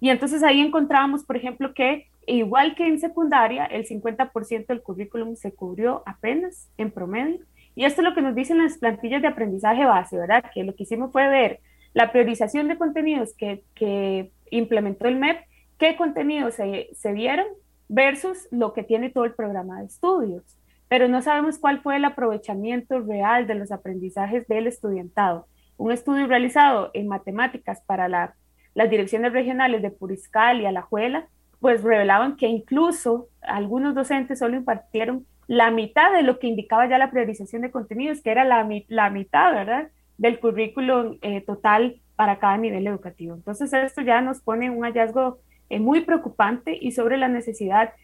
Y 0.00 0.08
entonces 0.08 0.42
ahí 0.42 0.60
encontramos, 0.60 1.24
por 1.24 1.36
ejemplo, 1.36 1.74
que 1.74 2.08
igual 2.26 2.74
que 2.74 2.86
en 2.86 2.98
secundaria, 2.98 3.66
el 3.66 3.86
50% 3.86 4.66
del 4.66 4.82
currículum 4.82 5.36
se 5.36 5.52
cubrió 5.52 6.02
apenas 6.06 6.70
en 6.78 6.90
promedio. 6.90 7.40
Y 7.74 7.84
esto 7.84 8.00
es 8.00 8.08
lo 8.08 8.14
que 8.14 8.22
nos 8.22 8.34
dicen 8.34 8.58
las 8.58 8.78
plantillas 8.78 9.22
de 9.22 9.28
aprendizaje 9.28 9.84
base, 9.84 10.16
¿verdad? 10.16 10.44
Que 10.52 10.64
lo 10.64 10.74
que 10.74 10.84
hicimos 10.84 11.12
fue 11.12 11.28
ver 11.28 11.60
la 11.92 12.12
priorización 12.12 12.68
de 12.68 12.78
contenidos 12.78 13.34
que, 13.36 13.62
que 13.74 14.30
implementó 14.50 15.06
el 15.06 15.16
MEP, 15.16 15.38
qué 15.78 15.96
contenidos 15.96 16.54
se, 16.54 16.88
se 16.94 17.12
dieron 17.12 17.46
versus 17.88 18.48
lo 18.50 18.72
que 18.72 18.84
tiene 18.84 19.10
todo 19.10 19.24
el 19.24 19.34
programa 19.34 19.80
de 19.80 19.86
estudios. 19.86 20.42
Pero 20.88 21.08
no 21.08 21.22
sabemos 21.22 21.58
cuál 21.58 21.80
fue 21.82 21.96
el 21.96 22.04
aprovechamiento 22.04 23.00
real 23.00 23.46
de 23.46 23.54
los 23.54 23.70
aprendizajes 23.70 24.46
del 24.48 24.66
estudiantado. 24.66 25.46
Un 25.76 25.92
estudio 25.92 26.26
realizado 26.26 26.90
en 26.94 27.08
matemáticas 27.08 27.80
para 27.86 28.08
la, 28.08 28.34
las 28.74 28.90
direcciones 28.90 29.32
regionales 29.32 29.82
de 29.82 29.90
Puriscal 29.90 30.60
y 30.60 30.66
Alajuela, 30.66 31.26
pues 31.60 31.82
revelaban 31.82 32.36
que 32.36 32.46
incluso 32.46 33.28
algunos 33.42 33.94
docentes 33.94 34.38
solo 34.38 34.56
impartieron 34.56 35.26
la 35.46 35.70
mitad 35.70 36.12
de 36.12 36.22
lo 36.22 36.38
que 36.38 36.46
indicaba 36.46 36.88
ya 36.88 36.96
la 36.96 37.10
priorización 37.10 37.62
de 37.62 37.70
contenidos, 37.70 38.22
que 38.22 38.30
era 38.30 38.44
la, 38.44 38.66
la 38.88 39.10
mitad, 39.10 39.52
¿verdad?, 39.52 39.88
del 40.16 40.38
currículo 40.38 41.16
eh, 41.22 41.40
total 41.40 42.00
para 42.14 42.38
cada 42.38 42.56
nivel 42.56 42.86
educativo. 42.86 43.34
Entonces, 43.34 43.72
esto 43.72 44.02
ya 44.02 44.20
nos 44.20 44.40
pone 44.42 44.70
un 44.70 44.84
hallazgo 44.84 45.38
eh, 45.70 45.80
muy 45.80 46.02
preocupante 46.02 46.76
y 46.80 46.92
sobre 46.92 47.16
la 47.16 47.28
necesidad 47.28 47.94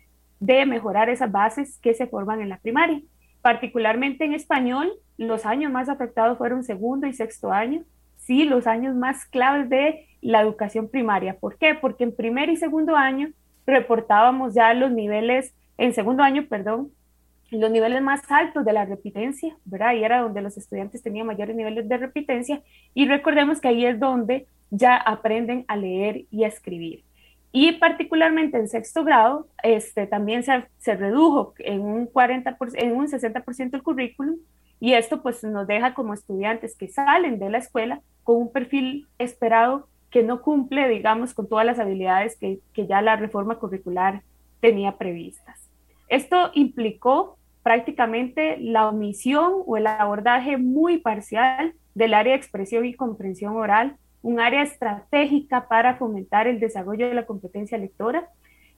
de 0.41 0.67
mejorar 0.67 1.09
esas 1.09 1.31
bases 1.31 1.79
que 1.79 1.95
se 1.95 2.07
forman 2.07 2.41
en 2.41 2.49
la 2.49 2.59
primaria. 2.59 3.01
Particularmente 3.43 4.25
en 4.25 4.33
español, 4.33 4.93
los 5.19 5.47
años 5.47 5.71
más 5.71 5.89
afectados 5.89 6.39
fueron 6.39 6.65
segundo 6.65 7.07
y 7.07 7.13
sexto 7.13 7.53
año, 7.53 7.85
sí, 8.27 8.45
los 8.45 8.67
años 8.67 8.95
más 8.95 9.25
claves 9.27 9.69
de 9.69 10.07
la 10.21 10.43
educación 10.43 10.89
primaria. 10.89 11.39
¿Por 11.39 11.57
qué? 11.57 11.75
Porque 11.75 12.05
en 12.05 12.15
primer 12.15 12.49
y 12.49 12.57
segundo 12.57 12.97
año 12.97 13.29
reportábamos 13.67 14.55
ya 14.55 14.75
los 14.75 14.91
niveles, 14.91 15.55
en 15.79 15.95
segundo 15.95 16.23
año, 16.23 16.47
perdón, 16.49 16.91
los 17.51 17.71
niveles 17.71 18.03
más 18.03 18.23
altos 18.29 18.65
de 18.65 18.73
la 18.73 18.85
repitencia, 18.85 19.57
¿verdad? 19.65 19.95
Y 19.95 20.03
era 20.03 20.21
donde 20.21 20.43
los 20.43 20.57
estudiantes 20.57 21.03
tenían 21.03 21.27
mayores 21.27 21.55
niveles 21.55 21.89
de 21.89 21.97
repitencia 21.97 22.63
y 22.93 23.07
recordemos 23.07 23.61
que 23.61 23.69
ahí 23.69 23.87
es 23.87 24.01
donde 24.01 24.47
ya 24.71 24.97
aprenden 24.97 25.65
a 25.69 25.77
leer 25.77 26.25
y 26.31 26.43
a 26.43 26.49
escribir. 26.49 27.05
Y 27.53 27.73
particularmente 27.73 28.59
en 28.59 28.69
sexto 28.69 29.05
grado, 29.05 29.47
este, 29.63 30.07
también 30.07 30.43
se, 30.43 30.65
se 30.79 30.97
redujo 30.97 31.55
en 31.59 31.81
un, 31.81 32.07
40 32.07 32.57
en 32.75 32.93
un 32.97 33.07
60% 33.07 33.75
el 33.75 33.83
currículum 33.83 34.37
y 34.81 34.95
esto 34.95 35.23
pues 35.23 35.43
nos 35.45 35.67
deja 35.67 35.95
como 35.95 36.15
estudiantes 36.15 36.77
que 36.77 36.89
salen 36.89 37.39
de 37.39 37.51
la 37.51 37.59
escuela 37.59 38.01
con 38.23 38.37
un 38.37 38.53
perfil 38.53 39.07
esperado 39.19 39.89
que 40.11 40.23
no 40.23 40.43
cumple, 40.43 40.89
digamos, 40.89 41.35
con 41.35 41.49
todas 41.49 41.67
las 41.67 41.79
habilidades 41.79 42.37
que, 42.39 42.61
que 42.73 42.87
ya 42.87 43.03
la 43.03 43.17
reforma 43.17 43.59
curricular 43.59 44.23
tenía 44.61 44.97
previstas. 44.97 45.69
Esto 46.09 46.51
implicó 46.55 47.37
prácticamente 47.63 48.59
la 48.61 48.89
omisión 48.89 49.63
o 49.67 49.77
el 49.77 49.87
abordaje 49.87 50.57
muy 50.57 50.99
parcial 50.99 51.75
del 51.95 52.15
área 52.15 52.33
de 52.33 52.39
expresión 52.39 52.85
y 52.85 52.95
comprensión 52.95 53.57
oral, 53.57 53.97
un 54.23 54.39
área 54.39 54.63
estratégica 54.63 55.67
para 55.69 55.97
fomentar 55.97 56.47
el 56.47 56.61
desarrollo 56.61 57.09
de 57.09 57.15
la 57.15 57.27
competencia 57.27 57.79
lectora 57.79 58.29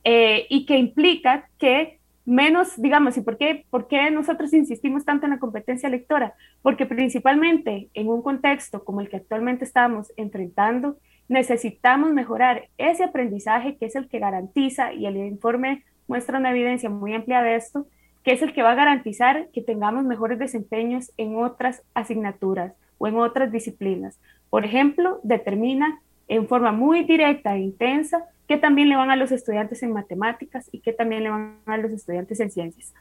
eh, 0.04 0.46
y 0.48 0.66
que 0.66 0.78
implica 0.78 1.48
que 1.58 1.97
menos, 2.28 2.80
digamos, 2.80 3.16
¿y 3.16 3.22
por 3.22 3.38
qué, 3.38 3.64
por 3.70 3.88
nosotros 4.12 4.52
insistimos 4.52 5.06
tanto 5.06 5.24
en 5.24 5.32
la 5.32 5.38
competencia 5.38 5.88
lectora? 5.88 6.34
Porque 6.60 6.84
principalmente 6.84 7.88
en 7.94 8.08
un 8.08 8.20
contexto 8.20 8.84
como 8.84 9.00
el 9.00 9.08
que 9.08 9.16
actualmente 9.16 9.64
estamos 9.64 10.12
enfrentando, 10.18 10.98
necesitamos 11.28 12.12
mejorar 12.12 12.68
ese 12.76 13.04
aprendizaje 13.04 13.76
que 13.76 13.86
es 13.86 13.96
el 13.96 14.08
que 14.08 14.18
garantiza, 14.18 14.92
y 14.92 15.06
el 15.06 15.16
informe 15.16 15.84
muestra 16.06 16.38
una 16.38 16.50
evidencia 16.50 16.90
muy 16.90 17.14
amplia 17.14 17.40
de 17.40 17.56
esto, 17.56 17.86
que 18.24 18.32
es 18.32 18.42
el 18.42 18.52
que 18.52 18.62
va 18.62 18.72
a 18.72 18.82
garantizar 18.82 19.48
que 19.54 19.62
tengamos 19.62 20.04
mejores 20.04 20.38
desempeños 20.38 21.10
en 21.16 21.36
otras 21.36 21.82
asignaturas 21.94 22.74
o 22.98 23.08
en 23.08 23.16
otras 23.16 23.50
disciplinas. 23.50 24.18
Por 24.50 24.66
ejemplo, 24.66 25.18
determina 25.22 26.00
en 26.28 26.46
forma 26.46 26.72
muy 26.72 27.04
directa 27.04 27.56
e 27.56 27.60
intensa 27.60 28.26
que 28.48 28.56
también 28.56 28.88
le 28.88 28.96
van 28.96 29.10
a 29.10 29.16
los 29.16 29.30
estudiantes 29.30 29.82
en 29.82 29.92
matemáticas 29.92 30.68
y 30.72 30.80
que 30.80 30.94
también 30.94 31.22
le 31.22 31.30
van 31.30 31.58
a 31.66 31.76
los 31.76 31.92
estudiantes 31.92 32.40
en 32.40 32.50
ciencias. 32.50 32.94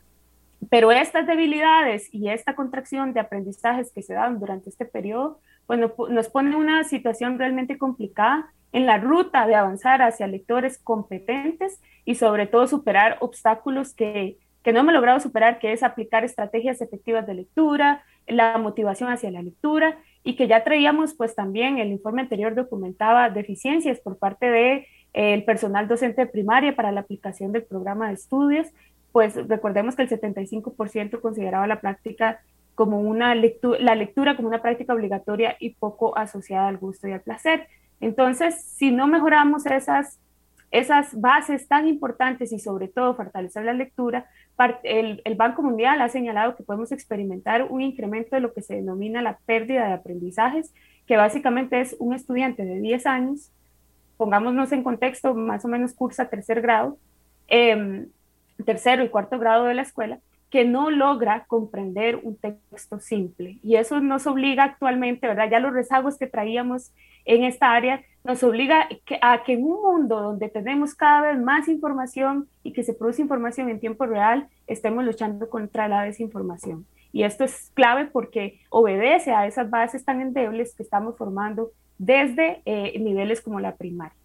pero 0.69 0.91
estas 0.91 1.26
debilidades 1.28 2.10
y 2.11 2.30
esta 2.30 2.56
contracción 2.56 3.14
de 3.14 3.19
aprendizajes 3.22 3.91
que 3.94 4.02
se 4.02 4.15
dan 4.15 4.40
durante 4.40 4.69
este 4.69 4.86
periodo, 4.86 5.40
pues 5.65 5.80
nos 5.80 6.30
pone 6.30 6.56
una 6.56 6.84
situación 6.84 7.38
realmente 7.38 7.78
complicada 7.78 8.52
en 8.74 8.86
la 8.86 8.98
ruta 8.98 9.48
de 9.48 9.56
avanzar 9.56 10.02
hacia 10.02 10.28
lectores 10.28 10.78
competentes 10.80 11.80
y 12.06 12.15
sobre 12.15 12.48
todo 12.48 12.68
superar 12.68 13.18
obstáculos 13.22 13.94
que, 13.94 14.38
que 14.64 14.74
no 14.74 14.80
hemos 14.80 14.94
logrado 14.94 15.19
superar, 15.19 15.60
que 15.60 15.72
es 15.72 15.84
aplicar 15.84 16.26
estrategias 16.26 16.82
efectivas 16.82 17.26
de 17.28 17.36
lectura, 17.36 18.03
la 18.28 18.57
motivación 18.57 19.10
hacia 19.10 19.32
la 19.32 19.41
lectura 19.41 19.98
y 20.24 20.36
que 20.36 20.48
ya 20.48 20.64
traíamos 20.64 21.14
pues 21.14 21.36
también 21.36 21.78
el 21.78 21.91
informe 21.91 22.24
anterior 22.24 22.53
documentaba 22.56 23.30
deficiencias 23.30 23.99
por 24.02 24.18
parte 24.18 24.49
de 24.49 24.88
el 25.14 25.44
personal 25.46 25.88
docente 25.88 26.22
de 26.22 26.28
primaria 26.28 26.76
para 26.76 26.92
la 26.92 27.02
aplicación 27.02 27.52
del 27.52 27.64
programa 27.64 28.08
de 28.08 28.14
estudios, 28.14 28.68
pues 29.12 29.36
recordemos 29.48 29.96
que 29.96 30.04
el 30.04 30.10
75% 30.10 31.22
consideraba 31.22 31.66
la 31.68 31.82
práctica 31.82 32.40
como 32.76 33.00
una 33.00 33.34
lectura, 33.34 33.80
la 33.80 33.96
lectura 33.96 34.36
como 34.36 34.48
una 34.48 34.62
práctica 34.62 34.94
obligatoria 34.94 35.58
y 35.60 35.72
poco 35.72 36.16
asociada 36.16 36.68
al 36.68 36.78
gusto 36.78 37.08
y 37.08 37.12
al 37.12 37.22
placer. 37.22 37.68
Entonces, 38.00 38.62
si 38.62 38.92
no 38.92 39.08
mejoramos 39.08 39.66
esas, 39.66 40.20
esas 40.70 41.20
bases 41.20 41.68
tan 41.68 41.88
importantes 41.88 42.52
y 42.52 42.60
sobre 42.60 42.88
todo 42.88 43.16
fortalecer 43.16 43.66
la 43.66 43.74
lectura, 43.74 44.28
el, 44.84 45.24
el, 45.26 45.36
Banco 45.36 45.64
Mundial 45.64 46.02
ha 46.02 46.10
señalado 46.10 46.56
que 46.56 46.64
podemos 46.64 46.92
experimentar 46.92 47.64
un 47.64 47.82
incremento 47.82 48.36
de 48.36 48.42
lo 48.42 48.54
que 48.54 48.62
se 48.62 48.76
denomina 48.76 49.24
la 49.24 49.40
pérdida 49.48 49.88
de 49.88 49.94
aprendizajes, 49.94 50.72
que 51.08 51.18
básicamente 51.18 51.80
es 51.82 51.96
un 51.98 52.14
estudiante 52.14 52.64
de 52.64 52.80
10 52.80 53.08
años, 53.08 53.52
pongámonos 54.18 54.72
en 54.72 54.84
contexto, 54.84 55.34
más 55.34 55.64
o 55.64 55.68
menos 55.68 55.94
cursa 55.94 56.30
tercer 56.30 56.61
grado, 56.61 56.98
eh, 57.48 58.07
tercero 58.65 59.03
y 59.03 59.10
cuarto 59.10 59.39
grado 59.39 59.65
de 59.65 59.76
la 59.76 59.84
escuela, 59.84 60.19
que 60.49 60.65
no 60.65 60.89
logra 60.89 61.45
comprender 61.45 62.19
un 62.23 62.38
texto 62.38 62.99
simple. 62.99 63.60
Y 63.64 63.76
eso 63.76 63.99
nos 63.99 64.27
obliga 64.27 64.64
actualmente, 64.64 65.27
¿verdad? 65.27 65.49
Ya 65.52 65.60
los 65.60 65.73
rezagos 65.73 66.18
que 66.18 66.27
traíamos 66.27 66.91
en 67.26 67.44
esta 67.44 67.73
área 67.73 68.02
nos 68.23 68.44
obliga 68.44 68.88
a 69.22 69.44
que 69.44 69.53
en 69.53 69.64
un 69.64 69.81
mundo 69.81 70.22
donde 70.22 70.49
tenemos 70.49 70.95
cada 70.95 71.22
vez 71.22 71.39
más 71.39 71.68
información 71.68 72.48
y 72.64 72.72
que 72.72 72.84
se 72.84 72.94
produce 72.94 73.22
información 73.22 73.69
en 73.69 73.80
tiempo 73.80 74.06
real, 74.06 74.48
estemos 74.68 75.03
luchando 75.03 75.49
contra 75.49 75.88
la 75.88 76.03
desinformación. 76.03 76.85
Y 77.11 77.23
esto 77.23 77.44
es 77.44 77.72
clave 77.73 78.06
porque 78.06 78.60
obedece 78.69 79.31
a 79.31 79.48
esas 79.48 79.69
bases 79.69 80.06
tan 80.06 80.22
endebles 80.22 80.76
que 80.76 80.84
estamos 80.84 81.18
formando 81.18 81.72
desde 81.98 82.61
eh, 82.65 82.98
niveles 82.99 83.41
como 83.41 83.60
la 83.60 83.76
primaria. 83.76 84.15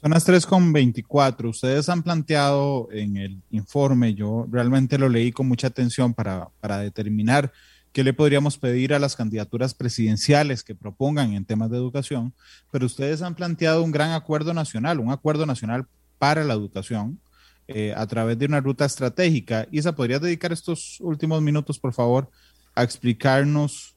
Son 0.00 0.12
las 0.12 0.28
3.24. 0.28 1.48
Ustedes 1.48 1.88
han 1.88 2.02
planteado 2.02 2.88
en 2.92 3.16
el 3.16 3.42
informe, 3.50 4.14
yo 4.14 4.46
realmente 4.50 4.96
lo 4.96 5.08
leí 5.08 5.32
con 5.32 5.48
mucha 5.48 5.66
atención 5.66 6.14
para, 6.14 6.48
para 6.60 6.78
determinar 6.78 7.52
qué 7.92 8.04
le 8.04 8.12
podríamos 8.12 8.58
pedir 8.58 8.94
a 8.94 9.00
las 9.00 9.16
candidaturas 9.16 9.74
presidenciales 9.74 10.62
que 10.62 10.76
propongan 10.76 11.32
en 11.32 11.44
temas 11.44 11.70
de 11.70 11.78
educación, 11.78 12.32
pero 12.70 12.86
ustedes 12.86 13.22
han 13.22 13.34
planteado 13.34 13.82
un 13.82 13.90
gran 13.90 14.12
acuerdo 14.12 14.54
nacional, 14.54 15.00
un 15.00 15.10
acuerdo 15.10 15.46
nacional 15.46 15.86
para 16.18 16.44
la 16.44 16.54
educación 16.54 17.18
eh, 17.66 17.92
a 17.96 18.06
través 18.06 18.38
de 18.38 18.46
una 18.46 18.60
ruta 18.60 18.84
estratégica. 18.84 19.66
Isa, 19.72 19.96
¿podrías 19.96 20.20
dedicar 20.20 20.52
estos 20.52 21.00
últimos 21.00 21.42
minutos, 21.42 21.78
por 21.78 21.92
favor, 21.92 22.30
a 22.74 22.82
explicarnos 22.82 23.96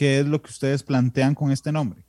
qué 0.00 0.20
es 0.20 0.26
lo 0.26 0.40
que 0.40 0.48
ustedes 0.48 0.82
plantean 0.82 1.34
con 1.34 1.52
este 1.52 1.70
nombre? 1.70 2.00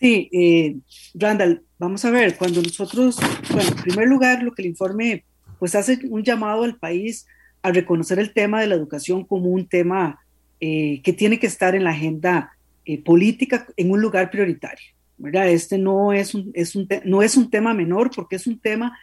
Sí, 0.00 0.30
eh, 0.32 0.76
Randall, 1.12 1.62
vamos 1.78 2.02
a 2.06 2.10
ver, 2.10 2.34
cuando 2.38 2.62
nosotros, 2.62 3.18
bueno, 3.50 3.68
en 3.68 3.82
primer 3.82 4.08
lugar, 4.08 4.42
lo 4.42 4.54
que 4.54 4.62
el 4.62 4.68
informe 4.68 5.24
pues 5.58 5.74
hace 5.74 5.98
un 6.08 6.24
llamado 6.24 6.62
al 6.62 6.78
país 6.78 7.26
a 7.60 7.72
reconocer 7.72 8.18
el 8.18 8.32
tema 8.32 8.62
de 8.62 8.68
la 8.68 8.74
educación 8.74 9.22
como 9.26 9.50
un 9.50 9.66
tema 9.66 10.18
eh, 10.60 11.02
que 11.04 11.12
tiene 11.12 11.38
que 11.38 11.46
estar 11.46 11.74
en 11.74 11.84
la 11.84 11.90
agenda 11.90 12.56
eh, 12.86 13.02
política 13.02 13.66
en 13.76 13.90
un 13.90 14.00
lugar 14.00 14.30
prioritario. 14.30 14.86
¿verdad? 15.18 15.50
Este 15.50 15.76
no 15.76 16.14
es, 16.14 16.34
un, 16.34 16.50
es 16.54 16.74
un 16.74 16.88
no 17.04 17.22
es 17.22 17.36
un 17.36 17.50
tema 17.50 17.74
menor 17.74 18.10
porque 18.16 18.36
es 18.36 18.46
un 18.46 18.58
tema 18.58 18.98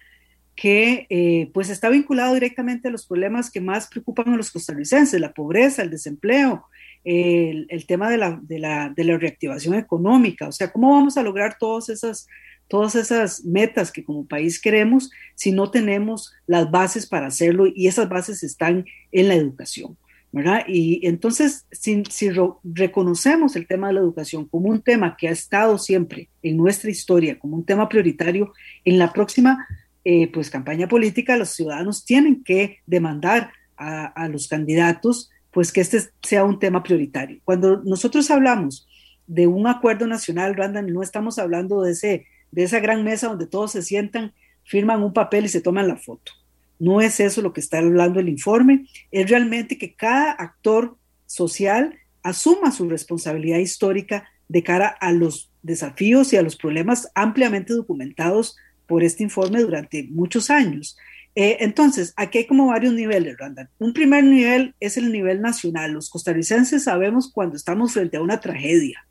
que 0.56 1.06
eh, 1.12 1.52
pues 1.54 1.70
está 1.70 1.88
vinculado 1.90 2.34
directamente 2.34 2.88
a 2.88 2.92
los 2.92 3.06
problemas 3.06 3.52
que 3.52 3.62
más 3.62 3.86
preocupan 3.86 4.34
a 4.34 4.38
los 4.38 4.50
costarricenses, 4.50 5.22
la 5.22 5.34
pobreza, 5.34 5.84
el 5.84 5.92
desempleo, 5.92 6.66
el, 7.08 7.86
tema 7.88 8.10
de 8.10 8.18
la, 8.18 8.38
de, 8.42 8.60
la, 8.60 8.90
de 8.90 9.04
la, 9.06 9.18
reactivación 9.18 9.76
económica, 9.76 10.50
o 10.50 10.52
sea, 10.52 10.72
¿cómo 10.72 10.92
vamos 10.92 11.16
a 11.18 11.24
lograr 11.24 11.58
todas 11.58 11.88
esas, 11.88 12.28
todas 12.68 12.96
esas 12.96 13.46
metas 13.46 13.94
que 13.94 14.04
como 14.04 14.28
país 14.28 14.60
queremos 14.60 15.10
si 15.34 15.54
no 15.54 15.72
tenemos 15.72 16.34
las 16.48 16.70
bases 16.70 17.08
para 17.08 17.28
hacerlo 17.28 17.66
y 17.66 17.88
esas 17.88 18.10
bases 18.10 18.44
están 18.44 18.84
en 19.14 19.28
la 19.30 19.36
educación? 19.36 19.98
¿verdad? 20.34 20.66
Y 20.68 21.00
entonces, 21.08 21.66
si, 21.72 22.04
reconocemos 22.66 23.56
el 23.56 23.66
tema 23.66 23.88
de 23.88 23.94
la 23.94 24.02
educación 24.02 24.46
como 24.46 24.68
un 24.70 24.82
tema 24.82 25.16
que 25.16 25.30
ha 25.30 25.32
estado 25.32 25.78
siempre 25.78 26.30
en 26.44 26.58
nuestra 26.58 26.92
historia, 26.92 27.40
como 27.40 27.56
un 27.56 27.66
tema 27.66 27.88
prioritario, 27.88 28.52
en 28.84 29.00
la 29.00 29.14
próxima 29.14 29.66
eh, 30.04 30.30
pues, 30.32 30.50
campaña 30.50 30.90
política 30.90 31.38
los 31.38 31.52
ciudadanos 31.52 32.04
tienen 32.04 32.44
que 32.44 32.80
demandar 32.86 33.52
a 33.78 34.28
los 34.28 34.48
candidatos 34.48 35.30
pues 35.52 35.72
que 35.72 35.82
este 35.82 36.02
sea 36.22 36.44
un 36.44 36.60
tema 36.60 36.84
prioritario. 36.84 37.40
Cuando 37.44 37.82
nosotros 37.84 38.30
hablamos 38.32 38.88
de 39.26 39.48
un 39.48 39.68
acuerdo 39.68 40.08
nacional, 40.08 40.56
Randall, 40.56 40.94
no 40.94 41.04
estamos 41.04 41.40
hablando 41.40 41.82
de, 41.82 41.92
ese, 41.92 42.26
de 42.52 42.64
esa 42.64 42.80
gran 42.80 43.04
mesa 43.04 43.28
donde 43.28 43.48
todos 43.48 43.72
se 43.72 43.82
sientan, 43.82 44.34
firman 44.64 45.04
un 45.04 45.14
papel 45.14 45.46
y 45.46 45.50
se 45.50 45.62
toman 45.62 45.88
la 45.88 45.98
foto. 45.98 46.32
No 46.80 47.02
es 47.02 47.20
eso 47.20 47.42
lo 47.42 47.54
que 47.54 47.62
está 47.62 47.80
hablando 47.80 48.20
el 48.20 48.30
informe, 48.30 48.88
es 49.12 49.30
realmente 49.30 49.78
que 49.78 49.94
cada 49.94 50.32
actor 50.32 50.98
social 51.26 51.96
asuma 52.24 52.72
su 52.72 52.88
responsabilidad 52.88 53.58
histórica 53.58 54.30
de 54.48 54.64
cara 54.64 54.88
a 54.88 55.12
los 55.12 55.52
desafíos 55.62 56.32
y 56.34 56.38
a 56.38 56.42
los 56.42 56.56
problemas 56.56 57.10
ampliamente 57.16 57.74
documentados 57.74 58.56
por 58.86 59.04
este 59.04 59.24
informe 59.24 59.62
durante 59.62 60.04
muchos 60.04 60.50
años. 60.50 60.98
Eh, 61.40 61.64
entonces, 61.64 62.14
aquí 62.16 62.40
hay 62.40 62.48
como 62.48 62.66
varios 62.66 62.96
niveles, 62.96 63.38
Randall. 63.38 63.70
Un 63.78 63.94
primer 63.94 64.24
nivel 64.24 64.74
es 64.80 64.98
el 64.98 65.12
nivel 65.12 65.40
nacional. 65.40 65.92
Los 65.92 66.10
costarricenses 66.10 66.86
sabemos 66.86 67.32
cuando 67.32 67.56
estamos 67.56 67.94
frente 67.94 68.18
a 68.18 68.24
una 68.24 68.40
tragedia, 68.40 69.06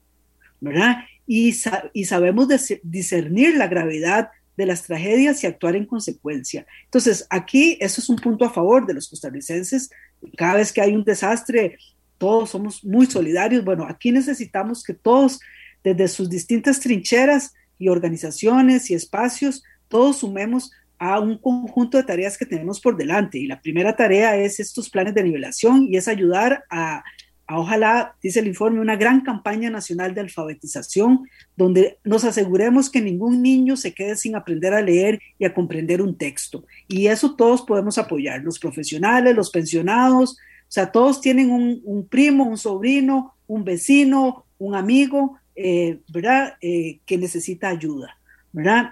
¿verdad? 0.60 1.04
Y, 1.24 1.54
y 1.92 2.04
sabemos 2.04 2.48
discernir 2.82 3.56
la 3.56 3.68
gravedad 3.68 4.30
de 4.56 4.66
las 4.66 4.82
tragedias 4.82 5.44
y 5.44 5.46
actuar 5.46 5.76
en 5.76 5.86
consecuencia. 5.86 6.66
Entonces, 6.86 7.28
aquí 7.30 7.78
eso 7.80 8.00
es 8.00 8.08
un 8.08 8.16
punto 8.16 8.44
a 8.44 8.52
favor 8.52 8.86
de 8.86 8.94
los 8.94 9.08
costarricenses. 9.08 9.88
Cada 10.36 10.54
vez 10.54 10.72
que 10.72 10.80
hay 10.80 10.96
un 10.96 11.04
desastre, 11.04 11.78
todos 12.18 12.50
somos 12.50 12.84
muy 12.84 13.06
solidarios. 13.06 13.64
Bueno, 13.64 13.86
aquí 13.88 14.10
necesitamos 14.10 14.82
que 14.82 14.94
todos, 14.94 15.38
desde 15.84 16.08
sus 16.08 16.28
distintas 16.28 16.80
trincheras 16.80 17.54
y 17.78 17.88
organizaciones 17.88 18.90
y 18.90 18.94
espacios, 18.94 19.62
todos 19.86 20.18
sumemos 20.18 20.72
a 20.98 21.20
un 21.20 21.38
conjunto 21.38 21.98
de 21.98 22.04
tareas 22.04 22.38
que 22.38 22.46
tenemos 22.46 22.80
por 22.80 22.96
delante. 22.96 23.38
Y 23.38 23.46
la 23.46 23.60
primera 23.60 23.96
tarea 23.96 24.36
es 24.36 24.60
estos 24.60 24.90
planes 24.90 25.14
de 25.14 25.24
nivelación 25.24 25.86
y 25.88 25.96
es 25.96 26.08
ayudar 26.08 26.64
a, 26.70 27.04
ojalá, 27.48 28.16
dice 28.22 28.40
el 28.40 28.48
informe, 28.48 28.80
una 28.80 28.96
gran 28.96 29.20
campaña 29.20 29.70
nacional 29.70 30.14
de 30.14 30.22
alfabetización 30.22 31.28
donde 31.56 31.98
nos 32.04 32.24
aseguremos 32.24 32.90
que 32.90 33.00
ningún 33.00 33.42
niño 33.42 33.76
se 33.76 33.92
quede 33.92 34.16
sin 34.16 34.34
aprender 34.34 34.74
a 34.74 34.82
leer 34.82 35.20
y 35.38 35.44
a 35.44 35.54
comprender 35.54 36.02
un 36.02 36.16
texto. 36.16 36.64
Y 36.88 37.06
eso 37.06 37.36
todos 37.36 37.62
podemos 37.62 37.98
apoyar, 37.98 38.42
los 38.42 38.58
profesionales, 38.58 39.36
los 39.36 39.50
pensionados, 39.50 40.38
o 40.68 40.72
sea, 40.72 40.90
todos 40.90 41.20
tienen 41.20 41.50
un, 41.50 42.08
primo, 42.08 42.44
un 42.44 42.58
sobrino, 42.58 43.34
un 43.46 43.64
vecino, 43.64 44.46
un 44.58 44.74
amigo, 44.74 45.38
eh, 45.54 46.00
¿verdad? 46.08 46.54
Eh, 46.60 46.98
que 47.06 47.18
necesita 47.18 47.68
ayuda. 47.68 48.18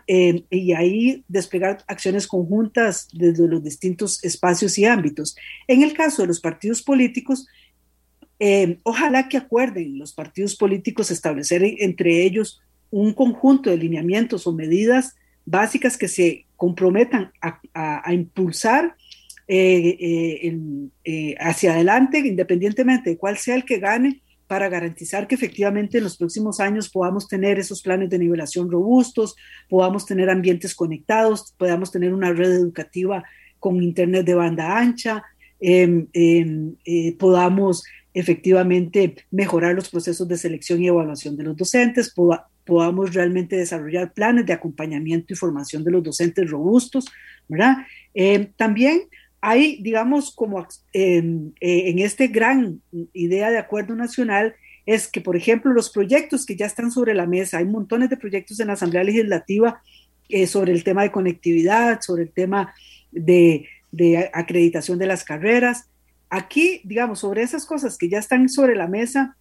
Eh, 0.07 0.45
y 0.51 0.73
ahí 0.73 1.25
desplegar 1.27 1.79
acciones 1.87 2.27
conjuntas 2.27 3.09
desde 3.13 3.49
los 3.49 3.65
distintos 3.65 4.23
espacios 4.23 4.77
y 4.79 4.85
ámbitos. 4.85 5.37
En 5.67 5.83
el 5.83 5.95
caso 5.95 6.23
de 6.23 6.29
los 6.29 6.41
partidos 6.41 6.83
políticos, 6.83 7.47
eh, 8.39 8.79
ojalá 8.83 9.29
que 9.29 9.39
acuerden 9.39 9.99
los 9.99 10.13
partidos 10.13 10.55
políticos 10.57 11.11
establecer 11.11 11.63
entre 11.79 12.25
ellos 12.25 12.61
un 12.91 13.15
conjunto 13.15 13.71
de 13.71 13.79
lineamientos 13.79 14.47
o 14.47 14.53
medidas 14.53 15.15
básicas 15.47 15.97
que 15.97 16.09
se 16.09 16.45
comprometan 16.57 17.33
a, 17.41 18.13
impulsar 18.13 18.97
eh, 19.49 20.57
hacia 21.41 21.73
adelante, 21.73 22.19
independientemente 22.19 23.11
de 23.11 23.17
cuál 23.17 23.39
sea 23.39 23.57
el 23.57 23.65
que 23.65 23.79
gane, 23.79 24.21
para 24.55 24.69
garantizar 24.69 25.27
que 25.27 25.35
efectivamente 25.35 25.99
en 25.99 26.05
los 26.05 26.17
próximos 26.17 26.61
años 26.61 26.89
podamos 26.89 27.27
tener 27.27 27.59
esos 27.59 27.83
planes 27.83 28.09
de 28.09 28.21
nivelación 28.21 28.71
robustos, 28.71 29.35
podamos 29.69 30.07
tener 30.07 30.31
ambientes 30.31 30.77
conectados, 30.77 31.53
podamos 31.59 31.91
tener 31.91 32.15
una 32.15 32.33
red 32.33 32.53
educativa 32.53 33.25
con 33.59 33.83
internet 33.83 34.25
de 34.25 34.35
banda 34.35 34.79
ancha, 34.79 35.25
em, 35.59 36.07
em, 36.13 36.77
eh, 36.85 37.17
podamos 37.19 37.83
efectivamente 38.15 39.17
mejorar 39.33 39.75
los 39.75 39.89
procesos 39.89 40.29
de 40.29 40.39
selección 40.39 40.81
y 40.81 40.87
evaluación 40.87 41.37
de 41.37 41.43
los 41.43 41.57
docentes, 41.57 42.15
podamos 42.65 43.13
realmente 43.13 43.57
desarrollar 43.57 44.13
planes 44.13 44.47
de 44.47 44.53
acompañamiento 44.53 45.33
y 45.33 45.37
formación 45.37 45.83
de 45.83 45.91
los 45.91 46.05
docentes 46.05 46.49
robustos, 46.49 47.07
¿verdad? 47.49 47.79
Em, 48.15 48.53
también 48.57 49.03
hay, 49.47 49.83
digamos, 49.83 50.35
como 50.35 50.67
en, 50.95 51.55
en 51.61 51.99
este 51.99 52.29
gran 52.29 52.81
idea 53.13 53.51
de 53.51 53.59
acuerdo 53.59 53.95
nacional, 53.95 54.55
es 54.87 55.07
que, 55.09 55.21
por 55.21 55.37
ejemplo, 55.37 55.73
los 55.73 55.91
proyectos 55.91 56.45
que 56.47 56.57
ya 56.57 56.67
están 56.67 56.91
sobre 56.91 57.15
la 57.15 57.27
mesa, 57.27 57.59
hay 57.59 57.65
montones 57.65 58.11
de 58.11 58.17
proyectos 58.17 58.59
en 58.61 58.69
la 58.69 58.73
Asamblea 58.75 59.05
Legislativa 59.05 59.83
eh, 60.29 60.47
sobre 60.47 60.73
el 60.73 60.85
tema 60.85 61.03
de 61.03 61.13
conectividad, 61.13 62.01
sobre 62.01 62.23
el 62.23 62.31
tema 62.31 62.75
de, 63.13 63.67
de, 63.93 64.31
acreditación 64.33 64.99
de 64.99 65.07
las 65.07 65.25
carreras. 65.25 65.89
Aquí, 66.31 66.81
digamos, 66.85 67.21
sobre 67.21 67.43
esas 67.43 67.67
cosas 67.67 67.97
que 67.97 68.09
ya 68.09 68.19
están 68.19 68.49
sobre 68.49 68.75
la 68.75 68.89
mesa, 68.89 69.37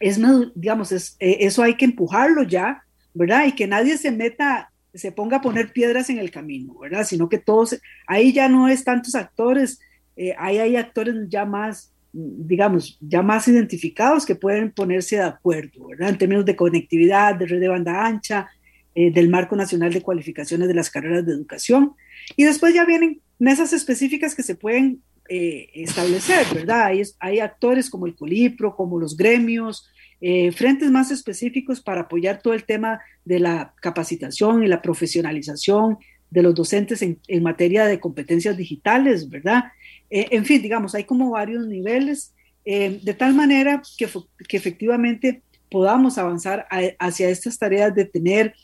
es, 0.00 0.20
digamos, 0.54 0.92
eh, 0.92 1.06
eso 1.18 1.62
hay 1.62 1.74
que 1.74 1.84
empujarlo 1.84 2.42
ya, 2.44 2.84
¿verdad? 3.14 3.46
Y 3.46 3.52
que 3.52 3.66
nadie 3.66 3.98
se 3.98 4.10
meta, 4.10 4.71
se 4.94 5.12
ponga 5.12 5.38
a 5.38 5.42
poner 5.42 5.72
piedras 5.72 6.10
en 6.10 6.18
el 6.18 6.30
camino, 6.30 6.78
¿verdad? 6.78 7.04
Sino 7.04 7.28
que 7.28 7.38
todos, 7.38 7.78
ahí 8.06 8.32
ya 8.32 8.48
no 8.48 8.68
es 8.68 8.84
tantos 8.84 9.14
actores, 9.14 9.80
eh, 10.16 10.34
ahí 10.38 10.58
hay 10.58 10.76
actores 10.76 11.14
ya 11.28 11.44
más 11.44 11.92
digamos, 12.12 12.98
ya 13.00 13.22
más 13.22 13.48
identificados 13.48 14.26
que 14.26 14.34
pueden 14.34 14.70
ponerse 14.70 15.16
de 15.16 15.22
acuerdo, 15.22 15.88
¿verdad? 15.88 16.10
En 16.10 16.18
términos 16.18 16.44
de 16.44 16.56
conectividad, 16.56 17.34
de 17.34 17.46
red 17.46 17.60
de 17.60 17.68
banda 17.68 18.04
ancha, 18.04 18.48
eh, 18.94 19.10
del 19.10 19.30
marco 19.30 19.56
nacional 19.56 19.92
de 19.92 20.02
cualificaciones 20.02 20.68
de 20.68 20.74
las 20.74 20.90
carreras 20.90 21.24
de 21.24 21.32
educación. 21.32 21.94
Y 22.36 22.44
después 22.44 22.74
ya 22.74 22.84
vienen 22.84 23.20
mesas 23.38 23.72
específicas 23.72 24.34
que 24.34 24.42
se 24.42 24.54
pueden 24.54 25.00
eh, 25.28 25.70
establecer, 25.72 26.46
¿verdad? 26.52 26.86
Hay, 26.86 27.02
hay, 27.18 27.40
actores 27.40 27.88
como 27.88 28.06
el 28.06 28.14
Colipro, 28.14 28.76
como 28.76 28.98
los 28.98 29.16
gremios, 29.16 29.88
eh, 30.24 30.52
frentes 30.52 30.88
más 30.88 31.10
específicos 31.10 31.80
para 31.80 32.02
apoyar 32.02 32.40
todo 32.40 32.54
el 32.54 32.62
tema 32.62 33.00
de 33.24 33.40
la 33.40 33.74
capacitación 33.80 34.62
y 34.62 34.68
la 34.68 34.80
profesionalización 34.80 35.98
de 36.30 36.42
los 36.44 36.54
docentes 36.54 37.02
en, 37.02 37.42
materia 37.42 37.86
de 37.86 37.98
competencias 37.98 38.56
digitales, 38.56 39.28
¿verdad? 39.28 39.64
Eh, 40.10 40.28
en 40.30 40.44
fin, 40.44 40.62
digamos, 40.62 40.94
hay 40.94 41.02
como 41.02 41.30
varios 41.30 41.66
niveles, 41.66 42.32
eh, 42.64 43.00
de 43.02 43.14
tal 43.14 43.34
manera 43.34 43.82
que, 43.98 44.08
que, 44.48 44.56
efectivamente 44.56 45.42
podamos 45.68 46.18
avanzar 46.18 46.68
hacia 47.00 47.28
estas 47.28 47.58
tareas 47.58 47.92
de 47.92 48.04
tener 48.04 48.54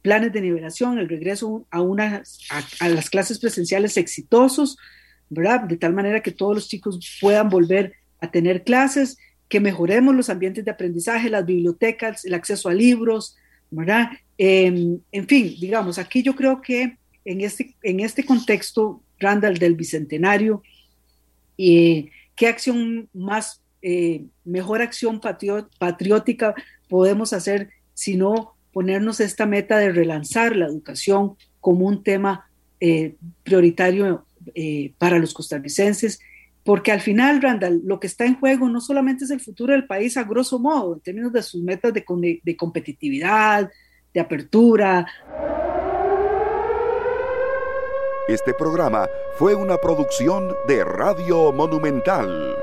planes 0.00 0.32
de 0.32 0.40
nivelación, 0.40 0.98
el 0.98 1.10
regreso 1.10 1.66
a, 1.70 1.82
una, 1.82 2.22
a, 2.80 2.88
las 2.88 3.10
clases 3.10 3.38
presenciales 3.38 3.98
exitosos, 3.98 4.78
¿verdad? 5.28 5.60
De 5.64 5.76
tal 5.76 5.92
manera 5.92 6.22
que 6.22 6.32
todos 6.32 6.54
los 6.54 6.68
chicos 6.68 6.98
puedan 7.20 7.50
volver 7.50 7.92
a 8.18 8.30
tener 8.30 8.64
clases, 8.64 9.18
que 9.48 9.60
mejoremos 9.60 10.14
los 10.14 10.30
ambientes 10.30 10.64
de 10.64 10.70
aprendizaje, 10.70 11.28
las 11.28 11.44
bibliotecas, 11.44 12.24
el 12.24 12.34
acceso 12.34 12.68
a 12.68 12.74
libros, 12.74 13.36
¿verdad? 13.70 14.10
Em, 14.38 14.98
en 15.12 15.28
fin, 15.28 15.54
digamos, 15.60 15.98
aquí 15.98 16.22
yo 16.22 16.34
creo 16.34 16.60
que 16.60 16.96
en 17.24 17.40
este, 17.40 17.74
en 17.82 18.00
este 18.00 18.24
contexto, 18.24 19.02
Randall, 19.18 19.58
del 19.58 19.76
Bicentenario, 19.76 20.62
y 21.56 22.10
qué 22.34 22.48
acción 22.48 23.08
más, 23.12 23.62
eh, 23.82 24.24
mejor 24.44 24.82
acción 24.82 25.20
patriótica 25.20 26.54
podemos 26.88 27.32
hacer 27.32 27.70
si 27.94 28.16
no 28.16 28.54
ponernos 28.72 29.20
esta 29.20 29.46
meta 29.46 29.78
de 29.78 29.92
relanzar 29.92 30.56
la 30.56 30.66
educación 30.66 31.36
como 31.60 31.86
un 31.86 32.02
tema 32.02 32.50
eh, 32.80 33.14
prioritario 33.44 34.26
eh, 34.54 34.92
para 34.98 35.18
los 35.18 35.34
costarricenses, 35.34 36.20
porque 36.64 36.92
al 36.92 37.00
final, 37.00 37.42
Randall, 37.42 37.80
lo 37.84 37.98
que 37.98 38.06
está 38.06 38.24
en 38.24 38.38
juego 38.38 38.68
no 38.68 38.80
solamente 38.80 39.24
es 39.24 39.30
el 39.30 39.40
futuro 39.40 39.72
del 39.72 39.86
país 39.86 40.16
a 40.16 40.24
grosso 40.24 40.58
modo, 40.58 40.94
en 40.94 41.00
términos 41.00 41.32
de 41.32 41.42
sus 41.42 41.62
metas 41.62 41.92
de, 41.92 42.04
competitividad, 42.56 43.70
de 44.14 44.20
apertura. 44.20 45.06
Este 48.28 48.54
programa 48.54 49.08
fue 49.36 49.54
una 49.54 49.76
producción 49.78 50.54
de 50.68 50.84
Radio 50.84 51.52
Monumental. 51.52 52.54